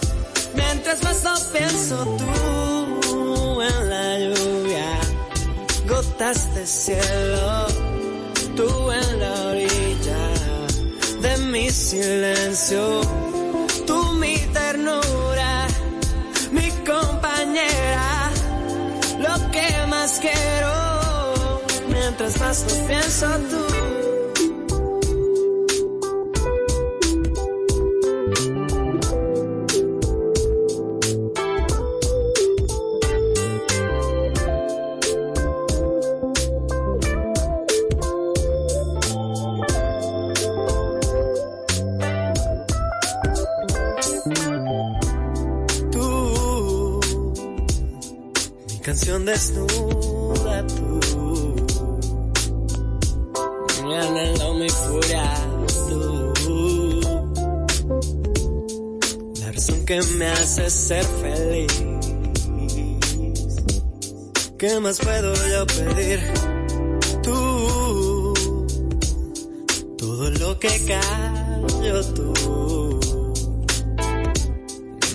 mientras 0.54 1.02
más 1.02 1.24
lo 1.24 1.34
pienso 1.52 1.96
tú 2.20 3.62
en 3.62 3.90
la 3.94 4.08
lluvia, 4.26 4.90
gotas 5.88 6.54
de 6.54 6.66
cielo, 6.66 7.66
tú 8.56 8.68
en 8.92 9.20
la 9.20 9.34
orilla 9.52 10.24
de 11.22 11.32
mi 11.50 11.70
silencio, 11.70 13.00
mientras 22.46 22.64
más 22.64 22.78
lo 22.78 22.86
pienso 22.86 24.05
¿Qué 64.58 64.80
más 64.80 64.98
puedo 64.98 65.34
yo 65.34 65.66
pedir? 65.66 66.18
Tú, 67.22 68.34
todo 69.98 70.30
lo 70.30 70.58
que 70.58 70.68
callo 70.86 72.04
tú, 72.14 73.00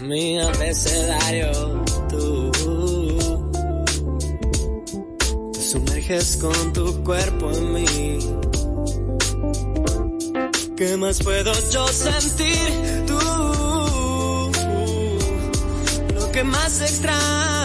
mi 0.04 0.40
abecedario 0.40 1.84
tú, 2.08 2.52
te 5.54 5.60
sumerges 5.60 6.38
con 6.38 6.74
tu 6.74 7.04
cuerpo 7.04 7.52
en 7.52 7.74
mí. 7.74 8.20
¿Qué 10.78 10.98
más 10.98 11.18
puedo 11.24 11.52
yo 11.72 11.88
sentir? 11.88 13.06
Tú, 13.08 13.18
lo 16.14 16.32
que 16.32 16.44
más 16.44 16.80
extraño 16.82 17.61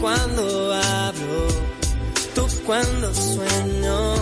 cuando 0.00 0.74
hablo, 0.74 1.48
tú 2.34 2.46
cuando 2.66 3.14
sueño, 3.14 4.14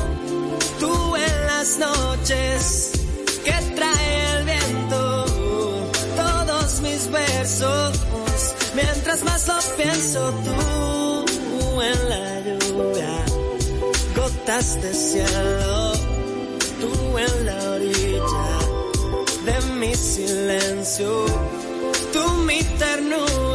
tú 0.80 1.16
en 1.16 1.46
las 1.46 1.78
noches 1.78 2.92
que 3.44 3.52
trae 3.74 4.38
el 4.38 4.44
viento, 4.44 5.24
todos 6.16 6.80
mis 6.80 7.10
versos, 7.10 7.98
mientras 8.74 9.22
más 9.24 9.48
lo 9.48 9.58
pienso, 9.76 10.32
tú 10.44 11.82
en 11.82 12.08
la 12.08 12.40
lluvia, 12.40 13.24
gotas 14.16 14.82
de 14.82 14.94
cielo 14.94 16.08
tú 16.80 17.18
en 17.18 17.46
la 17.46 17.70
orilla 17.70 18.58
de 19.44 19.74
mi 19.74 19.94
silencio, 19.94 21.26
tú 22.12 22.32
mi 22.46 22.62
ternura, 22.78 23.47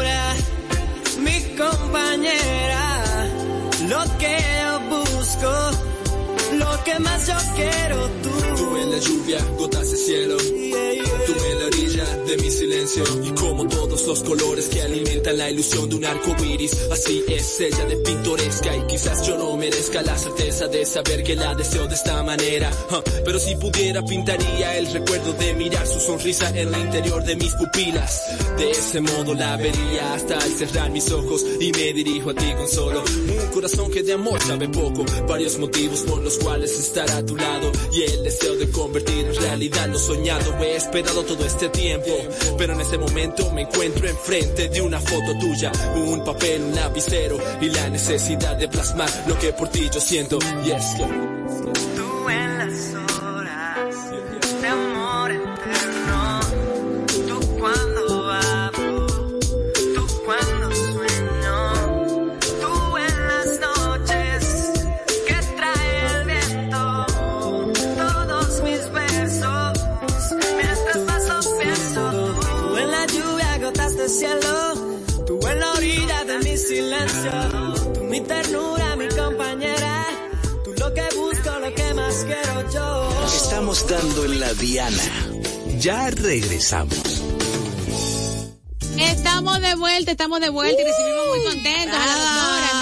que 6.94 7.00
más 7.00 7.28
yo 7.28 7.34
quiero 7.56 8.23
tú. 8.56 8.78
En 8.78 8.92
la 8.92 9.00
lluvia, 9.00 9.38
gotas 9.58 9.92
de 9.92 9.98
cielo. 9.98 10.38
Tú 10.38 11.34
en 11.52 11.60
la 11.60 11.66
orilla 11.66 12.06
de 12.28 12.38
mi 12.38 12.52
silencio. 12.52 13.04
Y 13.24 13.32
como 13.32 13.68
todos 13.68 14.08
los 14.08 14.24
colores 14.24 14.68
que 14.68 14.82
alimentan 14.82 15.38
la 15.38 15.50
ilusión 15.50 15.90
de 15.90 15.96
un 15.96 16.06
arco 16.06 16.36
iris. 16.44 16.74
Así 16.92 17.24
es 17.28 17.62
ella 17.62 17.86
de 17.86 17.98
pintoresca. 17.98 18.76
Y 18.76 18.88
quizás 18.88 19.26
yo 19.28 19.38
no 19.38 19.56
merezca 19.58 20.02
la 20.02 20.18
certeza 20.18 20.68
de 20.68 20.86
saber 20.86 21.24
que 21.24 21.36
la 21.36 21.56
deseo 21.56 21.88
de 21.88 21.96
esta 21.96 22.22
manera. 22.24 22.70
Pero 23.26 23.40
si 23.40 23.56
pudiera, 23.56 24.04
pintaría 24.04 24.78
el 24.78 24.92
recuerdo 24.92 25.34
de 25.34 25.54
mirar 25.54 25.88
su 25.88 26.00
sonrisa 26.00 26.50
en 26.50 26.74
el 26.74 26.82
interior 26.82 27.24
de 27.24 27.36
mis 27.36 27.54
pupilas. 27.56 28.22
De 28.58 28.72
ese 28.72 29.02
modo 29.02 29.34
la 29.34 29.56
vería 29.58 30.14
hasta 30.14 30.38
al 30.38 30.52
cerrar 30.52 30.92
mis 30.92 31.12
ojos. 31.12 31.44
Y 31.60 31.72
me 31.72 31.94
dirijo 31.94 32.32
a 32.32 32.34
ti 32.34 32.54
con 32.58 32.68
solo 32.68 33.04
un 33.04 33.52
corazón 33.54 33.92
que 33.92 34.04
de 34.04 34.14
amor 34.14 34.42
sabe 34.42 34.68
poco. 34.70 35.06
Varios 35.28 35.58
motivos 35.58 36.02
por 36.02 36.22
los 36.22 36.38
cuales 36.38 36.78
estar 36.78 37.10
a 37.12 37.26
tu 37.26 37.36
lado. 37.36 37.72
Y 37.92 38.04
el 38.04 38.24
deseo 38.44 38.56
de 38.58 38.72
convertir 38.72 39.26
en 39.26 39.36
realidad 39.36 39.88
lo 39.88 39.98
soñado. 39.98 40.56
He 40.60 40.76
esperado 40.76 41.24
todo 41.24 41.46
este 41.46 41.70
tiempo. 41.70 42.12
Pero 42.58 42.74
en 42.74 42.82
ese 42.82 42.98
momento 42.98 43.50
me 43.52 43.62
encuentro 43.62 44.08
enfrente 44.08 44.70
de 44.70 44.82
una 44.82 45.00
foto 45.00 45.38
tuya. 45.40 45.72
Un 45.96 46.24
papel, 46.24 46.62
un 46.64 46.76
lapicero. 46.76 47.38
Y 47.62 47.70
la 47.70 47.90
necesidad 47.90 48.58
de 48.58 48.68
plasmar 48.68 49.10
lo 49.28 49.38
que 49.40 49.54
por 49.54 49.70
ti 49.70 49.90
yo 49.94 50.00
siento. 50.00 50.40
Y 50.66 50.72
es 50.72 50.86
que 50.96 51.33
En 84.02 84.40
la 84.40 84.52
Diana. 84.56 85.30
Ya 85.78 86.10
regresamos. 86.10 86.98
Estamos 88.98 89.62
de 89.62 89.76
vuelta, 89.76 90.12
estamos 90.12 90.40
de 90.40 90.50
vuelta 90.50 90.82
y 90.82 90.84
recibimos 90.84 91.28
muy 91.28 91.44
contentos 91.44 92.00
a 92.00 92.06
la 92.08 92.16
doctora 92.16 92.73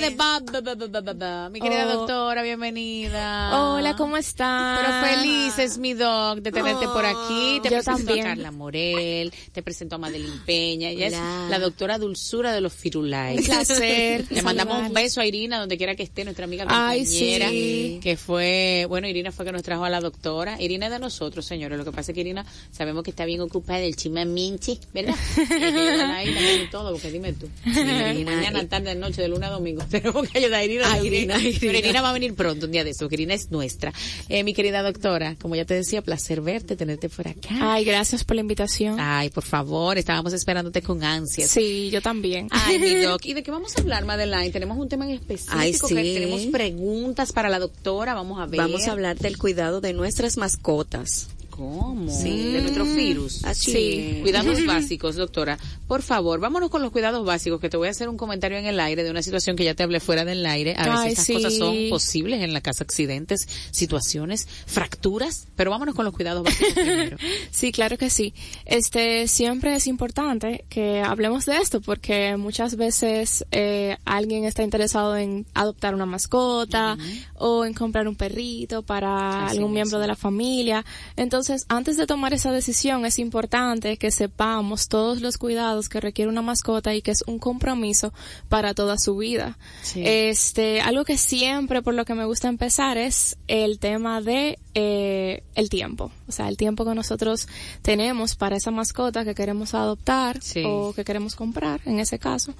de 0.00 0.10
ba, 0.10 0.40
ba, 0.40 1.12
ba. 1.14 1.48
Mi 1.48 1.60
querida 1.60 1.86
Oh. 1.86 1.96
doctora, 1.98 2.42
bienvenida. 2.42 3.72
Hola, 3.74 3.96
¿cómo 3.96 4.16
están? 4.18 4.78
Pero 4.84 4.92
feliz 5.22 5.58
es 5.58 5.78
mi 5.78 5.94
doc 5.94 6.40
de 6.40 6.52
tenerte 6.52 6.86
por 6.86 7.04
aquí. 7.06 7.60
Te 7.62 7.70
yo 7.70 7.76
presento 7.76 8.04
también. 8.06 8.26
a 8.26 8.28
Carla 8.30 8.50
Morel, 8.52 9.32
te 9.52 9.62
presento 9.62 9.94
a 9.96 9.98
Madeline 9.98 10.40
Peña. 10.44 10.90
Ella 10.90 11.06
Hola. 11.08 11.44
es 11.44 11.50
la 11.50 11.58
doctora 11.58 11.98
Dulzura 11.98 12.52
de 12.52 12.60
los 12.60 12.74
Firulais. 12.74 13.38
Un 13.40 13.44
placer 13.46 14.26
Le 14.30 14.42
mandamos 14.42 14.78
un 14.80 14.92
beso 14.92 15.20
a 15.22 15.26
Irina, 15.26 15.58
donde 15.58 15.78
quiera 15.78 15.94
que 15.94 16.02
esté, 16.02 16.24
nuestra 16.24 16.44
amiga 16.44 16.66
Ay, 16.68 17.00
compañera. 17.04 17.48
sí. 17.48 18.00
Que 18.02 18.16
fue, 18.18 18.84
bueno, 18.90 19.08
Irina 19.08 19.32
fue 19.32 19.46
que 19.46 19.52
nos 19.52 19.62
trajo 19.62 19.84
a 19.84 19.90
la 19.90 20.00
doctora. 20.00 20.60
Irina 20.60 20.86
es 20.86 20.92
de 20.92 20.98
nosotros, 20.98 21.46
señores. 21.46 21.78
Lo 21.78 21.84
que 21.84 21.92
pasa 21.92 22.10
es 22.12 22.14
que 22.14 22.20
Irina 22.20 22.44
sabemos 22.70 23.02
que 23.02 23.10
está 23.10 23.24
bien 23.24 23.40
ocupada 23.40 23.78
del 23.78 23.96
chima 23.96 24.24
minchi, 24.26 24.78
¿verdad? 24.92 25.14
Y 26.66 26.68
todo, 26.70 26.92
porque 26.92 27.10
dime 27.10 27.32
tú. 27.32 27.48
Mañana, 27.64 28.66
tarde, 28.68 28.94
noche, 28.94 29.22
de 29.22 29.28
lunes 29.28 29.48
a 29.48 29.52
domingo. 29.52 29.85
Tenemos 29.90 30.28
que 30.28 30.38
ayudar 30.38 30.60
a 30.60 30.64
Irina. 30.64 30.92
A. 30.92 30.98
Irina, 30.98 31.38
Irina. 31.38 31.58
Pero 31.60 31.78
Irina 31.78 32.02
va 32.02 32.10
a 32.10 32.12
venir 32.12 32.34
pronto, 32.34 32.66
un 32.66 32.72
día 32.72 32.84
de 32.84 32.90
eso, 32.90 33.08
que 33.08 33.14
Irina 33.14 33.34
es 33.34 33.50
nuestra. 33.50 33.92
Eh, 34.28 34.42
mi 34.44 34.54
querida 34.54 34.82
doctora, 34.82 35.36
como 35.40 35.56
ya 35.56 35.64
te 35.64 35.74
decía, 35.74 36.02
placer 36.02 36.40
verte, 36.40 36.76
tenerte 36.76 37.08
por 37.08 37.28
acá. 37.28 37.56
Ay, 37.60 37.84
gracias 37.84 38.24
por 38.24 38.36
la 38.36 38.40
invitación. 38.42 38.96
Ay, 38.98 39.30
por 39.30 39.44
favor, 39.44 39.98
estábamos 39.98 40.32
esperándote 40.32 40.82
con 40.82 41.02
ansias. 41.04 41.50
Sí, 41.50 41.90
yo 41.90 42.00
también. 42.02 42.48
Ay, 42.50 42.78
mi 42.78 42.94
doc. 43.02 43.24
¿Y 43.24 43.34
de 43.34 43.42
qué 43.42 43.50
vamos 43.50 43.76
a 43.76 43.80
hablar, 43.80 44.04
Madeline? 44.04 44.52
Tenemos 44.52 44.78
un 44.78 44.88
tema 44.88 45.04
en 45.06 45.12
específico. 45.12 45.56
Ay, 45.58 45.72
que 45.72 45.78
sí. 45.78 45.94
tenemos 45.94 46.42
preguntas 46.46 47.32
para 47.32 47.48
la 47.48 47.58
doctora. 47.58 48.14
Vamos 48.14 48.40
a 48.40 48.46
ver. 48.46 48.58
Vamos 48.58 48.86
a 48.86 48.92
hablar 48.92 49.18
del 49.18 49.38
cuidado 49.38 49.80
de 49.80 49.92
nuestras 49.92 50.36
mascotas. 50.36 51.28
¿Cómo? 51.56 52.10
Sí. 52.10 52.52
De 52.52 52.60
nuestro 52.60 52.84
virus. 52.84 53.44
Así 53.44 53.72
Sí. 53.72 54.18
Cuidados 54.22 54.64
básicos, 54.66 55.16
doctora. 55.16 55.58
Por 55.88 56.02
favor, 56.02 56.38
vámonos 56.38 56.68
con 56.68 56.82
los 56.82 56.92
cuidados 56.92 57.24
básicos, 57.24 57.60
que 57.60 57.70
te 57.70 57.76
voy 57.76 57.88
a 57.88 57.92
hacer 57.92 58.08
un 58.08 58.16
comentario 58.16 58.58
en 58.58 58.66
el 58.66 58.78
aire 58.78 59.04
de 59.04 59.10
una 59.10 59.22
situación 59.22 59.56
que 59.56 59.64
ya 59.64 59.74
te 59.74 59.82
hablé 59.82 60.00
fuera 60.00 60.24
del 60.24 60.44
aire. 60.44 60.74
A 60.76 61.04
veces 61.04 61.12
estas 61.20 61.24
sí. 61.24 61.32
cosas 61.34 61.54
son 61.56 61.76
posibles 61.88 62.42
en 62.42 62.52
la 62.52 62.60
casa, 62.60 62.84
accidentes, 62.84 63.48
situaciones, 63.70 64.46
fracturas, 64.66 65.46
pero 65.56 65.70
vámonos 65.70 65.94
con 65.94 66.04
los 66.04 66.12
cuidados 66.14 66.42
básicos 66.42 66.72
primero. 66.74 67.16
Sí, 67.50 67.72
claro 67.72 67.96
que 67.96 68.10
sí. 68.10 68.34
Este, 68.66 69.26
siempre 69.28 69.74
es 69.76 69.86
importante 69.86 70.64
que 70.68 71.00
hablemos 71.00 71.46
de 71.46 71.56
esto 71.56 71.80
porque 71.80 72.36
muchas 72.36 72.76
veces 72.76 73.46
eh, 73.50 73.96
alguien 74.04 74.44
está 74.44 74.62
interesado 74.62 75.16
en 75.16 75.46
adoptar 75.54 75.94
una 75.94 76.06
mascota 76.06 76.98
o 77.34 77.64
en 77.64 77.72
comprar 77.72 78.08
un 78.08 78.16
perrito 78.16 78.82
para 78.82 79.46
Así 79.46 79.56
algún 79.56 79.70
mismo. 79.70 79.74
miembro 79.74 79.98
de 80.00 80.06
la 80.06 80.16
familia. 80.16 80.84
Entonces, 81.16 81.45
antes 81.68 81.96
de 81.96 82.06
tomar 82.06 82.34
esa 82.34 82.52
decisión 82.52 83.04
es 83.06 83.18
importante 83.18 83.96
que 83.96 84.10
sepamos 84.10 84.88
todos 84.88 85.20
los 85.20 85.38
cuidados 85.38 85.88
que 85.88 86.00
requiere 86.00 86.30
una 86.30 86.42
mascota 86.42 86.94
y 86.94 87.02
que 87.02 87.10
es 87.10 87.22
un 87.26 87.38
compromiso 87.38 88.12
para 88.48 88.74
toda 88.74 88.98
su 88.98 89.16
vida. 89.16 89.58
Sí. 89.82 90.02
Este, 90.04 90.80
algo 90.80 91.04
que 91.04 91.16
siempre 91.18 91.82
por 91.82 91.94
lo 91.94 92.04
que 92.04 92.14
me 92.14 92.24
gusta 92.24 92.48
empezar 92.48 92.98
es 92.98 93.36
el 93.48 93.78
tema 93.78 94.20
de 94.20 94.58
eh, 94.74 95.42
el 95.54 95.68
tiempo, 95.70 96.10
o 96.28 96.32
sea, 96.32 96.48
el 96.48 96.56
tiempo 96.56 96.84
que 96.84 96.94
nosotros 96.94 97.48
tenemos 97.82 98.34
para 98.36 98.56
esa 98.56 98.70
mascota 98.70 99.24
que 99.24 99.34
queremos 99.34 99.74
adoptar 99.74 100.42
Sí. 100.42 100.62
o 100.66 100.92
que 100.94 101.04
queremos 101.04 101.34
comprar, 101.34 101.80
en 101.86 101.98
ese 102.00 102.18
caso, 102.18 102.54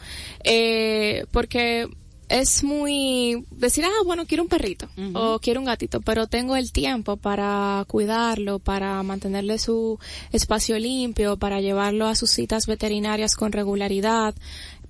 eh, 0.44 1.26
porque 1.30 1.88
es 2.28 2.64
muy 2.64 3.44
decir, 3.50 3.84
ah, 3.84 4.02
bueno, 4.04 4.26
quiero 4.26 4.42
un 4.42 4.48
perrito 4.48 4.88
o 5.14 5.38
quiero 5.38 5.60
un 5.60 5.66
gatito, 5.66 6.00
pero 6.00 6.26
tengo 6.26 6.56
el 6.56 6.72
tiempo 6.72 7.16
para 7.16 7.84
cuidarlo, 7.86 8.58
para 8.58 9.02
mantenerle 9.02 9.58
su 9.58 9.98
espacio 10.32 10.78
limpio, 10.78 11.36
para 11.36 11.60
llevarlo 11.60 12.06
a 12.06 12.14
sus 12.14 12.30
citas 12.30 12.66
veterinarias 12.66 13.36
con 13.36 13.52
regularidad, 13.52 14.34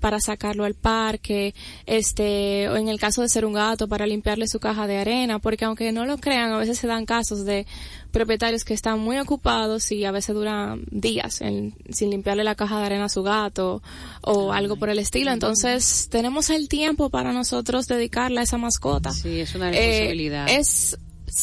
para 0.01 0.21
sacarlo 0.21 0.65
al 0.65 0.75
parque, 0.75 1.55
este, 1.87 2.69
o 2.69 2.77
en 2.77 2.89
el 2.89 2.99
caso 3.01 3.23
de 3.23 3.29
ser 3.29 3.45
un 3.45 3.53
gato, 3.55 3.89
para 3.89 4.07
limpiarle 4.07 4.47
su 4.49 4.59
caja 4.61 4.87
de 4.87 4.99
arena, 4.99 5.39
porque 5.39 5.65
aunque 5.65 5.93
no 5.93 6.05
lo 6.07 6.19
crean, 6.19 6.53
a 6.53 6.59
veces 6.59 6.79
se 6.79 6.87
dan 6.87 7.07
casos 7.07 7.45
de 7.45 7.67
propietarios 8.11 8.65
que 8.65 8.75
están 8.75 8.99
muy 9.01 9.19
ocupados 9.19 9.91
y 9.93 10.05
a 10.05 10.11
veces 10.11 10.35
duran 10.35 10.85
días 10.91 11.41
en- 11.41 11.75
sin 11.91 12.11
limpiarle 12.11 12.45
la 12.45 12.55
caja 12.55 12.79
de 12.81 12.87
arena 12.87 13.05
a 13.07 13.09
su 13.09 13.23
gato 13.23 13.83
o 14.23 14.53
algo 14.53 14.77
por 14.77 14.89
el 14.89 14.99
estilo. 14.99 15.31
Entonces, 15.33 16.09
tenemos 16.11 16.51
el 16.51 16.69
tiempo 16.69 17.11
para 17.11 17.33
nosotros 17.33 17.87
dedicarle 17.87 18.41
a 18.41 18.43
esa 18.45 18.59
mascota. 18.59 19.11
Sí, 19.13 19.41
es 19.41 19.55
una 19.55 19.71
Eh, 19.71 19.73
responsabilidad. 19.73 20.47
es 20.51 20.99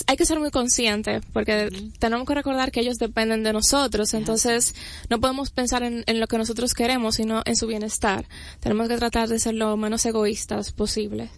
hay 0.07 0.17
que 0.17 0.25
ser 0.25 0.39
muy 0.39 0.51
consciente 0.51 1.21
porque 1.34 1.69
tenemos 1.99 2.27
que 2.27 2.34
recordar 2.34 2.71
que 2.71 2.79
ellos 2.79 2.97
dependen 2.97 3.43
de 3.43 3.53
nosotros, 3.53 4.13
entonces 4.13 4.75
no 5.09 5.19
podemos 5.19 5.51
pensar 5.51 5.84
en, 5.84 6.03
en 6.07 6.19
lo 6.19 6.27
que 6.27 6.38
nosotros 6.38 6.73
queremos, 6.73 7.15
sino 7.15 7.41
en 7.45 7.55
su 7.55 7.67
bienestar. 7.67 8.25
Tenemos 8.59 8.88
que 8.88 8.97
tratar 8.97 9.29
de 9.29 9.39
ser 9.39 9.55
lo 9.55 9.75
menos 9.77 10.05
egoístas 10.05 10.71
posible. 10.71 11.29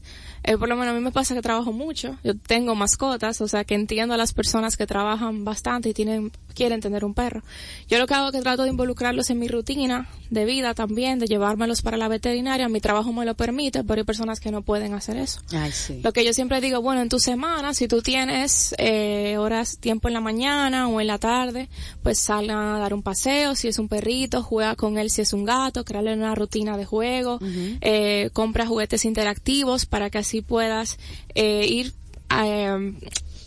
Eh, 0.47 0.57
por 0.57 0.69
lo 0.69 0.75
menos 0.75 0.93
a 0.93 0.95
mí 0.95 1.03
me 1.03 1.11
pasa 1.11 1.33
que 1.33 1.41
trabajo 1.41 1.71
mucho, 1.71 2.17
yo 2.23 2.37
tengo 2.37 2.75
mascotas, 2.75 3.41
o 3.41 3.47
sea 3.47 3.63
que 3.63 3.73
entiendo 3.73 4.13
a 4.13 4.17
las 4.17 4.31
personas 4.31 4.77
que 4.77 4.85
trabajan 4.85 5.43
bastante 5.43 5.89
y 5.89 5.93
tienen 5.93 6.31
quieren 6.55 6.81
tener 6.81 7.05
un 7.05 7.13
perro. 7.13 7.43
Yo 7.87 7.99
lo 7.99 8.07
que 8.07 8.15
hago 8.15 8.27
es 8.27 8.33
que 8.33 8.41
trato 8.41 8.63
de 8.63 8.69
involucrarlos 8.69 9.29
en 9.29 9.37
mi 9.37 9.47
rutina 9.47 10.07
de 10.31 10.45
vida 10.45 10.73
también, 10.73 11.19
de 11.19 11.27
llevármelos 11.27 11.83
para 11.83 11.97
la 11.97 12.07
veterinaria, 12.07 12.67
mi 12.69 12.79
trabajo 12.79 13.13
me 13.13 13.25
lo 13.25 13.35
permite, 13.35 13.83
pero 13.83 14.01
hay 14.01 14.05
personas 14.05 14.39
que 14.39 14.51
no 14.51 14.63
pueden 14.63 14.93
hacer 14.93 15.17
eso. 15.17 15.41
Ay, 15.51 15.71
sí. 15.71 15.99
Lo 16.03 16.13
que 16.13 16.25
yo 16.25 16.33
siempre 16.33 16.61
digo, 16.61 16.81
bueno, 16.81 17.01
en 17.01 17.09
tu 17.09 17.19
semana, 17.19 17.73
si 17.73 17.87
tú 17.87 18.01
tienes 18.01 18.73
eh, 18.77 19.37
horas, 19.37 19.77
tiempo 19.77 20.07
en 20.07 20.15
la 20.15 20.21
mañana 20.21 20.87
o 20.87 20.99
en 21.01 21.07
la 21.07 21.19
tarde, 21.19 21.69
pues 22.01 22.19
salgan 22.19 22.57
a 22.57 22.79
dar 22.79 22.93
un 22.93 23.03
paseo, 23.03 23.55
si 23.55 23.67
es 23.67 23.77
un 23.77 23.87
perrito, 23.87 24.41
juega 24.41 24.75
con 24.75 24.97
él 24.97 25.11
si 25.11 25.21
es 25.21 25.33
un 25.33 25.45
gato, 25.45 25.83
crearle 25.83 26.13
una 26.13 26.33
rutina 26.33 26.77
de 26.77 26.85
juego, 26.85 27.39
eh, 27.81 28.29
compra 28.33 28.65
juguetes 28.65 29.05
interactivos 29.05 29.85
para 29.85 30.09
que 30.09 30.19
así 30.19 30.34
puedas 30.41 30.97
eh, 31.35 31.65
ir 31.67 31.93
eh, 32.29 32.93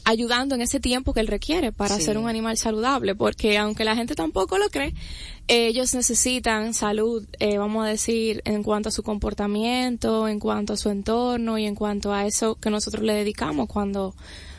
ayudando 0.04 0.54
en 0.54 0.62
ese 0.62 0.80
tiempo 0.80 1.12
que 1.12 1.20
él 1.20 1.26
requiere 1.26 1.70
para 1.72 1.96
Sí. 1.96 2.02
ser 2.02 2.16
un 2.16 2.28
animal 2.28 2.56
saludable, 2.56 3.14
porque 3.14 3.58
aunque 3.58 3.84
la 3.84 3.94
gente 3.94 4.14
tampoco 4.14 4.56
lo 4.56 4.68
cree, 4.70 4.94
ellos 5.48 5.94
necesitan 5.94 6.72
salud, 6.74 7.26
eh, 7.40 7.58
vamos 7.58 7.84
a 7.84 7.88
decir, 7.88 8.40
en 8.44 8.62
cuanto 8.62 8.88
a 8.88 8.92
su 8.92 9.02
comportamiento, 9.02 10.26
en 10.28 10.40
cuanto 10.40 10.72
a 10.72 10.76
su 10.76 10.88
entorno 10.90 11.58
y 11.58 11.66
en 11.66 11.74
cuanto 11.74 12.12
a 12.12 12.26
eso 12.26 12.54
que 12.54 12.70
nosotros 12.70 13.02
le 13.04 13.12
dedicamos 13.14 13.68
cuando 13.68 14.14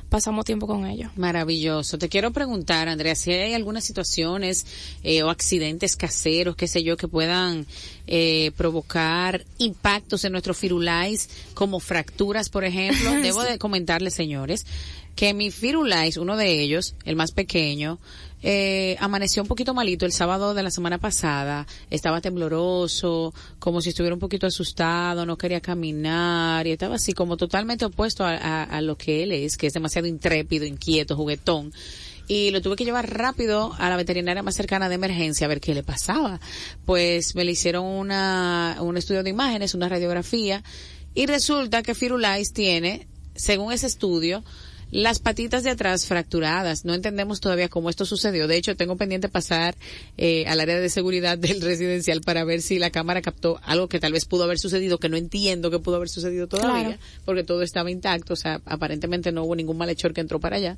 pasamos 0.10 0.46
tiempo 0.46 0.68
con 0.68 0.86
ellos. 0.86 1.12
Maravilloso. 1.16 1.98
Te 1.98 2.10
quiero 2.10 2.32
preguntar, 2.32 2.90
Andrea, 2.90 3.16
si 3.16 3.32
hay 3.32 3.54
algunas 3.54 3.84
situaciones 3.84 4.66
eh, 5.04 5.24
o 5.24 5.30
accidentes 5.30 5.96
caseros, 5.96 6.56
qué 6.56 6.68
sé 6.68 6.84
yo, 6.84 6.98
que 6.98 7.08
puedan 7.08 7.66
eh, 8.08 8.52
provocar 8.58 9.46
impactos 9.60 10.26
en 10.26 10.32
nuestro 10.32 10.54
firulais, 10.54 11.30
como 11.54 11.80
fracturas, 11.80 12.50
por 12.50 12.64
ejemplo. 12.64 13.12
Debo 13.22 13.44
de 13.44 13.58
comentarles, 13.58 14.14
señores, 14.14 14.66
que 15.20 15.34
mi 15.34 15.52
firulais, 15.52 16.16
uno 16.16 16.38
de 16.38 16.62
ellos, 16.62 16.96
el 17.04 17.18
más 17.18 17.32
pequeño, 17.34 18.00
eh, 18.42 18.96
amaneció 19.02 19.42
un 19.42 19.50
poquito 19.50 19.74
malito 19.74 20.06
el 20.06 20.14
sábado 20.14 20.54
de 20.54 20.64
la 20.64 20.72
semana 20.72 20.98
pasada, 20.98 21.68
estaba 21.90 22.22
tembloroso, 22.22 23.34
como 23.60 23.82
si 23.82 23.90
estuviera 23.90 24.14
un 24.14 24.22
poquito 24.22 24.48
asustado, 24.48 25.26
no 25.26 25.38
quería 25.38 25.60
caminar 25.60 26.66
y 26.68 26.72
estaba 26.72 26.96
así 26.96 27.12
como 27.12 27.36
totalmente 27.36 27.84
opuesto 27.84 28.24
a, 28.24 28.30
a- 28.38 28.64
a 28.64 28.80
lo 28.80 28.96
que 28.96 29.24
él 29.24 29.34
es, 29.34 29.58
que 29.58 29.68
es 29.68 29.74
demasiado 29.74 30.08
intrépido, 30.08 30.66
inquieto, 30.66 31.18
juguetón. 31.18 31.74
Y 32.30 32.52
lo 32.52 32.62
tuve 32.62 32.78
que 32.78 32.86
llevar 32.86 33.10
rápido 33.14 33.74
a 33.78 33.90
la 33.90 33.98
veterinaria 33.98 34.42
más 34.42 34.56
cercana 34.56 34.88
de 34.88 34.96
emergencia 34.96 35.44
a 35.46 35.50
ver 35.50 35.60
qué 35.60 35.74
le 35.74 35.84
pasaba. 35.84 36.40
Pues 36.86 37.36
me 37.36 37.44
le 37.44 37.52
hicieron 37.52 37.84
una, 37.86 38.78
un 38.80 38.96
estudio 38.96 39.22
de 39.24 39.32
imágenes, 39.32 39.74
una 39.74 39.90
radiografía, 39.90 40.64
y 41.14 41.26
resulta 41.26 41.84
que 41.84 41.94
Firulais 41.94 42.54
tiene, 42.54 43.08
según 43.36 43.74
ese 43.74 43.88
estudio, 43.88 44.46
las 44.92 45.20
patitas 45.20 45.64
de 45.64 45.70
atrás 45.70 46.06
fracturadas. 46.06 46.86
No 46.86 46.94
entendemos 46.94 47.40
todavía 47.40 47.70
cómo 47.70 47.90
esto 47.90 48.06
sucedió. 48.06 48.48
De 48.48 48.58
hecho, 48.58 48.76
tengo 48.76 48.96
pendiente 48.96 49.30
pasar 49.30 49.76
eh, 50.18 50.46
al 50.48 50.60
área 50.60 50.80
de 50.80 50.90
seguridad 50.90 51.38
del 51.38 51.62
residencial 51.62 52.22
para 52.22 52.44
ver 52.44 52.62
si 52.62 52.80
la 52.80 52.90
cámara 52.90 53.22
captó 53.22 53.60
algo 53.64 53.88
que 53.88 54.00
tal 54.00 54.14
vez 54.14 54.26
pudo 54.26 54.44
haber 54.44 54.60
sucedido, 54.60 54.98
que 54.98 55.10
no 55.10 55.18
entiendo 55.18 55.70
que 55.72 55.80
pudo 55.80 55.98
haber 55.98 56.10
sucedido 56.10 56.48
todavía, 56.48 56.84
Claro. 56.84 57.02
porque 57.26 57.44
todo 57.44 57.62
estaba 57.62 57.92
intacto. 57.92 58.34
O 58.34 58.36
sea, 58.36 58.62
aparentemente 58.66 59.32
no 59.32 59.44
hubo 59.44 59.56
ningún 59.56 59.78
malhechor 59.78 60.14
que 60.14 60.22
entró 60.22 60.40
para 60.40 60.58
allá, 60.58 60.76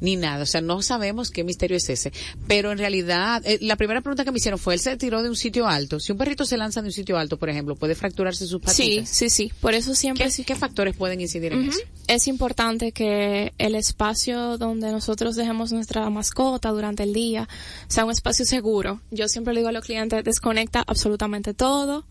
ni 0.00 0.16
nada. 0.16 0.42
O 0.42 0.46
sea, 0.46 0.60
no 0.60 0.82
sabemos 0.82 1.30
qué 1.30 1.44
misterio 1.44 1.76
es 1.76 1.88
ese. 1.88 2.12
Pero 2.46 2.70
en 2.72 2.78
realidad, 2.78 3.42
eh, 3.46 3.58
la 3.62 3.76
primera 3.76 4.00
pregunta 4.00 4.24
que 4.24 4.30
me 4.32 4.38
hicieron 4.38 4.58
fue, 4.58 4.74
él 4.74 4.80
se 4.80 4.96
tiró 4.96 5.22
de 5.22 5.28
un 5.28 5.36
sitio 5.36 5.66
alto. 5.66 6.00
Si 6.00 6.12
un 6.12 6.18
perrito 6.18 6.44
se 6.44 6.56
lanza 6.56 6.82
de 6.82 6.88
un 6.88 6.92
sitio 6.92 7.16
alto, 7.18 7.38
por 7.38 7.48
ejemplo, 7.48 7.76
puede 7.76 7.94
fracturarse 7.94 8.46
sus 8.46 8.60
Sí, 8.60 8.66
patitas. 8.98 9.08
sí, 9.08 9.30
sí. 9.30 9.52
Por 9.60 9.74
eso 9.74 9.94
siempre 9.94 10.28
¿Qué, 10.34 10.44
qué 10.44 10.54
factores 10.54 10.94
pueden 10.96 11.20
incidir 11.20 11.52
en 11.52 11.68
eso? 11.68 11.80
Es 12.06 12.26
importante 12.28 12.92
que 12.92 13.52
el 13.58 13.74
espacio 13.74 14.58
donde 14.58 14.90
nosotros 14.90 15.36
dejemos 15.36 15.72
nuestra 15.72 16.08
mascota 16.10 16.70
durante 16.70 17.02
el 17.02 17.12
día 17.12 17.48
sea 17.88 18.04
un 18.04 18.10
espacio 18.10 18.44
seguro. 18.44 19.00
Yo 19.10 19.28
siempre 19.28 19.54
le 19.54 19.60
digo 19.60 19.68
a 19.68 19.72
los 19.72 19.84
clientes, 19.84 20.24
desconecta 20.24 20.82
absolutamente 20.86 21.54
todo, 21.54 22.04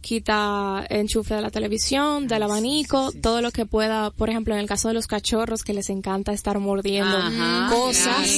quita 0.00 0.86
enchufe 0.88 1.34
de 1.34 1.42
la 1.42 1.50
televisión, 1.50 2.26
del 2.26 2.42
abanico, 2.42 3.12
todo 3.22 3.40
lo 3.42 3.50
que 3.50 3.66
pueda, 3.66 4.10
por 4.10 4.30
ejemplo, 4.30 4.54
en 4.54 4.60
el 4.60 4.66
caso 4.66 4.88
de 4.88 4.94
los 4.94 5.06
cachorros 5.06 5.62
que 5.62 5.72
les 5.74 5.90
encanta 5.90 6.32
estar 6.32 6.58
mordiendo 6.58 7.16
Ajá, 7.16 7.68
cosas, 7.70 8.28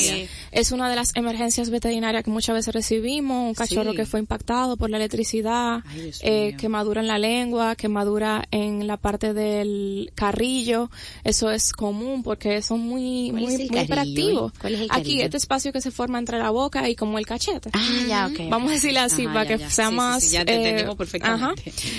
es 0.51 0.73
una 0.73 0.91
de 0.91 0.97
las 0.97 1.15
emergencias 1.15 1.71
veterinarias 1.71 2.25
que 2.25 2.31
muchas 2.31 2.55
veces 2.55 2.75
recibimos, 2.75 3.49
un 3.49 3.55
cachorro 3.55 3.91
Sí. 3.93 3.97
que 3.97 4.07
fue 4.07 4.21
impactado 4.21 4.77
por 4.77 4.91
la 4.91 4.97
electricidad, 4.99 5.83
Ay, 5.87 6.11
eh, 6.23 6.57
quemadura 6.59 7.01
en 7.01 7.07
la 7.09 7.19
lengua, 7.19 7.77
quemadura 7.77 8.45
en 8.51 8.87
la 8.87 8.97
parte 8.97 9.33
del 9.35 10.11
carrillo, 10.15 10.91
eso 11.25 11.51
es 11.51 11.73
común 11.73 12.23
porque 12.23 12.61
son 12.63 12.81
muy, 12.81 13.29
¿Cuál 13.31 13.43
muy, 13.43 13.57
muy 13.69 13.79
hiperactivos. 13.81 14.53
Aquí 14.91 15.21
este 15.21 15.37
espacio 15.37 15.73
que 15.73 15.81
se 15.81 15.91
forma 15.91 16.19
entre 16.19 16.39
la 16.39 16.51
boca 16.51 16.89
y 16.89 16.97
como 16.97 17.19
el 17.19 17.27
cachete. 17.27 17.71
Ah, 17.73 17.89
ya, 18.09 18.27
ok. 18.27 18.51
Vamos 18.51 18.71
a 18.71 18.75
decirle 18.75 18.99
así 19.01 19.25
Ajá, 19.25 19.33
para 19.35 19.45
ya, 19.45 19.57
que 19.59 19.71
sea 19.71 19.87
Sí, 19.87 19.91
sí, 19.91 19.97
más. 19.97 20.23
sí, 20.25 20.31
ya 20.31 20.45
te 20.45 20.81
eh, 20.81 20.95
perfectamente. 20.97 21.45
ajá. 21.45 21.52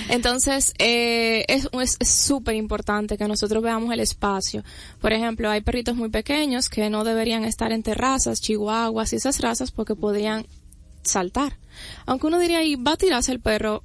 Entonces, 0.09 0.73
eh, 0.79 1.45
es 1.47 1.69
súper 2.07 2.55
importante 2.55 3.17
que 3.17 3.27
nosotros 3.27 3.63
veamos 3.63 3.93
el 3.93 3.99
espacio. 3.99 4.63
Por 5.01 5.13
ejemplo, 5.13 5.49
hay 5.49 5.61
perritos 5.61 5.95
muy 5.95 6.09
pequeños 6.09 6.69
que 6.69 6.89
no 6.89 7.03
deberían 7.03 7.45
estar 7.45 7.71
en 7.71 7.83
terrazas, 7.83 8.41
chihuahuas 8.41 9.13
y 9.13 9.17
esas 9.17 9.39
razas 9.39 9.71
porque 9.71 9.95
podrían 9.95 10.45
saltar. 11.03 11.57
Aunque 12.05 12.27
uno 12.27 12.39
diría, 12.39 12.63
y 12.63 12.75
va 12.75 12.93
a 12.93 12.97
tirarse 12.97 13.31
el 13.31 13.39
perro, 13.39 13.83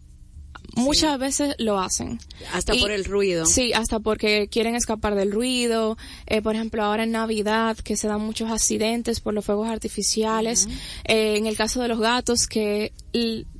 muchas 0.75 1.19
veces 1.19 1.55
lo 1.59 1.79
hacen. 1.81 2.21
Hasta 2.53 2.75
Y- 2.75 2.81
por 2.81 2.91
el 2.91 3.05
ruido. 3.05 3.47
Sí, 3.47 3.73
hasta 3.73 3.99
porque 4.01 4.49
quieren 4.49 4.75
escapar 4.75 5.15
del 5.15 5.33
ruido. 5.33 5.97
Eh, 6.27 6.43
por 6.43 6.55
ejemplo, 6.55 6.85
ahora 6.85 7.05
en 7.05 7.13
Navidad, 7.13 7.77
que 7.79 7.97
se 7.97 8.07
dan 8.09 8.21
muchos 8.21 8.51
accidentes 8.51 9.21
por 9.21 9.35
los 9.35 9.45
fuegos 9.45 9.69
artificiales. 9.69 10.69
Eh, 11.05 11.37
en 11.37 11.47
el 11.47 11.57
caso 11.57 11.81
de 11.83 11.89
los 11.89 11.99
gatos, 11.99 12.47
que 12.47 12.93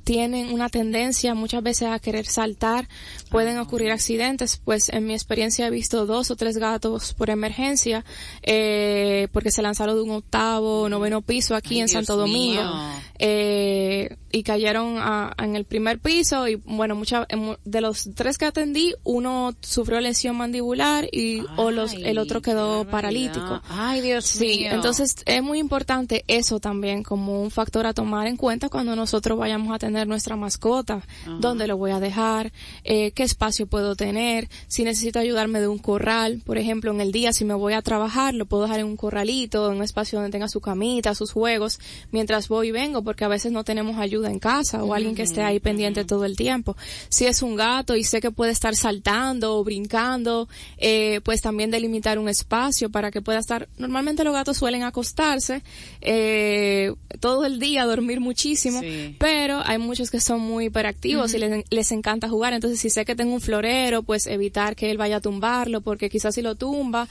tienen 0.09 0.51
una 0.51 0.69
tendencia 0.69 1.35
muchas 1.35 1.61
veces 1.61 1.87
a 1.89 1.99
querer 1.99 2.25
saltar, 2.25 2.87
pueden 3.29 3.59
ocurrir 3.59 3.91
accidentes. 3.91 4.57
Pues 4.57 4.89
en 4.89 5.05
mi 5.05 5.13
experiencia 5.13 5.67
he 5.67 5.69
visto 5.69 6.07
dos 6.07 6.31
o 6.31 6.35
tres 6.35 6.57
gatos 6.57 7.13
por 7.13 7.29
emergencia, 7.29 8.03
eh, 8.41 9.27
porque 9.31 9.51
se 9.51 9.61
lanzaron 9.61 9.93
de 9.97 10.01
un 10.01 10.09
octavo, 10.09 10.89
noveno 10.89 11.21
piso 11.21 11.53
aquí 11.53 11.75
Ay, 11.75 11.81
en 11.81 11.85
Dios 11.85 11.91
Santo 11.91 12.17
Domingo. 12.17 12.63
Eh, 13.19 14.15
y 14.31 14.43
cayeron 14.43 14.97
a- 14.99 15.33
en 15.37 15.55
el 15.55 15.65
primer 15.65 15.99
piso 15.99 16.47
y 16.47 16.55
bueno, 16.55 16.95
mucha, 16.95 17.25
en 17.29 17.39
mu- 17.39 17.55
de 17.65 17.81
los 17.81 18.09
tres 18.15 18.37
que 18.37 18.45
atendí, 18.45 18.93
uno 19.03 19.53
sufrió 19.61 19.99
lesión 19.99 20.37
mandibular 20.37 21.07
y 21.11 21.43
o 21.57 21.69
los, 21.71 21.93
el 21.93 22.17
otro 22.17 22.41
quedó 22.41 22.85
paralítico. 22.85 23.61
Ay, 23.69 24.01
Dios 24.01 24.25
Sí, 24.25 24.59
mío. 24.59 24.71
entonces 24.71 25.15
es 25.25 25.43
muy 25.43 25.59
importante 25.59 26.23
eso 26.27 26.59
también 26.59 27.03
como 27.03 27.41
un 27.41 27.51
factor 27.51 27.85
a 27.87 27.93
tomar 27.93 28.27
en 28.27 28.37
cuenta 28.37 28.69
cuando 28.69 28.95
nosotros 28.95 29.37
vayamos 29.37 29.73
a 29.75 29.79
tener 29.99 30.07
nuestra 30.07 30.35
mascota. 30.37 31.01
¿Dónde 31.39 31.67
lo 31.67 31.75
voy 31.77 31.91
a 31.91 31.99
dejar? 31.99 32.53
Eh, 32.85 33.11
¿Qué 33.11 33.23
espacio 33.23 33.67
puedo 33.67 33.95
tener? 33.95 34.47
Si 34.67 34.83
necesito 34.85 35.19
ayudarme 35.19 35.59
de 35.59 35.67
un 35.67 35.77
corral, 35.77 36.41
por 36.45 36.57
ejemplo, 36.57 36.91
en 36.91 37.01
el 37.01 37.11
día 37.11 37.33
si 37.33 37.43
me 37.43 37.53
voy 37.53 37.73
a 37.73 37.81
trabajar, 37.81 38.33
lo 38.33 38.45
puedo 38.45 38.63
dejar 38.63 38.79
en 38.79 38.85
un 38.85 38.95
corralito, 38.95 39.69
en 39.69 39.77
un 39.77 39.83
espacio 39.83 40.19
donde 40.19 40.31
tenga 40.31 40.47
su 40.47 40.61
camita, 40.61 41.13
sus 41.15 41.31
juegos, 41.33 41.79
mientras 42.11 42.47
voy 42.47 42.69
y 42.69 42.71
vengo, 42.71 43.03
porque 43.03 43.25
a 43.25 43.27
veces 43.27 43.51
no 43.51 43.63
tenemos 43.65 43.97
ayuda 43.97 44.29
en 44.31 44.39
casa 44.39 44.83
o 44.83 44.93
alguien 44.93 45.15
que 45.15 45.23
esté 45.23 45.41
ahí 45.41 45.59
pendiente 45.59 46.05
todo 46.05 46.23
el 46.23 46.37
tiempo. 46.37 46.77
Si 47.09 47.25
es 47.25 47.41
un 47.41 47.55
gato 47.57 47.95
y 47.97 48.03
sé 48.05 48.21
que 48.21 48.31
puede 48.31 48.51
estar 48.53 48.75
saltando 48.75 49.57
o 49.57 49.63
brincando, 49.65 50.47
eh, 50.77 51.19
pues 51.25 51.41
también 51.41 51.71
delimitar 51.71 52.19
un 52.19 52.29
espacio 52.29 52.89
para 52.89 53.11
que 53.11 53.21
pueda 53.21 53.39
estar. 53.39 53.67
Normalmente 53.77 54.23
los 54.23 54.33
gatos 54.33 54.57
suelen 54.57 54.83
acostarse 54.83 55.61
eh, 56.01 56.93
todo 57.19 57.45
el 57.45 57.59
día, 57.59 57.85
dormir 57.85 58.19
muchísimo, 58.21 58.79
Sí. 58.79 59.15
pero 59.19 59.61
hay 59.65 59.77
muchos 59.89 60.09
que 60.11 60.21
son 60.21 60.39
muy 60.39 60.65
hiperactivos 60.65 61.33
y 61.33 61.39
les, 61.39 61.65
les 61.69 61.91
encanta 61.91 62.29
jugar. 62.29 62.53
Entonces, 62.53 62.79
si 62.79 62.89
sé 62.89 63.03
que 63.03 63.15
tengo 63.15 63.33
un 63.33 63.41
florero, 63.41 64.03
pues 64.03 64.27
evitar 64.27 64.75
que 64.75 64.89
él 64.91 64.97
vaya 64.97 65.17
a 65.17 65.21
tumbarlo, 65.21 65.81
porque 65.81 66.09
quizás 66.09 66.35
si 66.35 66.41
lo 66.41 66.55
tumba, 66.55 67.07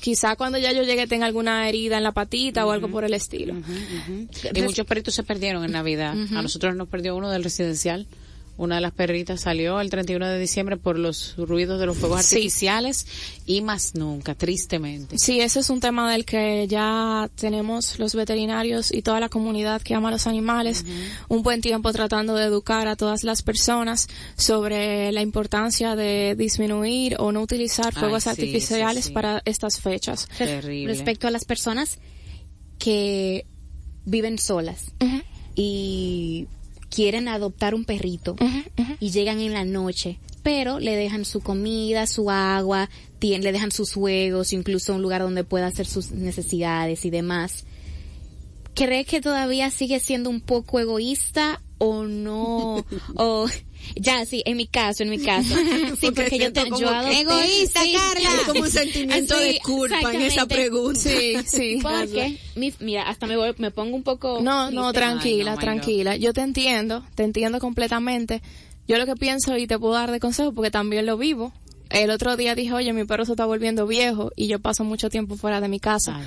quizá 0.00 0.36
cuando 0.36 0.58
ya 0.58 0.72
yo 0.72 0.82
llegue 0.82 1.06
tenga 1.06 1.26
alguna 1.26 1.68
herida 1.68 1.98
en 1.98 2.02
la 2.04 2.12
patita 2.12 2.66
o 2.66 2.70
algo 2.70 2.88
por 2.88 3.04
el 3.04 3.14
estilo. 3.14 3.54
Y 4.54 4.62
muchos 4.62 4.86
perritos 4.86 5.14
se 5.14 5.22
perdieron 5.22 5.64
en 5.64 5.72
Navidad. 5.72 6.12
A 6.12 6.42
nosotros 6.42 6.74
nos 6.74 6.88
perdió 6.88 7.16
uno 7.16 7.30
del 7.30 7.44
residencial. 7.44 8.06
Una 8.60 8.74
de 8.74 8.82
las 8.82 8.92
perritas 8.92 9.40
salió 9.40 9.80
el 9.80 9.88
31 9.88 10.28
de 10.28 10.38
diciembre 10.38 10.76
por 10.76 10.98
los 10.98 11.34
ruidos 11.38 11.80
de 11.80 11.86
los 11.86 11.96
fuegos 11.96 12.26
Sí. 12.26 12.36
artificiales 12.36 13.06
y 13.46 13.62
más 13.62 13.94
nunca, 13.94 14.34
tristemente. 14.34 15.18
Sí, 15.18 15.40
ese 15.40 15.60
es 15.60 15.70
un 15.70 15.80
tema 15.80 16.12
del 16.12 16.26
que 16.26 16.66
ya 16.68 17.30
tenemos 17.36 17.98
los 17.98 18.14
veterinarios 18.14 18.92
y 18.92 19.00
toda 19.00 19.18
la 19.18 19.30
comunidad 19.30 19.80
que 19.80 19.94
ama 19.94 20.08
a 20.08 20.12
los 20.12 20.26
animales 20.26 20.84
un 21.28 21.42
buen 21.42 21.62
tiempo 21.62 21.90
tratando 21.92 22.34
de 22.34 22.44
educar 22.44 22.86
a 22.86 22.96
todas 22.96 23.24
las 23.24 23.40
personas 23.40 24.08
sobre 24.36 25.10
la 25.10 25.22
importancia 25.22 25.96
de 25.96 26.34
disminuir 26.36 27.16
o 27.18 27.32
no 27.32 27.40
utilizar 27.40 27.94
Ay, 27.94 27.98
fuegos 27.98 28.24
sí, 28.24 28.28
artificiales 28.28 29.04
sí, 29.04 29.08
sí. 29.08 29.14
para 29.14 29.40
estas 29.46 29.80
fechas. 29.80 30.28
Respecto 30.38 31.26
a 31.26 31.30
las 31.30 31.46
personas 31.46 31.98
que 32.78 33.46
viven 34.04 34.38
solas 34.38 34.84
y 35.54 36.46
quieren 36.90 37.28
adoptar 37.28 37.74
un 37.74 37.84
perrito 37.84 38.36
y 39.00 39.10
llegan 39.10 39.40
en 39.40 39.52
la 39.54 39.64
noche, 39.64 40.18
pero 40.42 40.78
le 40.80 40.96
dejan 40.96 41.24
su 41.24 41.40
comida, 41.40 42.06
su 42.06 42.30
agua, 42.30 42.90
tien- 43.20 43.42
le 43.42 43.52
dejan 43.52 43.70
sus 43.72 43.92
juegos, 43.94 44.52
incluso 44.52 44.94
un 44.94 45.02
lugar 45.02 45.22
donde 45.22 45.44
pueda 45.44 45.66
hacer 45.68 45.86
sus 45.86 46.10
necesidades 46.10 47.04
y 47.04 47.10
demás. 47.10 47.64
¿Cree 48.74 49.04
que 49.04 49.20
todavía 49.20 49.70
sigue 49.70 50.00
siendo 50.00 50.30
un 50.30 50.40
poco 50.40 50.80
egoísta 50.80 51.62
o 51.78 52.04
no? 52.04 52.84
o 53.16 53.46
ya 53.96 54.24
sí, 54.26 54.42
en 54.46 54.56
mi 54.56 54.66
caso, 54.66 55.02
en 55.02 55.10
mi 55.10 55.18
caso. 55.18 55.54
Sí, 56.00 56.06
Porque 56.06 56.22
porque, 56.22 56.38
yo 56.38 56.52
te 56.52 56.62
como 56.64 56.78
yo 56.80 56.88
adopté- 56.90 57.20
Egoísta, 57.20 57.82
sí. 57.82 57.92
Carla. 57.94 58.30
Hay 58.30 58.44
como 58.46 58.60
un 58.62 58.70
sentimiento 58.70 59.38
de 59.38 59.58
culpa 59.62 60.12
en 60.14 60.22
esa 60.22 60.46
pregunta. 60.46 61.00
Sí, 61.00 61.34
sí. 61.46 61.78
Porque, 61.82 62.38
mi- 62.54 62.72
mira, 62.80 63.02
hasta 63.08 63.26
me, 63.26 63.36
voy- 63.36 63.54
me 63.58 63.70
pongo 63.70 63.96
un 63.96 64.02
poco... 64.02 64.40
No, 64.42 64.70
no, 64.70 64.92
triste. 64.92 64.98
tranquila, 65.06 65.50
Ay, 65.52 65.56
no, 65.56 65.56
my 65.56 65.64
tranquila. 65.64 66.16
Yo 66.16 66.32
te 66.32 66.40
entiendo, 66.42 67.04
te 67.14 67.24
entiendo 67.24 67.58
completamente. 67.58 68.42
Yo 68.88 68.98
lo 68.98 69.06
que 69.06 69.14
pienso 69.16 69.56
y 69.56 69.66
te 69.66 69.78
puedo 69.78 69.94
dar 69.94 70.10
de 70.10 70.20
consejo 70.20 70.52
porque 70.52 70.70
también 70.70 71.06
lo 71.06 71.16
vivo. 71.16 71.52
El 71.90 72.10
otro 72.10 72.36
día 72.36 72.54
dije, 72.54 72.72
oye, 72.72 72.92
mi 72.92 73.04
perro 73.04 73.24
se 73.24 73.32
está 73.32 73.46
volviendo 73.46 73.86
viejo 73.86 74.30
y 74.36 74.46
yo 74.46 74.60
paso 74.60 74.84
mucho 74.84 75.10
tiempo 75.10 75.36
fuera 75.36 75.60
de 75.60 75.68
mi 75.68 75.80
casa. 75.80 76.20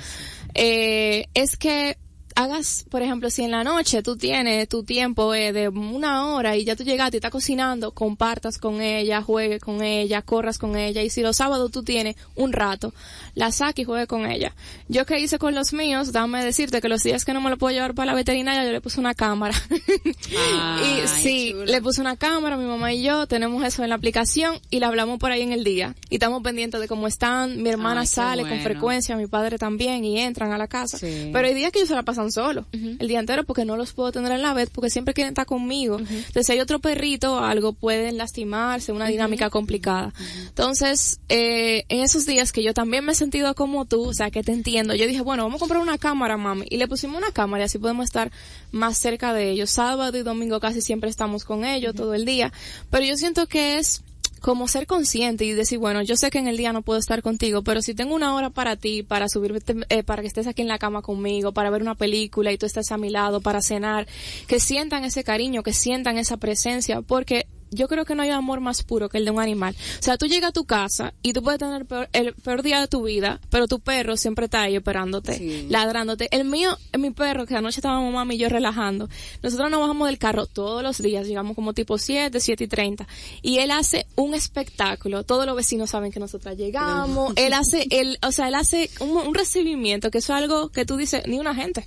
Eh, 0.54 1.26
es 1.34 1.56
que 1.56 1.96
hagas, 2.34 2.84
por 2.90 3.02
ejemplo, 3.02 3.30
si 3.30 3.44
en 3.44 3.52
la 3.52 3.64
noche 3.64 4.02
tú 4.02 4.16
tienes 4.16 4.68
tu 4.68 4.82
tiempo 4.82 5.34
eh, 5.34 5.52
de 5.52 5.68
una 5.68 6.26
hora 6.26 6.56
y 6.56 6.64
ya 6.64 6.74
tú 6.74 6.82
llegaste 6.82 7.16
y 7.16 7.18
estás 7.18 7.30
cocinando, 7.30 7.92
compartas 7.92 8.58
con 8.58 8.80
ella, 8.80 9.22
juegues 9.22 9.60
con 9.60 9.82
ella, 9.82 10.22
corras 10.22 10.58
con 10.58 10.76
ella 10.76 11.02
y 11.02 11.10
si 11.10 11.22
los 11.22 11.36
sábados 11.36 11.70
tú 11.70 11.82
tienes 11.82 12.16
un 12.34 12.52
rato, 12.52 12.92
la 13.34 13.52
saques 13.52 13.82
y 13.82 13.84
juegue 13.84 14.06
con 14.06 14.26
ella. 14.26 14.54
Yo 14.88 15.06
que 15.06 15.20
hice 15.20 15.38
con 15.38 15.54
los 15.54 15.72
míos, 15.72 16.12
dame 16.12 16.44
decirte 16.44 16.80
que 16.80 16.88
los 16.88 17.02
días 17.02 17.24
que 17.24 17.32
no 17.32 17.40
me 17.40 17.50
lo 17.50 17.56
puedo 17.56 17.74
llevar 17.74 17.94
para 17.94 18.06
la 18.06 18.14
veterinaria 18.14 18.64
yo 18.64 18.72
le 18.72 18.80
puse 18.80 18.98
una 18.98 19.14
cámara. 19.14 19.54
y 20.04 21.06
sí, 21.06 21.54
le 21.66 21.80
puse 21.80 22.00
una 22.00 22.16
cámara, 22.16 22.56
mi 22.56 22.66
mamá 22.66 22.92
y 22.92 23.02
yo 23.02 23.26
tenemos 23.26 23.64
eso 23.64 23.84
en 23.84 23.90
la 23.90 23.94
aplicación 23.94 24.58
y 24.70 24.80
la 24.80 24.88
hablamos 24.88 25.18
por 25.18 25.30
ahí 25.30 25.42
en 25.42 25.52
el 25.52 25.62
día 25.62 25.94
y 26.10 26.16
estamos 26.16 26.42
pendientes 26.42 26.80
de 26.80 26.88
cómo 26.88 27.06
están. 27.06 27.62
Mi 27.62 27.70
hermana 27.70 28.00
Ay, 28.00 28.06
sale 28.06 28.42
con 28.42 28.58
frecuencia, 28.60 29.16
mi 29.16 29.26
padre 29.26 29.58
también 29.58 30.04
y 30.04 30.18
entran 30.18 30.52
a 30.52 30.58
la 30.58 30.66
casa. 30.66 30.98
Sí. 30.98 31.30
Pero 31.32 31.46
hay 31.46 31.54
días 31.54 31.70
que 31.70 31.78
ellos 31.78 31.88
se 31.88 31.94
la 31.94 32.02
pasan 32.02 32.23
solo, 32.30 32.66
el 32.72 33.08
día 33.08 33.20
entero 33.20 33.44
porque 33.44 33.64
no 33.64 33.76
los 33.76 33.92
puedo 33.92 34.12
tener 34.12 34.32
en 34.32 34.42
la 34.42 34.54
vez 34.54 34.70
porque 34.70 34.90
siempre 34.90 35.14
quieren 35.14 35.32
estar 35.32 35.46
conmigo. 35.46 35.98
Entonces 35.98 36.46
si 36.46 36.52
hay 36.52 36.60
otro 36.60 36.78
perrito 36.78 37.34
o 37.34 37.38
algo 37.38 37.72
pueden 37.72 38.16
lastimarse, 38.16 38.92
una 38.92 39.08
dinámica 39.08 39.50
complicada. 39.50 40.12
Entonces, 40.48 41.20
eh, 41.28 41.84
en 41.88 42.00
esos 42.00 42.26
días 42.26 42.52
que 42.52 42.62
yo 42.62 42.74
también 42.74 43.04
me 43.04 43.12
he 43.12 43.14
sentido 43.14 43.54
como 43.54 43.84
tú, 43.84 44.08
o 44.08 44.14
sea, 44.14 44.30
que 44.30 44.42
te 44.42 44.52
entiendo, 44.52 44.94
yo 44.94 45.06
dije, 45.06 45.20
bueno, 45.20 45.44
vamos 45.44 45.58
a 45.58 45.60
comprar 45.60 45.82
una 45.82 45.98
cámara, 45.98 46.36
mami. 46.36 46.66
Y 46.70 46.76
le 46.76 46.88
pusimos 46.88 47.18
una 47.18 47.32
cámara 47.32 47.64
y 47.64 47.66
así 47.66 47.78
podemos 47.78 48.04
estar 48.04 48.30
más 48.70 48.98
cerca 48.98 49.32
de 49.32 49.50
ellos. 49.50 49.70
Sábado 49.70 50.16
y 50.16 50.22
domingo 50.22 50.60
casi 50.60 50.80
siempre 50.80 51.10
estamos 51.10 51.44
con 51.44 51.64
ellos 51.64 51.94
todo 51.94 52.14
el 52.14 52.24
día. 52.24 52.52
Pero 52.90 53.04
yo 53.04 53.16
siento 53.16 53.46
que 53.46 53.78
es 53.78 54.02
como 54.44 54.68
ser 54.68 54.86
consciente 54.86 55.46
y 55.46 55.52
decir, 55.52 55.78
bueno, 55.78 56.02
yo 56.02 56.16
sé 56.16 56.28
que 56.28 56.38
en 56.38 56.48
el 56.48 56.58
día 56.58 56.70
no 56.74 56.82
puedo 56.82 56.98
estar 57.00 57.22
contigo, 57.22 57.62
pero 57.62 57.80
si 57.80 57.94
tengo 57.94 58.14
una 58.14 58.34
hora 58.34 58.50
para 58.50 58.76
ti, 58.76 59.02
para 59.02 59.26
subirte, 59.26 59.74
eh, 59.88 60.02
para 60.02 60.20
que 60.20 60.28
estés 60.28 60.46
aquí 60.46 60.60
en 60.60 60.68
la 60.68 60.78
cama 60.78 61.00
conmigo, 61.00 61.52
para 61.52 61.70
ver 61.70 61.80
una 61.80 61.94
película 61.94 62.52
y 62.52 62.58
tú 62.58 62.66
estés 62.66 62.92
a 62.92 62.98
mi 62.98 63.08
lado, 63.08 63.40
para 63.40 63.62
cenar, 63.62 64.06
que 64.46 64.60
sientan 64.60 65.02
ese 65.02 65.24
cariño, 65.24 65.62
que 65.62 65.72
sientan 65.72 66.18
esa 66.18 66.36
presencia, 66.36 67.00
porque 67.00 67.46
yo 67.70 67.88
creo 67.88 68.04
que 68.04 68.14
no 68.14 68.22
hay 68.22 68.30
amor 68.30 68.60
más 68.60 68.82
puro 68.82 69.08
que 69.08 69.18
el 69.18 69.24
de 69.24 69.30
un 69.30 69.40
animal. 69.40 69.74
O 69.98 70.02
sea, 70.02 70.16
tú 70.16 70.26
llegas 70.26 70.50
a 70.50 70.52
tu 70.52 70.64
casa 70.64 71.14
y 71.22 71.32
tú 71.32 71.42
puedes 71.42 71.58
tener 71.58 71.82
el 71.82 71.86
peor, 71.86 72.08
el 72.12 72.34
peor 72.34 72.62
día 72.62 72.80
de 72.80 72.88
tu 72.88 73.02
vida, 73.02 73.40
pero 73.50 73.66
tu 73.66 73.80
perro 73.80 74.16
siempre 74.16 74.46
está 74.46 74.62
ahí 74.62 74.76
esperándote, 74.76 75.66
ladrándote. 75.68 76.28
El 76.30 76.44
mío, 76.44 76.76
mi 76.98 77.10
perro, 77.10 77.46
que 77.46 77.56
anoche 77.56 77.80
estábamos 77.80 78.12
mami 78.12 78.36
y 78.36 78.38
yo 78.38 78.48
relajando, 78.48 79.08
nosotros 79.42 79.70
nos 79.70 79.80
bajamos 79.80 80.08
del 80.08 80.18
carro 80.18 80.46
todos 80.46 80.82
los 80.82 80.98
días, 80.98 81.26
llegamos 81.26 81.54
como 81.54 81.72
tipo 81.72 81.98
7, 81.98 82.38
7 82.40 82.64
y 82.64 82.68
30, 82.68 83.06
y 83.42 83.58
él 83.58 83.70
hace 83.70 84.06
un 84.16 84.34
espectáculo, 84.34 85.24
todos 85.24 85.46
los 85.46 85.56
vecinos 85.56 85.90
saben 85.90 86.12
que 86.12 86.20
nosotras 86.20 86.56
llegamos, 86.56 87.32
él 87.36 87.52
hace, 87.52 87.86
él, 87.90 88.18
o 88.22 88.32
sea, 88.32 88.48
él 88.48 88.54
hace 88.54 88.90
un, 89.00 89.16
un 89.16 89.34
recibimiento, 89.34 90.10
que 90.10 90.18
eso 90.18 90.32
es 90.34 90.42
algo 90.42 90.68
que 90.70 90.84
tú 90.84 90.96
dices, 90.96 91.22
ni 91.26 91.38
una 91.38 91.54
gente. 91.54 91.86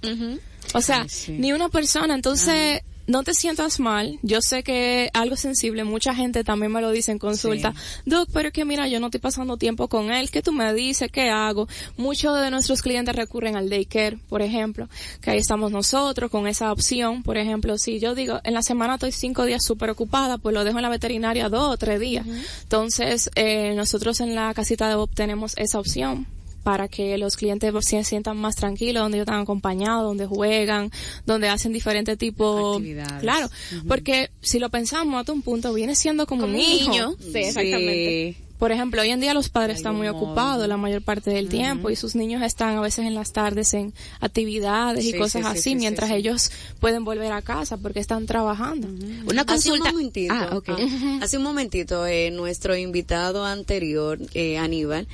O 0.74 0.82
sea, 0.82 1.06
ni 1.30 1.54
una 1.54 1.70
persona. 1.70 2.14
Entonces, 2.14 2.82
no 3.08 3.24
te 3.24 3.34
sientas 3.34 3.80
mal. 3.80 4.20
Yo 4.22 4.41
sé 4.41 4.64
que 4.64 5.10
algo 5.14 5.36
sensible. 5.36 5.84
Mucha 5.84 6.14
gente 6.14 6.43
también 6.43 6.72
me 6.72 6.82
lo 6.82 6.91
dice 6.91 7.12
en 7.12 7.20
consulta. 7.20 7.74
Doc, 8.05 8.30
pero 8.34 8.49
es 8.49 8.53
que 8.53 8.66
mira, 8.66 8.88
yo 8.88 8.99
no 8.99 9.08
estoy 9.08 9.22
pasando 9.22 9.58
tiempo 9.58 9.88
con 9.88 10.12
él. 10.12 10.30
¿Qué 10.30 10.41
tú 10.41 10.51
me 10.51 10.74
dices? 10.74 11.10
¿Qué 11.12 11.30
hago? 11.30 11.68
Muchos 11.95 12.39
de 12.39 12.51
nuestros 12.51 12.82
clientes 12.82 13.16
recurren 13.16 13.55
al 13.55 13.70
daycare, 13.70 14.20
por 14.30 14.41
ejemplo, 14.41 14.89
que 15.22 15.32
ahí 15.32 15.39
estamos 15.39 15.72
nosotros 15.72 16.30
con 16.30 16.47
esa 16.47 16.72
opción. 16.72 17.24
Por 17.24 17.38
ejemplo, 17.38 17.78
si 17.78 17.99
yo 17.99 18.14
digo, 18.14 18.39
en 18.43 18.53
la 18.53 18.62
semana 18.62 18.95
estoy 18.95 19.12
cinco 19.12 19.45
días 19.45 19.64
súper 19.64 19.89
ocupada, 19.89 20.38
pues 20.38 20.53
lo 20.53 20.64
dejo 20.64 20.78
en 20.78 20.84
la 20.84 20.89
veterinaria 20.89 21.49
dos 21.49 21.74
o 21.74 21.78
tres 21.78 21.99
días. 21.99 22.26
Entonces, 22.64 23.32
eh, 23.36 23.74
nosotros 23.76 24.20
en 24.20 24.36
la 24.36 24.53
casita 24.53 24.89
de 24.89 24.95
Bob 24.95 25.10
tenemos 25.14 25.53
esa 25.58 25.80
opción 25.80 26.28
para 26.68 26.89
que 26.89 27.18
los 27.18 27.38
clientes 27.38 27.74
se 27.86 28.03
sientan 28.03 28.36
más 28.36 28.57
tranquilos, 28.57 29.01
donde 29.01 29.20
ellos 29.20 29.26
están 29.26 29.39
acompañados, 29.39 30.03
donde 30.03 30.26
juegan, 30.26 30.91
donde 31.26 31.47
hacen 31.47 31.72
diferentes 31.72 32.18
tipos, 32.18 32.76
Actividades. 32.76 33.22
claro, 33.22 33.49
porque 33.88 34.32
si 34.41 34.59
lo 34.59 34.68
pensamos 34.70 35.18
hasta 35.18 35.32
un 35.32 35.43
punto 35.43 35.74
viene 35.74 35.95
siendo 35.95 36.28
como, 36.28 36.41
Como 36.41 36.55
un 36.55 36.59
un 36.59 36.65
hijo, 36.70 36.91
niño. 36.91 37.15
Sí, 37.22 37.38
exactamente. 37.38 38.36
Por 38.58 38.72
ejemplo, 38.72 39.01
hoy 39.01 39.10
en 39.12 39.20
día 39.20 39.34
los 39.36 39.49
padres 39.49 39.78
están 39.78 39.95
muy 39.95 40.08
modo. 40.08 40.18
ocupados 40.18 40.68
la 40.68 40.78
mayor 40.78 41.01
parte 41.03 41.30
del 41.30 41.47
tiempo 41.47 41.89
y 41.91 41.95
sus 41.95 42.16
niños 42.16 42.41
están 42.41 42.76
a 42.78 42.82
veces 42.82 43.05
en 43.05 43.14
las 43.14 43.32
tardes 43.32 43.74
en 43.76 43.93
actividades 44.20 45.05
y 45.05 45.14
cosas 45.14 45.41
sí, 45.43 45.51
sí, 45.51 45.60
así, 45.60 45.62
sí, 45.72 45.76
mientras 45.76 46.10
sí, 46.10 46.16
sí. 46.16 46.20
ellos 46.20 46.51
pueden 46.80 47.05
volver 47.05 47.32
a 47.32 47.41
casa 47.41 47.78
porque 47.78 47.99
están 47.99 48.26
trabajando. 48.26 48.88
Una 48.88 49.41
Hace 49.43 49.72
un 49.72 49.80
consulta. 49.80 49.91
momentito, 49.91 50.34
Ah, 50.34 50.49
ok. 50.58 50.70
ah, 50.70 51.20
hace 51.22 51.38
un 51.38 51.43
momentito, 51.43 52.05
eh, 52.08 52.32
nuestro 52.32 52.76
invitado 52.76 53.45
anterior, 53.45 54.20
eh, 54.34 54.58
Aníbal, 54.58 55.08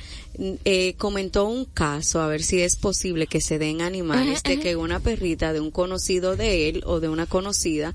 eh, 0.64 0.94
comentó 0.98 1.46
un 1.46 1.64
caso, 1.64 2.20
a 2.20 2.26
ver 2.26 2.42
si 2.42 2.60
es 2.60 2.76
posible 2.76 3.26
que 3.26 3.40
se 3.40 3.58
den 3.58 3.82
animales, 3.82 4.42
de 4.42 4.58
que 4.58 4.74
una 4.74 5.00
perrita 5.00 5.52
de 5.52 5.60
un 5.60 5.70
conocido 5.70 6.34
de 6.36 6.68
él 6.68 6.82
o 6.86 6.98
de 7.00 7.08
una 7.08 7.26
conocida 7.26 7.94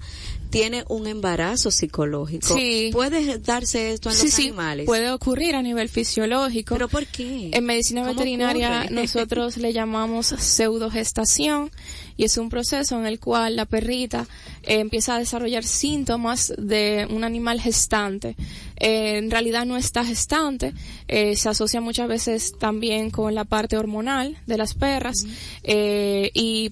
tiene 0.49 0.83
un 0.87 1.07
embarazo 1.07 1.71
psicológico. 1.71 2.55
Sí. 2.55 2.89
¿Puede 2.91 3.37
darse 3.37 3.91
esto 3.91 4.09
en 4.09 4.15
Sí, 4.15 4.25
los 4.25 4.33
sí, 4.33 4.41
animales? 4.47 4.85
puede 4.85 5.11
ocurrir 5.11 5.55
a 5.55 5.61
nivel 5.61 5.89
fisiológico. 5.89 6.75
¿Pero 6.75 6.87
por 6.87 7.05
qué? 7.05 7.51
En 7.53 7.65
medicina 7.65 8.01
¿Cómo 8.01 8.13
veterinaria 8.13 8.81
ocurre? 8.81 8.95
nosotros 9.01 9.57
le 9.57 9.73
llamamos 9.73 10.27
pseudogestación 10.27 11.71
y 12.17 12.25
es 12.25 12.37
un 12.37 12.49
proceso 12.49 12.99
en 12.99 13.05
el 13.05 13.19
cual 13.19 13.55
la 13.55 13.65
perrita 13.65 14.27
eh, 14.63 14.79
empieza 14.79 15.15
a 15.15 15.19
desarrollar 15.19 15.63
síntomas 15.63 16.53
de 16.57 17.07
un 17.09 17.23
animal 17.23 17.61
gestante. 17.61 18.35
Eh, 18.77 19.17
en 19.17 19.29
realidad 19.31 19.65
no 19.65 19.77
está 19.77 20.03
gestante, 20.03 20.73
eh, 21.07 21.35
se 21.35 21.49
asocia 21.49 21.79
muchas 21.81 22.07
veces 22.07 22.53
también 22.57 23.09
con 23.09 23.35
la 23.35 23.45
parte 23.45 23.77
hormonal 23.77 24.37
de 24.47 24.57
las 24.57 24.73
perras 24.73 25.25
y 25.63 26.71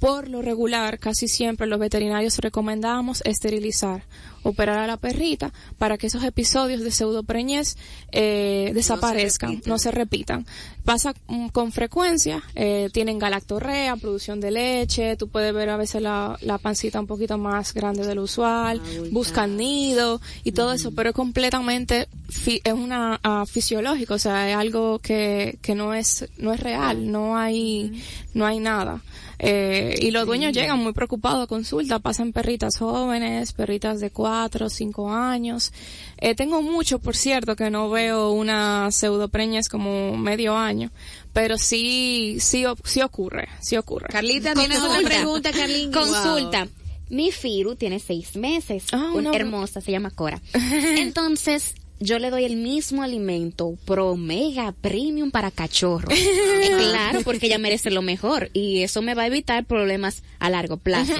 por 0.00 0.28
lo 0.28 0.40
regular, 0.40 0.98
casi 0.98 1.28
siempre 1.28 1.66
los 1.66 1.78
veterinarios 1.78 2.38
recomendamos 2.38 3.22
esterilizar, 3.26 4.02
operar 4.42 4.78
a 4.78 4.86
la 4.86 4.96
perrita 4.96 5.52
para 5.78 5.98
que 5.98 6.06
esos 6.08 6.24
episodios 6.24 6.82
de 6.82 6.90
pseudopreñez 6.90 7.76
eh, 8.12 8.70
desaparezcan, 8.74 9.62
no 9.66 9.78
se 9.78 9.90
repitan. 9.90 10.46
Pasa 10.84 11.14
mm, 11.28 11.48
con 11.48 11.72
frecuencia, 11.72 12.42
eh, 12.54 12.88
tienen 12.92 13.18
galactorrea, 13.18 13.96
producción 13.96 14.40
de 14.40 14.50
leche, 14.50 15.16
tú 15.16 15.28
puedes 15.28 15.52
ver 15.52 15.68
a 15.70 15.76
veces 15.76 16.00
la, 16.02 16.38
la 16.40 16.58
pancita 16.58 16.98
un 17.00 17.06
poquito 17.06 17.36
más 17.38 17.74
grande 17.74 18.06
de 18.06 18.14
lo 18.14 18.22
usual, 18.22 18.80
buscan 19.10 19.56
nido 19.56 20.20
y 20.42 20.52
todo 20.52 20.72
eso, 20.72 20.92
pero 20.92 21.10
es 21.10 21.14
completamente, 21.14 22.08
fi- 22.28 22.60
es 22.64 22.72
una 22.72 23.20
ah, 23.22 23.44
fisiológico, 23.46 24.14
o 24.14 24.18
sea, 24.18 24.48
es 24.50 24.56
algo 24.56 24.98
que, 25.00 25.58
que 25.62 25.74
no 25.74 25.92
es, 25.94 26.26
no 26.38 26.52
es 26.52 26.60
real, 26.60 27.10
no 27.10 27.36
hay, 27.36 28.02
no 28.34 28.46
hay 28.46 28.58
nada. 28.58 29.02
Eh, 29.42 29.94
y 30.02 30.10
los 30.10 30.26
dueños 30.26 30.52
llegan 30.52 30.78
muy 30.80 30.92
preocupados 30.92 31.44
a 31.44 31.46
consulta, 31.46 31.98
pasan 31.98 32.32
perritas 32.32 32.76
jóvenes, 32.76 33.54
perritas 33.54 33.98
de 34.00 34.10
cuatro, 34.10 34.29
cinco 34.68 35.10
años. 35.12 35.72
Eh, 36.18 36.34
tengo 36.34 36.62
mucho, 36.62 36.98
por 36.98 37.16
cierto, 37.16 37.56
que 37.56 37.70
no 37.70 37.88
veo 37.90 38.30
una 38.32 38.90
pseudopreñez 38.90 39.68
como 39.68 40.16
medio 40.16 40.56
año, 40.56 40.90
pero 41.32 41.58
sí, 41.58 42.36
sí, 42.40 42.64
o- 42.66 42.76
sí 42.84 43.00
ocurre, 43.02 43.48
sí 43.60 43.76
ocurre. 43.76 44.08
Carlita, 44.10 44.54
¿tienes 44.54 44.80
otra 44.80 45.00
pregunta, 45.02 45.50
Carlín? 45.52 45.92
Consulta. 45.92 46.68
Mi 47.08 47.32
Firu 47.32 47.74
tiene 47.74 47.98
seis 47.98 48.36
meses, 48.36 48.84
Ah, 48.92 49.10
una 49.14 49.30
no. 49.30 49.34
hermosa, 49.34 49.80
se 49.80 49.90
llama 49.90 50.10
Cora. 50.10 50.40
Entonces, 50.98 51.74
yo 51.98 52.18
le 52.18 52.30
doy 52.30 52.44
el 52.44 52.56
mismo 52.56 53.02
alimento 53.02 53.76
pro 53.84 54.16
mega 54.16 54.72
premium 54.72 55.30
para 55.30 55.50
cachorro. 55.50 56.08
Eh, 56.10 56.70
claro, 56.90 57.20
porque 57.24 57.46
ella 57.46 57.58
merece 57.58 57.90
lo 57.90 58.00
mejor 58.02 58.50
y 58.52 58.82
eso 58.82 59.02
me 59.02 59.14
va 59.14 59.22
a 59.22 59.26
evitar 59.26 59.64
problemas 59.64 60.22
a 60.38 60.50
largo 60.50 60.76
plazo. 60.76 61.14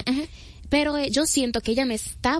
Pero 0.68 0.96
eh, 0.96 1.11
yo 1.11 1.26
siento 1.26 1.61
que 1.61 1.72
ella 1.72 1.84
me 1.84 1.94
está 1.94 2.38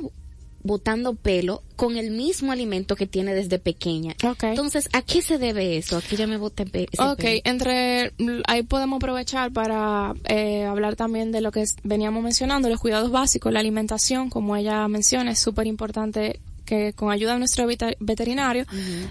botando 0.63 1.15
pelo 1.15 1.63
con 1.77 1.97
el 1.97 2.11
mismo 2.11 2.53
alimento 2.53 2.97
que 2.97 3.07
tiene 3.07 3.35
desde 3.35 3.59
pequeña. 3.59 4.15
Ok. 4.25 4.45
Entonces, 4.45 4.89
¿a 4.93 5.03
qué 5.03 5.23
se 5.23 5.39
debe 5.39 5.77
eso? 5.77 5.97
¿A 5.97 6.03
qué 6.03 6.17
ella 6.17 6.27
me 6.27 6.37
bote 6.37 6.67
pe 6.67 6.87
Ok, 6.99 7.17
pelo? 7.17 7.41
entre 7.45 8.13
ahí 8.47 8.63
podemos 8.63 8.97
aprovechar 8.99 9.53
para 9.53 10.15
eh, 10.29 10.65
hablar 10.65 10.97
también 10.97 11.33
de 11.33 11.41
lo 11.41 11.53
que 11.53 11.65
veníamos 11.83 12.23
mencionando, 12.23 12.69
los 12.69 12.81
cuidados 12.81 13.11
básicos, 13.11 13.53
la 13.53 13.61
alimentación, 13.61 14.29
como 14.31 14.57
ella 14.57 14.87
menciona, 14.89 15.31
es 15.31 15.39
súper 15.39 15.67
importante 15.67 16.41
que 16.71 16.93
con 16.93 17.11
ayuda 17.11 17.33
de 17.33 17.41
nuestro 17.41 17.67
veterinario 17.67 18.65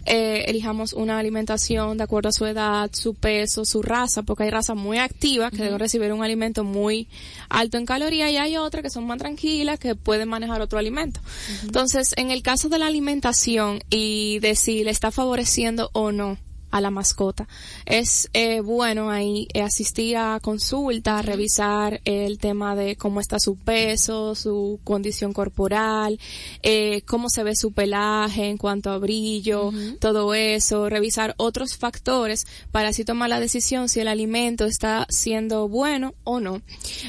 eh, 0.05 0.45
elijamos 0.47 0.93
una 0.93 1.19
alimentación 1.19 1.97
de 1.97 2.05
acuerdo 2.05 2.29
a 2.29 2.31
su 2.31 2.45
edad, 2.45 2.89
su 2.93 3.15
peso, 3.15 3.65
su 3.65 3.81
raza, 3.81 4.23
porque 4.23 4.43
hay 4.43 4.49
razas 4.49 4.77
muy 4.77 4.97
activas 4.97 5.51
que 5.51 5.63
deben 5.63 5.77
recibir 5.77 6.13
un 6.13 6.23
alimento 6.23 6.63
muy 6.63 7.09
alto 7.49 7.77
en 7.77 7.85
calorías 7.85 8.31
y 8.31 8.37
hay 8.37 8.55
otras 8.55 8.81
que 8.81 8.89
son 8.89 9.05
más 9.05 9.17
tranquilas 9.17 9.77
que 9.77 9.93
pueden 9.95 10.29
manejar 10.29 10.61
otro 10.61 10.79
alimento. 10.79 11.19
Entonces, 11.63 12.13
en 12.15 12.31
el 12.31 12.43
caso 12.43 12.69
de 12.69 12.79
la 12.79 12.87
alimentación 12.87 13.81
y 13.89 14.39
de 14.39 14.55
si 14.55 14.85
le 14.85 14.91
está 14.91 15.11
favoreciendo 15.11 15.89
o 15.91 16.13
no 16.13 16.37
a 16.71 16.81
la 16.81 16.91
mascota. 16.91 17.47
Es 17.85 18.29
eh, 18.33 18.61
bueno 18.61 19.09
ahí 19.09 19.47
eh, 19.53 19.61
asistir 19.61 20.17
a 20.17 20.39
consulta, 20.41 21.21
revisar 21.21 22.01
el 22.05 22.37
tema 22.37 22.75
de 22.75 22.95
cómo 22.95 23.19
está 23.19 23.39
su 23.39 23.55
peso, 23.55 24.35
su 24.35 24.79
condición 24.83 25.33
corporal, 25.33 26.19
eh, 26.63 27.01
cómo 27.05 27.29
se 27.29 27.43
ve 27.43 27.55
su 27.55 27.71
pelaje 27.71 28.47
en 28.47 28.57
cuanto 28.57 28.91
a 28.91 28.97
brillo, 28.97 29.71
todo 29.99 30.33
eso, 30.33 30.89
revisar 30.89 31.35
otros 31.37 31.77
factores 31.77 32.45
para 32.71 32.89
así 32.89 33.05
tomar 33.05 33.29
la 33.29 33.39
decisión 33.39 33.89
si 33.89 33.99
el 33.99 34.07
alimento 34.07 34.65
está 34.65 35.05
siendo 35.09 35.67
bueno 35.67 36.13
o 36.23 36.39
no. 36.39 36.61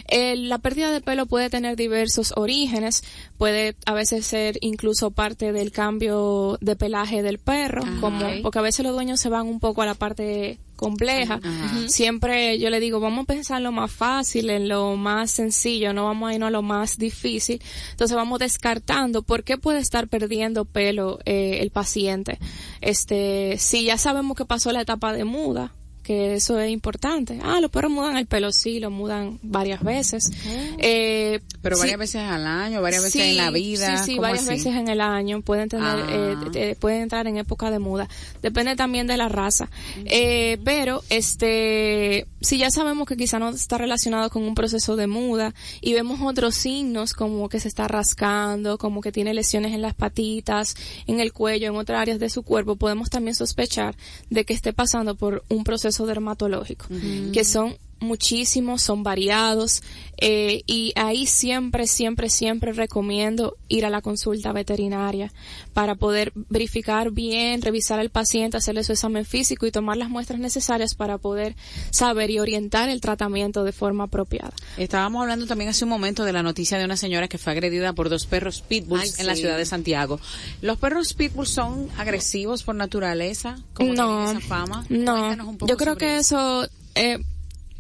Eh, 0.09 0.37
la 0.37 0.59
pérdida 0.59 0.91
de 0.91 1.01
pelo 1.01 1.27
puede 1.27 1.51
tener 1.51 1.77
diversos 1.77 2.33
orígenes, 2.37 3.03
puede 3.39 3.77
a 3.87 3.93
veces 3.93 4.27
ser 4.27 4.59
incluso 4.61 5.11
parte 5.11 5.53
del 5.53 5.73
cambio 5.73 6.59
de 6.61 6.77
pelaje 6.77 7.23
del 7.23 7.39
perro, 7.39 7.83
como 8.01 8.21
porque 8.43 8.59
a 8.59 8.63
veces 8.63 8.85
los 8.85 8.95
dueños 8.95 9.21
se 9.21 9.29
van 9.29 9.50
un 9.51 9.61
poco 9.61 9.83
a 9.83 9.87
la 9.87 9.95
parte 9.95 10.59
compleja. 10.77 11.41
Siempre 11.89 12.59
yo 12.59 12.71
le 12.71 12.81
digo, 12.81 13.01
vamos 13.01 13.25
a 13.25 13.27
pensar 13.27 13.59
en 13.59 13.65
lo 13.65 13.73
más 13.73 13.93
fácil, 13.93 14.49
en 14.49 14.69
lo 14.69 14.97
más 14.97 15.31
sencillo, 15.31 15.93
no 15.93 16.07
vamos 16.07 16.31
a 16.31 16.35
irnos 16.35 16.49
a 16.49 16.51
lo 16.51 16.63
más 16.63 16.97
difícil. 16.97 17.61
Entonces 17.91 18.17
vamos 18.17 18.39
descartando 18.39 19.23
por 19.23 19.45
qué 19.45 19.59
puede 19.59 19.81
estar 19.81 20.09
perdiendo 20.09 20.65
pelo 20.65 21.19
eh, 21.27 21.59
el 21.61 21.71
paciente. 21.71 22.39
Este, 22.81 23.57
si 23.59 23.85
ya 23.85 23.99
sabemos 23.99 24.37
que 24.37 24.47
pasó 24.47 24.73
la 24.73 24.81
etapa 24.81 25.13
de 25.13 25.25
muda, 25.25 25.75
que 26.11 26.35
eso 26.35 26.59
es 26.59 26.71
importante. 26.73 27.39
Ah, 27.41 27.61
los 27.61 27.71
perros 27.71 27.93
mudan 27.93 28.17
el 28.17 28.27
pelo, 28.27 28.51
sí, 28.51 28.81
lo 28.81 28.91
mudan 28.91 29.39
varias 29.43 29.81
veces. 29.85 30.33
Eh, 30.79 31.39
Pero 31.63 31.77
sí, 31.77 31.81
varias 31.83 31.99
veces 32.01 32.23
al 32.23 32.49
año, 32.49 32.83
varias 32.83 33.05
veces 33.05 33.23
Sí, 33.23 33.31
en 33.31 33.37
la 33.37 33.53
vida. 33.53 33.97
Sí, 33.99 34.05
sí, 34.07 34.11
¿cómo 34.17 34.23
varias 34.23 34.43
así? 34.43 34.51
veces 34.51 34.75
en 34.75 34.89
el 34.89 35.01
año 35.01 35.41
pueden 35.43 35.69
tener, 35.69 35.87
Ah. 35.87 36.07
eh, 36.11 36.35
eh, 36.55 36.77
pueden 36.81 37.03
entrar 37.03 37.29
en 37.29 37.37
época 37.37 37.71
de 37.71 37.79
muda. 37.79 38.09
Depende 38.43 38.75
también 38.75 39.07
de 39.07 39.17
la 39.17 39.29
raza. 39.29 39.69
Eh, 40.05 40.59
pero, 40.65 41.05
este, 41.11 42.27
si 42.41 42.59
ya 42.59 42.71
sabemos 42.71 43.07
que 43.07 43.17
quizá 43.17 43.39
no 43.39 43.51
está 43.51 43.79
relacionado 43.79 44.31
con 44.31 44.43
un 44.43 44.55
proceso 44.55 44.97
de 44.97 45.07
muda 45.07 45.55
y 45.81 45.93
vemos 45.93 46.21
otros 46.23 46.55
signos 46.55 47.13
como 47.13 47.49
que 47.49 47.61
se 47.61 47.69
está 47.69 47.89
rascando, 47.89 48.79
como 48.79 49.01
que 49.01 49.13
tiene 49.13 49.35
lesiones 49.35 49.73
en 49.73 49.83
las 49.83 49.95
patitas, 49.95 50.75
en 51.07 51.21
el 51.21 51.33
cuello, 51.33 51.69
en 51.69 51.77
otras 51.77 52.01
áreas 52.01 52.19
de 52.19 52.31
su 52.31 52.43
cuerpo, 52.43 52.77
podemos 52.77 53.11
también 53.11 53.35
sospechar 53.35 53.97
de 54.31 54.45
que 54.45 54.55
esté 54.55 54.73
pasando 54.73 55.15
por 55.17 55.45
un 55.49 55.65
proceso 55.65 56.07
dermatológico, 56.07 56.87
que 57.33 57.45
son 57.45 57.77
muchísimos, 58.01 58.83
son 58.83 59.03
variados, 59.03 59.83
eh, 60.17 60.63
y 60.67 60.93
ahí 60.97 61.27
siempre, 61.27 61.87
siempre, 61.87 62.29
siempre 62.29 62.73
recomiendo 62.73 63.57
ir 63.69 63.87
a 63.87 63.91
la 63.91 64.03
consulta 64.03 64.53
veterinaria 64.53 65.33
para 65.73 65.95
poder 65.95 66.33
verificar 66.35 67.11
bien, 67.11 67.63
revisar 67.63 67.99
al 68.01 68.11
paciente, 68.11 68.57
hacerle 68.57 68.85
su 68.85 68.93
examen 68.93 69.25
físico 69.25 69.67
y 69.67 69.71
tomar 69.71 69.97
las 69.97 70.11
muestras 70.11 70.39
necesarias 70.41 70.95
para 70.95 71.19
poder 71.19 71.55
saber 71.91 72.31
y 72.31 72.39
orientar 72.39 72.89
el 72.89 73.01
tratamiento 73.01 73.65
de 73.65 73.73
forma 73.73 74.05
apropiada. 74.05 74.53
Estábamos 74.77 75.23
hablando 75.23 75.47
también 75.47 75.71
hace 75.71 75.85
un 75.85 75.91
momento 75.91 76.25
de 76.25 76.33
la 76.33 76.43
noticia 76.43 76.79
de 76.79 76.85
una 76.85 76.97
señora 76.97 77.29
que 77.29 77.39
fue 77.39 77.53
agredida 77.53 77.93
por 77.93 78.09
dos 78.11 78.27
perros 78.27 78.61
pitbulls 78.61 79.15
Ay, 79.15 79.21
en 79.21 79.27
la 79.27 79.37
ciudad 79.37 79.57
de 79.57 79.65
Santiago. 79.67 80.21
¿Los 80.61 80.79
perros 80.79 81.15
pitbulls 81.15 81.51
son 81.51 81.89
agresivos 81.97 82.63
por 82.63 82.75
naturaleza? 82.75 83.57
¿Cómo 83.75 83.95
No, 83.95 84.19
tienen 84.25 84.37
esa 84.39 84.49
fama? 84.49 84.85
no. 84.89 85.13
Cuéntanos 85.17 85.47
un 85.49 85.59
poco 85.59 85.69
Yo 85.71 85.77
creo 85.77 85.97
que 85.97 86.17
eso, 86.19 86.69
eh, 86.95 87.19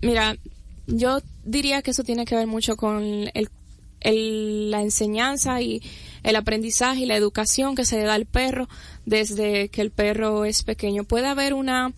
mira, 0.02 0.36
yo 0.86 1.20
diría 1.44 1.82
que 1.82 1.90
eso 1.92 2.04
tiene 2.04 2.24
que 2.24 2.34
ver 2.36 2.46
mucho 2.46 2.76
con 2.76 3.02
el, 3.34 3.48
el- 4.00 4.70
la 4.70 4.82
enseñanza 4.82 5.60
y 5.60 5.82
el 6.22 6.36
aprendizaje 6.36 7.00
y 7.02 7.06
la 7.06 7.16
educación 7.16 7.74
que 7.74 7.84
se 7.84 7.96
le 7.98 8.04
da 8.04 8.14
al 8.14 8.26
perro 8.26 8.68
desde 9.06 9.68
que 9.68 9.82
el 9.82 9.90
perro 9.90 10.44
es 10.44 10.62
pequeño. 10.62 11.04
Puede 11.04 11.26
haber 11.26 11.54
una 11.54 11.92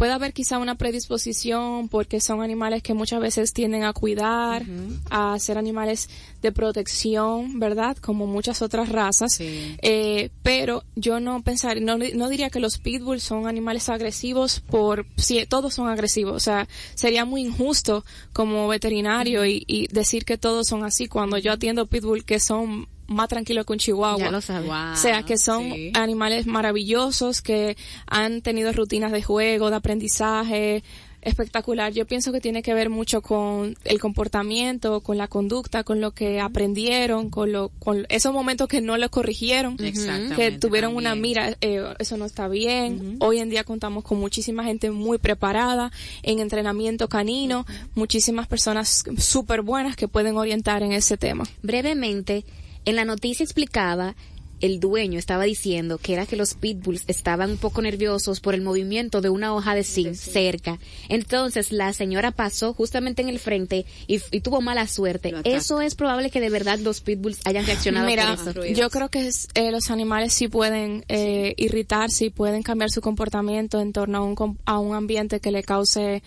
puede 0.00 0.12
haber 0.12 0.32
quizá 0.32 0.56
una 0.56 0.76
predisposición 0.76 1.90
porque 1.90 2.22
son 2.22 2.40
animales 2.40 2.82
que 2.82 2.94
muchas 2.94 3.20
veces 3.20 3.52
tienden 3.52 3.84
a 3.84 3.92
cuidar, 3.92 4.64
a 5.10 5.38
ser 5.38 5.58
animales 5.58 6.08
de 6.40 6.52
protección, 6.52 7.60
¿verdad? 7.60 7.98
Como 7.98 8.26
muchas 8.26 8.62
otras 8.62 8.88
razas. 8.88 9.34
Sí. 9.34 9.76
Eh, 9.82 10.30
pero 10.42 10.84
yo 10.96 11.20
no 11.20 11.42
pensar, 11.42 11.82
no, 11.82 11.98
no 11.98 12.28
diría 12.30 12.48
que 12.48 12.60
los 12.60 12.78
pitbulls 12.78 13.22
son 13.22 13.46
animales 13.46 13.90
agresivos 13.90 14.60
por, 14.60 15.04
si 15.18 15.44
todos 15.44 15.74
son 15.74 15.88
agresivos. 15.88 16.34
O 16.34 16.40
sea, 16.40 16.66
sería 16.94 17.26
muy 17.26 17.42
injusto 17.42 18.02
como 18.32 18.68
veterinario 18.68 19.44
y, 19.44 19.64
y 19.66 19.86
decir 19.88 20.24
que 20.24 20.38
todos 20.38 20.66
son 20.66 20.82
así 20.82 21.08
cuando 21.08 21.36
yo 21.36 21.52
atiendo 21.52 21.84
pitbull 21.84 22.24
que 22.24 22.40
son 22.40 22.88
más 23.10 23.28
tranquilos 23.28 23.66
que 23.66 23.72
un 23.72 23.78
chihuahua. 23.78 24.18
Ya 24.18 24.30
lo 24.30 24.40
sabes. 24.40 24.66
Wow, 24.66 24.92
O 24.92 24.96
sea, 24.96 25.22
que 25.24 25.36
son 25.36 25.72
sí. 25.72 25.92
animales 25.94 26.46
maravillosos 26.46 27.42
que 27.42 27.76
han 28.06 28.40
tenido 28.40 28.72
rutinas 28.72 29.12
de 29.12 29.22
juego, 29.22 29.70
de 29.70 29.76
aprendizaje 29.76 30.82
espectacular. 31.22 31.92
Yo 31.92 32.06
pienso 32.06 32.32
que 32.32 32.40
tiene 32.40 32.62
que 32.62 32.72
ver 32.72 32.88
mucho 32.88 33.20
con 33.20 33.76
el 33.84 34.00
comportamiento, 34.00 35.00
con 35.00 35.18
la 35.18 35.28
conducta, 35.28 35.84
con 35.84 36.00
lo 36.00 36.12
que 36.12 36.40
aprendieron, 36.40 37.30
con 37.30 37.52
lo, 37.52 37.68
con 37.78 38.06
esos 38.08 38.32
momentos 38.32 38.68
que 38.68 38.80
no 38.80 38.96
lo 38.96 39.10
corrigieron, 39.10 39.76
Exactamente, 39.82 40.36
que 40.36 40.52
tuvieron 40.52 40.96
una 40.96 41.14
mira, 41.14 41.56
eh, 41.60 41.82
eso 41.98 42.16
no 42.16 42.24
está 42.24 42.48
bien. 42.48 43.16
Hoy 43.20 43.38
en 43.38 43.50
día 43.50 43.64
contamos 43.64 44.04
con 44.04 44.18
muchísima 44.18 44.64
gente 44.64 44.90
muy 44.90 45.18
preparada 45.18 45.92
en 46.22 46.38
entrenamiento 46.38 47.08
canino, 47.08 47.66
muchísimas 47.94 48.46
personas 48.46 49.04
súper 49.18 49.62
buenas 49.62 49.96
que 49.96 50.08
pueden 50.08 50.36
orientar 50.36 50.82
en 50.82 50.92
ese 50.92 51.18
tema. 51.18 51.44
Brevemente, 51.62 52.44
en 52.84 52.96
la 52.96 53.04
noticia 53.04 53.44
explicaba, 53.44 54.14
el 54.60 54.78
dueño 54.78 55.18
estaba 55.18 55.44
diciendo 55.44 55.96
que 55.96 56.12
era 56.12 56.26
que 56.26 56.36
los 56.36 56.52
pitbulls 56.52 57.04
estaban 57.06 57.52
un 57.52 57.56
poco 57.56 57.80
nerviosos 57.80 58.40
por 58.40 58.54
el 58.54 58.60
movimiento 58.60 59.22
de 59.22 59.30
una 59.30 59.54
hoja 59.54 59.74
de 59.74 59.84
zinc 59.84 60.12
cerca. 60.12 60.78
Entonces 61.08 61.72
la 61.72 61.94
señora 61.94 62.30
pasó 62.30 62.74
justamente 62.74 63.22
en 63.22 63.30
el 63.30 63.38
frente 63.38 63.86
y, 64.06 64.20
y 64.30 64.40
tuvo 64.42 64.60
mala 64.60 64.86
suerte. 64.86 65.32
Eso 65.44 65.80
es 65.80 65.94
probable 65.94 66.28
que 66.28 66.40
de 66.42 66.50
verdad 66.50 66.78
los 66.78 67.00
pitbulls 67.00 67.40
hayan 67.46 67.64
reaccionado 67.64 68.06
Mira, 68.06 68.36
por 68.36 68.66
eso. 68.66 68.78
yo 68.78 68.90
creo 68.90 69.08
que 69.08 69.28
es- 69.28 69.48
eh, 69.54 69.70
los 69.70 69.90
animales 69.90 70.34
sí 70.34 70.48
pueden 70.48 71.06
eh, 71.08 71.54
irritarse 71.56 72.26
y 72.26 72.30
pueden 72.30 72.62
cambiar 72.62 72.90
su 72.90 73.00
comportamiento 73.00 73.80
en 73.80 73.92
torno 73.94 74.18
a 74.18 74.20
un, 74.22 74.34
com- 74.34 74.58
a 74.66 74.78
un 74.78 74.94
ambiente 74.94 75.40
que 75.40 75.52
le 75.52 75.62
cause, 75.62 76.22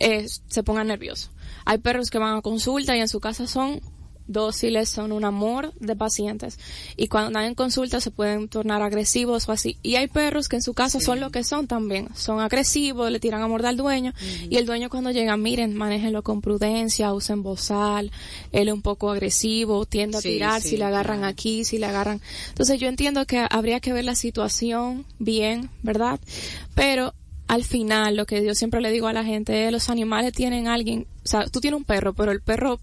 eh, 0.00 0.26
se 0.48 0.62
ponga 0.62 0.84
nervioso. 0.84 1.30
Hay 1.64 1.78
perros 1.78 2.10
que 2.10 2.18
van 2.18 2.36
a 2.36 2.42
consulta 2.42 2.94
y 2.94 3.00
en 3.00 3.08
su 3.08 3.20
casa 3.20 3.46
son 3.46 3.80
dóciles, 4.32 4.88
son 4.88 5.12
un 5.12 5.24
amor 5.24 5.72
de 5.80 5.96
pacientes. 5.96 6.58
Y 6.96 7.08
cuando 7.08 7.30
están 7.30 7.44
en 7.44 7.54
consulta 7.54 8.00
se 8.00 8.10
pueden 8.10 8.48
tornar 8.48 8.82
agresivos 8.82 9.48
o 9.48 9.52
así. 9.52 9.76
Y 9.82 9.96
hay 9.96 10.06
perros 10.08 10.48
que 10.48 10.56
en 10.56 10.62
su 10.62 10.74
casa 10.74 11.00
son 11.00 11.20
lo 11.20 11.30
que 11.30 11.44
son 11.44 11.66
también. 11.66 12.08
Son 12.14 12.40
agresivos, 12.40 13.10
le 13.10 13.20
tiran 13.20 13.42
amor 13.42 13.64
al 13.66 13.76
dueño. 13.76 14.12
Y 14.48 14.56
el 14.56 14.66
dueño 14.66 14.88
cuando 14.90 15.10
llega, 15.10 15.36
miren, 15.36 15.74
manéjenlo 15.74 16.22
con 16.22 16.40
prudencia, 16.40 17.12
usen 17.12 17.42
bozal. 17.42 18.10
Él 18.52 18.68
es 18.68 18.74
un 18.74 18.82
poco 18.82 19.10
agresivo, 19.10 19.86
tiende 19.86 20.18
a 20.18 20.20
Sí, 20.20 20.28
tirar 20.30 20.62
sí, 20.62 20.70
si 20.70 20.76
le 20.76 20.84
agarran 20.84 21.18
claro. 21.18 21.32
aquí, 21.32 21.64
si 21.64 21.78
le 21.78 21.86
agarran. 21.86 22.20
Entonces 22.48 22.78
yo 22.80 22.88
entiendo 22.88 23.26
que 23.26 23.46
habría 23.50 23.80
que 23.80 23.92
ver 23.92 24.04
la 24.04 24.14
situación 24.14 25.04
bien, 25.18 25.70
¿verdad? 25.82 26.20
Pero 26.74 27.14
al 27.48 27.64
final 27.64 28.14
lo 28.16 28.26
que 28.26 28.44
yo 28.44 28.54
siempre 28.54 28.80
le 28.80 28.92
digo 28.92 29.08
a 29.08 29.12
la 29.12 29.24
gente 29.24 29.66
es 29.66 29.72
los 29.72 29.90
animales 29.90 30.32
tienen 30.32 30.68
alguien, 30.68 31.06
o 31.24 31.28
sea, 31.28 31.46
tú 31.48 31.60
tienes 31.60 31.78
un 31.78 31.84
perro, 31.84 32.14
pero 32.14 32.30
el 32.30 32.40
perro 32.40 32.78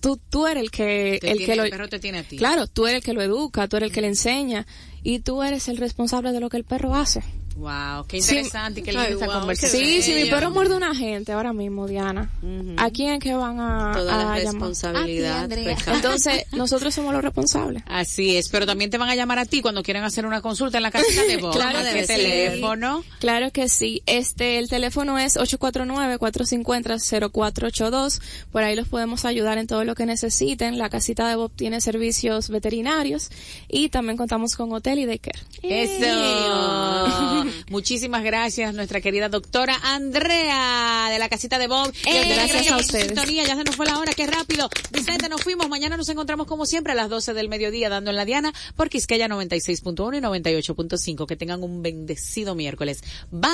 tú 0.00 0.18
tú 0.30 0.46
eres 0.46 0.62
el 0.62 0.70
que 0.70 1.18
Te 1.20 1.30
el 1.30 1.38
tiene- 1.38 1.52
que 1.52 1.56
lo 1.56 1.64
el 1.64 1.70
perro 1.70 1.88
te 1.88 1.98
tiene 1.98 2.18
a 2.18 2.22
ti. 2.22 2.36
Claro, 2.36 2.66
tú 2.66 2.86
eres 2.86 2.98
el 2.98 3.04
que 3.04 3.12
lo 3.12 3.22
educa, 3.22 3.68
tú 3.68 3.76
eres 3.76 3.88
el 3.88 3.94
que 3.94 4.00
le 4.00 4.08
enseña 4.08 4.66
y 5.02 5.20
tú 5.20 5.42
eres 5.42 5.68
el 5.68 5.76
responsable 5.76 6.32
de 6.32 6.40
lo 6.40 6.48
que 6.48 6.56
el 6.56 6.64
perro 6.64 6.94
hace. 6.94 7.22
Wow, 7.58 8.06
qué 8.06 8.22
Sí. 8.22 8.36
interesante 8.36 8.78
y 8.80 8.82
qué 8.84 8.92
linda 8.92 9.08
esta 9.08 9.26
wow, 9.26 9.40
conversación. 9.40 9.82
Sí, 9.82 10.00
si 10.02 10.14
mi 10.14 10.26
perro 10.30 10.50
muerde 10.52 10.76
una 10.76 10.94
gente 10.94 11.32
ahora 11.32 11.52
mismo, 11.52 11.88
Diana, 11.88 12.30
¿a 12.76 12.90
quién 12.90 13.14
es 13.14 13.20
que 13.20 13.34
van 13.34 13.58
a, 13.58 13.90
Toda 13.92 14.14
a 14.14 14.18
la 14.18 14.24
llamar? 14.38 14.52
responsabilidad. 14.52 15.48
Ti. 15.48 15.66
Entonces, 15.92 16.44
nosotros 16.52 16.94
somos 16.94 17.12
los 17.12 17.20
responsables. 17.22 17.82
Así 17.86 18.36
es, 18.36 18.48
pero 18.48 18.64
también 18.64 18.90
te 18.90 18.98
van 18.98 19.08
a 19.08 19.16
llamar 19.16 19.40
a 19.40 19.44
ti 19.44 19.60
cuando 19.60 19.82
quieran 19.82 20.04
hacer 20.04 20.24
una 20.24 20.40
consulta 20.40 20.76
en 20.76 20.84
la 20.84 20.92
casita 20.92 21.24
de 21.24 21.36
voz. 21.38 21.56
Claro 21.56 21.80
¿Qué 21.82 21.92
que 21.92 22.02
sí. 22.06 22.12
teléfono? 22.14 23.02
Claro 23.18 23.50
que 23.50 23.68
sí. 23.68 24.02
Este, 24.06 24.58
el 24.58 24.68
teléfono 24.68 25.18
es 25.18 25.36
849-450-0482. 25.36 28.20
Por 28.52 28.62
ahí 28.62 28.76
los 28.76 28.86
podemos 28.88 29.24
ayudar 29.24 29.58
en 29.58 29.66
todo 29.66 29.82
lo 29.84 29.94
que 29.96 30.06
necesiten. 30.06 30.78
La 30.78 30.88
casita 30.90 31.28
de 31.28 31.34
Bob 31.36 31.50
tiene 31.56 31.80
servicios 31.80 32.50
veterinarios 32.50 33.30
y 33.68 33.88
también 33.88 34.16
contamos 34.16 34.54
con 34.54 34.72
hotel 34.72 35.00
y 35.00 35.06
daycare. 35.06 35.40
Eso. 35.62 37.47
Muchísimas 37.68 38.22
gracias, 38.22 38.74
nuestra 38.74 39.00
querida 39.00 39.28
doctora 39.28 39.78
Andrea 39.82 41.08
de 41.10 41.18
la 41.18 41.28
casita 41.28 41.58
de 41.58 41.68
Bob. 41.68 41.92
Eh, 42.06 42.34
gracias 42.34 42.70
a 42.70 42.76
ustedes. 42.76 43.06
sintonía. 43.06 43.44
Ya 43.44 43.56
se 43.56 43.64
nos 43.64 43.76
fue 43.76 43.86
la 43.86 43.98
hora, 43.98 44.12
qué 44.14 44.26
rápido. 44.26 44.68
Vicente, 44.90 45.28
nos 45.28 45.42
fuimos. 45.42 45.68
Mañana 45.68 45.96
nos 45.96 46.08
encontramos 46.08 46.46
como 46.46 46.66
siempre 46.66 46.92
a 46.92 46.96
las 46.96 47.08
12 47.08 47.34
del 47.34 47.48
mediodía 47.48 47.88
dando 47.88 48.10
en 48.10 48.16
la 48.16 48.24
Diana 48.24 48.52
por 48.76 48.88
Quisqueya 48.88 49.28
96.1 49.28 50.18
y 50.18 50.20
98.5. 50.20 51.26
Que 51.26 51.36
tengan 51.36 51.62
un 51.62 51.82
bendecido 51.82 52.54
miércoles. 52.54 53.02
Bye. 53.30 53.50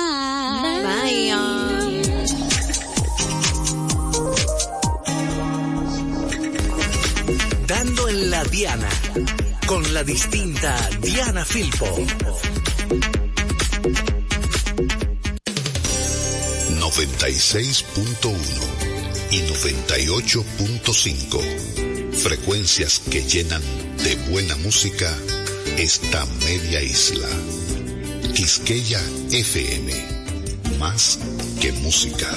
Bye. 0.83 1.31
Dando 7.67 8.09
en 8.09 8.29
la 8.29 8.43
Diana. 8.45 8.89
Con 9.65 9.93
la 9.93 10.03
distinta 10.03 10.89
Diana 11.01 11.43
Filpo. 11.43 11.87
96.1 16.95 18.31
y 19.29 19.41
98.5. 19.41 22.13
Frecuencias 22.13 22.99
que 22.99 23.21
llenan 23.21 23.61
de 24.01 24.15
buena 24.31 24.55
música 24.55 25.13
esta 25.77 26.25
media 26.45 26.81
isla. 26.81 27.27
Quisqueya 28.33 29.01
FM. 29.29 29.91
Más 30.79 31.19
que 31.59 31.73
música. 31.73 32.31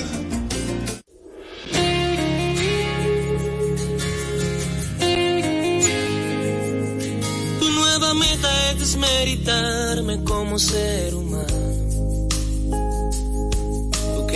Tu 7.60 7.70
nueva 7.70 8.12
meta 8.14 8.72
es 8.72 8.80
desmeritarme 8.80 10.24
como 10.24 10.58
ser 10.58 11.14
humano. 11.14 11.67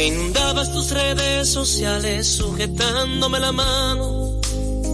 Inundabas 0.02 0.72
tus 0.72 0.90
redes 0.90 1.48
sociales 1.48 2.26
sujetándome 2.26 3.38
la 3.38 3.52
mano. 3.52 4.40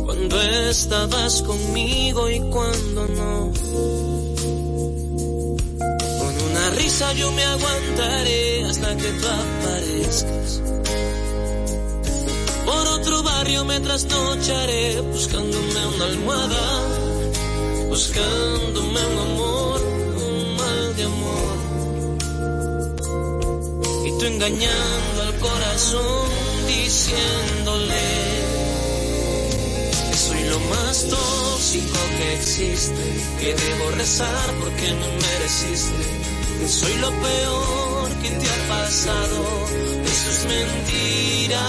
Cuando 0.05 0.43
estabas 0.43 1.43
conmigo 1.43 2.29
y 2.29 2.41
cuando 2.41 3.09
no. 3.09 3.53
Con 6.19 6.35
una 6.51 6.71
risa 6.77 7.13
yo 7.15 7.33
me 7.33 7.45
aguantaré 7.45 8.65
hasta 8.65 8.97
que 8.97 9.11
tú 9.13 9.27
aparezcas. 9.27 10.63
Por 12.67 12.87
otro 12.89 13.23
barrio 13.23 13.65
me 13.65 13.81
trasnocharé 13.81 15.01
buscándome 15.01 15.87
una 15.87 16.05
almohada 16.05 16.99
buscándome 17.89 19.01
un 19.07 19.19
amor, 19.19 19.48
engañando 24.29 25.23
al 25.23 25.35
corazón, 25.39 26.29
diciéndole 26.67 28.09
que 30.11 30.17
soy 30.17 30.43
lo 30.49 30.59
más 30.75 31.07
tóxico 31.09 31.99
que 32.19 32.35
existe, 32.35 33.05
que 33.41 33.55
debo 33.55 33.91
rezar 33.93 34.47
porque 34.61 34.87
me 35.01 35.09
mereciste, 35.27 36.05
que 36.61 36.69
soy 36.69 36.95
lo 36.99 37.11
peor 37.11 38.09
que 38.23 38.31
te 38.31 38.47
ha 38.49 38.69
pasado, 38.69 39.39
eso 40.15 40.31
es 40.35 40.45
mentira, 40.57 41.67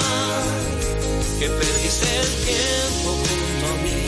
que 1.39 1.47
perdiste 1.47 2.07
el 2.23 2.31
tiempo 2.45 3.09
junto 3.25 3.65
a 3.73 3.83
mí 3.83 3.99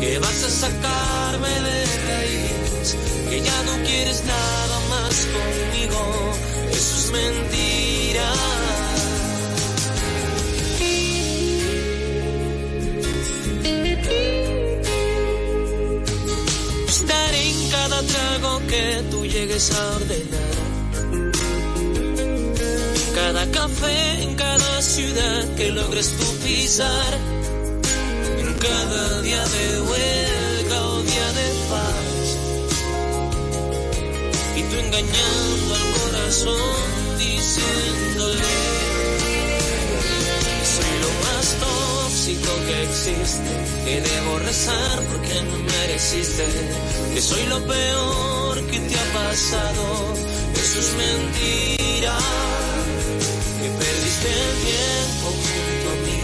que 0.00 0.18
vas 0.18 0.44
a 0.44 0.50
sacarme 0.50 1.48
de 1.48 1.84
raíz, 2.06 2.96
que 3.30 3.40
ya 3.40 3.62
no 3.62 3.84
quieres 3.84 4.22
nada 4.24 4.78
más 4.90 5.14
conmigo, 5.36 5.98
que 18.68 19.02
tú 19.10 19.24
llegues 19.26 19.72
a 19.72 19.96
ordenar. 19.96 20.54
En 23.02 23.14
cada 23.14 23.50
café, 23.50 24.22
en 24.22 24.34
cada 24.34 24.82
ciudad 24.82 25.54
que 25.56 25.70
logres 25.70 26.08
tú 26.18 26.26
pisar 26.44 27.12
en 28.38 28.54
cada 28.54 29.22
día 29.22 29.44
de 29.54 29.80
huelga 29.80 30.86
o 30.86 31.02
día 31.02 31.28
de 31.38 31.48
paz. 31.70 32.26
Y 34.56 34.62
tú 34.62 34.76
engañando 34.86 35.74
al 35.80 35.88
corazón, 36.00 36.65
existe, 42.96 43.52
que 43.84 44.00
debo 44.00 44.38
rezar 44.38 45.02
porque 45.12 45.34
no 45.42 45.58
mereciste, 45.58 46.44
que 47.12 47.20
soy 47.20 47.44
lo 47.46 47.60
peor 47.66 48.66
que 48.70 48.80
te 48.80 48.94
ha 48.98 49.12
pasado, 49.12 50.14
eso 50.54 50.78
es 50.80 50.92
mentira, 51.04 52.16
que 53.60 53.68
perdiste 53.80 54.28
el 54.46 54.54
tiempo 54.64 55.26
junto 55.44 55.86
a 55.92 55.96
mí 56.04 56.20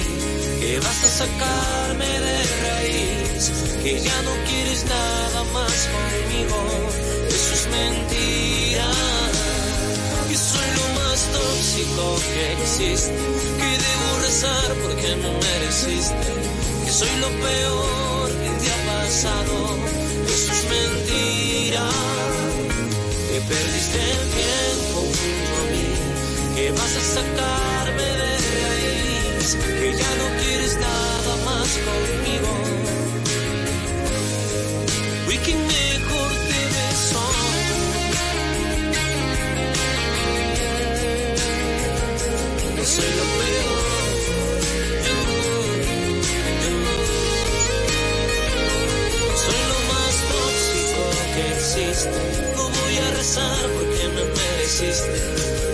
que 0.61 0.81
vas 0.81 1.05
a 1.05 1.11
sacarme 1.23 2.11
de 2.27 2.39
raíz, 2.65 3.53
que 3.83 4.01
ya 4.01 4.23
no 4.23 4.33
quieres 4.49 4.85
nada 4.87 5.45
más 5.53 5.79
conmigo, 5.95 6.59
eso 7.29 7.55
es 7.59 7.67
mentira, 7.79 8.89
que 10.29 10.37
soy 10.37 10.69
lo 10.79 10.87
más 11.01 11.21
tóxico 11.37 12.17
que 12.33 12.53
existe, 12.63 13.13
que 13.61 13.71
debo 13.87 14.09
rezar 14.23 14.75
porque 14.83 15.17
no 15.17 15.33
mereciste, 15.39 16.62
soy 16.93 17.17
lo 17.21 17.29
peor 17.29 18.29
que 18.43 18.51
te 18.61 18.71
ha 18.71 18.81
pasado, 18.93 19.55
eso 20.27 20.53
es 20.53 20.63
mentira, 20.77 21.89
que 23.29 23.39
perdiste 23.41 23.99
el 24.17 24.25
tiempo 24.41 24.99
junto 25.17 25.53
a 25.61 25.65
mí, 25.73 25.89
que 26.55 26.67
vas 26.73 26.95
a 26.95 27.05
sacarme 27.17 28.09
de 28.21 28.33
raíz, 28.61 29.49
que 29.81 29.89
ya 30.03 30.11
no 30.21 30.27
quieres 30.43 30.75
nada 30.77 31.35
más 31.47 31.69
conmigo. 31.89 32.53
Y 35.31 35.37
que 35.39 35.55
mejor 35.55 35.92
No 52.57 52.69
voy 52.69 52.97
a 52.99 53.11
rezar 53.17 53.67
porque 53.77 54.09
me 54.17 54.25
mereciste. 54.25 55.19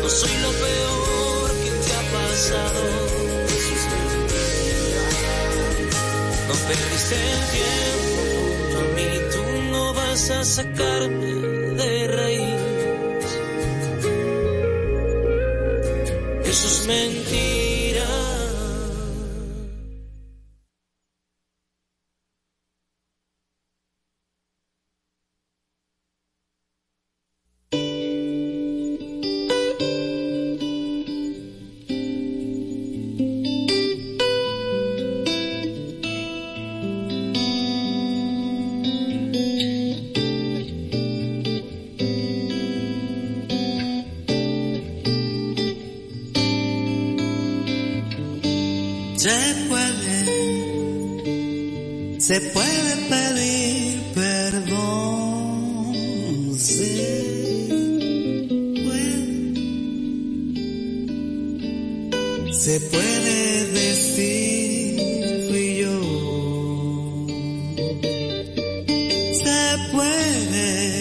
No 0.03 0.09
soy 0.09 0.35
lo 0.43 0.51
peor 0.65 1.51
que 1.63 1.71
te 1.85 1.93
ha 1.95 2.03
pasado. 2.19 2.83
No 6.49 6.55
perdiste 6.69 7.17
el 7.35 7.43
tiempo 7.57 8.21
junto 8.35 8.79
a 8.79 8.95
mí. 8.95 9.09
Tú 9.33 9.43
no 9.71 9.95
vas 9.95 10.31
a 10.31 10.45
sacarme 10.45 11.38
Se 49.19 49.39
puede, 49.69 50.21
se 52.21 52.41
puede 52.41 52.97
pedir 53.11 54.01
perdón. 54.15 55.35
Se 56.57 56.87
puede, 58.85 59.55
se 62.53 62.81
puede 62.93 63.67
decir 63.73 65.01
fui 65.49 65.79
yo. 65.79 65.99
Se 69.35 69.61
puede, 69.91 71.01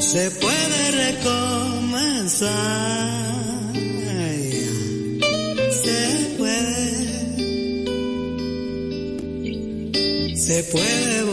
se 0.00 0.30
puede 0.30 0.80
recomenzar. 1.12 3.07
se 10.58 10.64
puede 10.64 11.27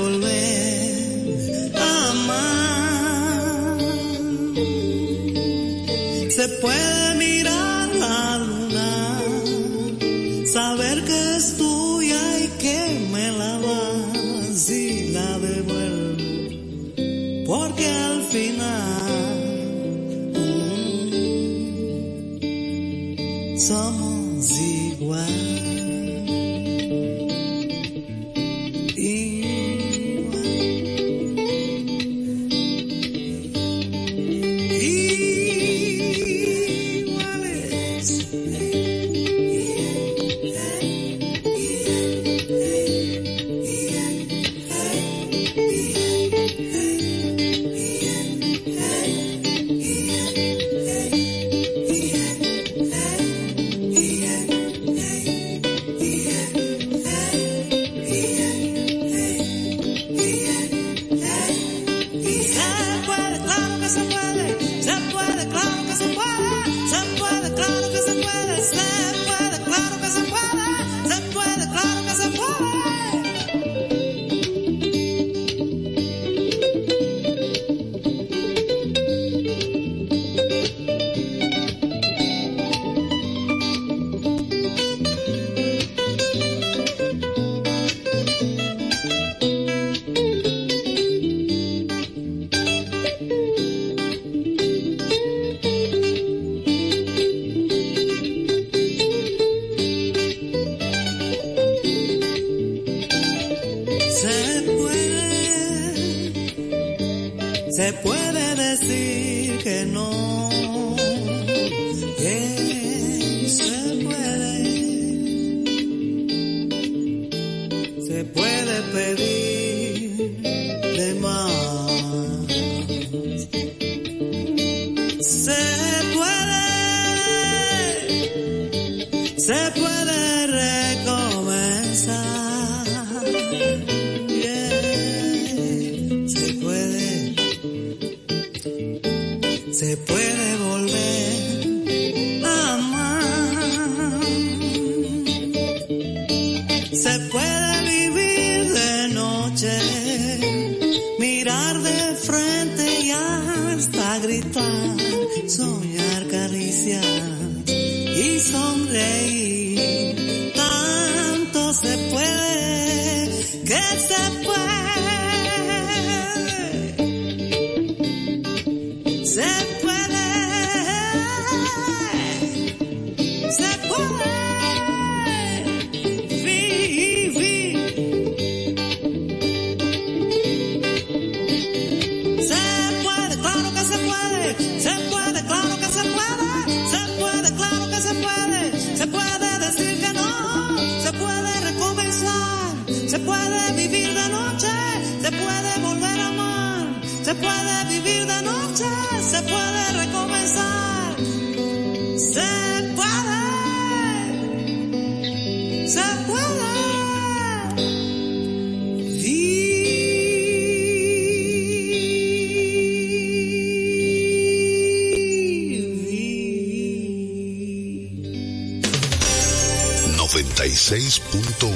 6.1 220.75 221.71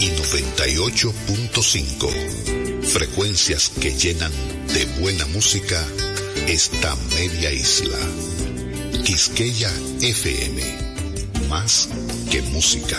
y 0.00 0.08
98.5. 0.08 2.82
Frecuencias 2.82 3.68
que 3.68 3.92
llenan 3.92 4.32
de 4.72 4.86
buena 5.00 5.26
música 5.26 5.86
esta 6.46 6.96
media 7.14 7.52
isla. 7.52 7.98
Quisqueya 9.04 9.70
FM. 10.00 10.62
Más 11.50 11.90
que 12.30 12.40
música. 12.40 12.98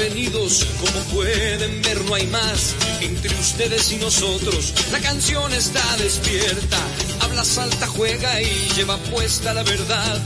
Bienvenidos. 0.00 0.66
Como 0.78 1.04
pueden 1.14 1.82
ver, 1.82 2.04
no 2.04 2.14
hay 2.14 2.26
más 2.28 2.74
entre 3.00 3.34
ustedes 3.34 3.92
y 3.92 3.96
nosotros. 3.96 4.72
La 4.92 4.98
canción 5.00 5.52
está 5.52 5.82
despierta, 5.98 6.78
habla, 7.20 7.44
salta, 7.44 7.86
juega 7.86 8.40
y 8.40 8.50
lleva 8.76 8.96
puesta 8.96 9.52
la 9.52 9.62
verdad. 9.62 10.18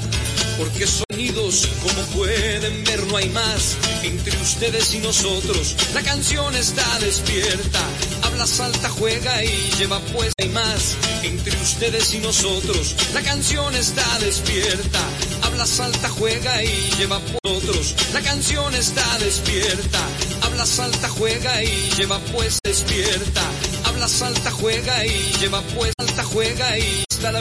Porque 0.59 0.87
sonidos, 0.87 1.69
como 1.83 2.01
pueden 2.17 2.85
ver, 2.85 3.05
no 3.09 3.17
hay 3.17 3.29
más 3.31 3.77
entre 4.05 4.37
ustedes 4.41 4.95
y 4.95 4.99
nosotros. 4.99 5.75
La 5.93 6.03
canción 6.03 6.55
está 6.55 6.99
despierta, 7.01 7.81
habla, 8.23 8.47
salta, 8.47 8.89
juega 8.91 9.43
y 9.43 9.73
lleva 9.77 9.99
puesta 9.99 10.45
y 10.45 10.49
más 10.51 10.95
entre 11.25 11.57
ustedes 11.57 12.15
y 12.15 12.19
nosotros. 12.19 12.95
La 13.13 13.23
canción 13.23 13.75
está 13.75 14.19
despierta, 14.21 15.01
habla, 15.45 15.67
salta, 15.67 16.09
juega 16.09 16.63
y 16.63 16.91
lleva 16.99 17.21
nosotros. 17.45 17.95
La 18.13 18.21
canción 18.21 18.75
está 18.75 19.19
despierta, 19.19 19.99
habla, 20.43 20.67
salta, 20.67 21.09
juega 21.09 21.63
y 21.63 21.91
lleva 21.97 22.19
pues 22.33 22.59
despierta. 22.65 23.43
Habla, 23.85 24.09
salta, 24.09 24.51
juega 24.51 25.07
y 25.07 25.33
lleva 25.41 25.61
pues 25.75 25.93
salta, 25.99 26.25
juega 26.25 26.79
y 26.79 27.05
está 27.09 27.31
la 27.31 27.33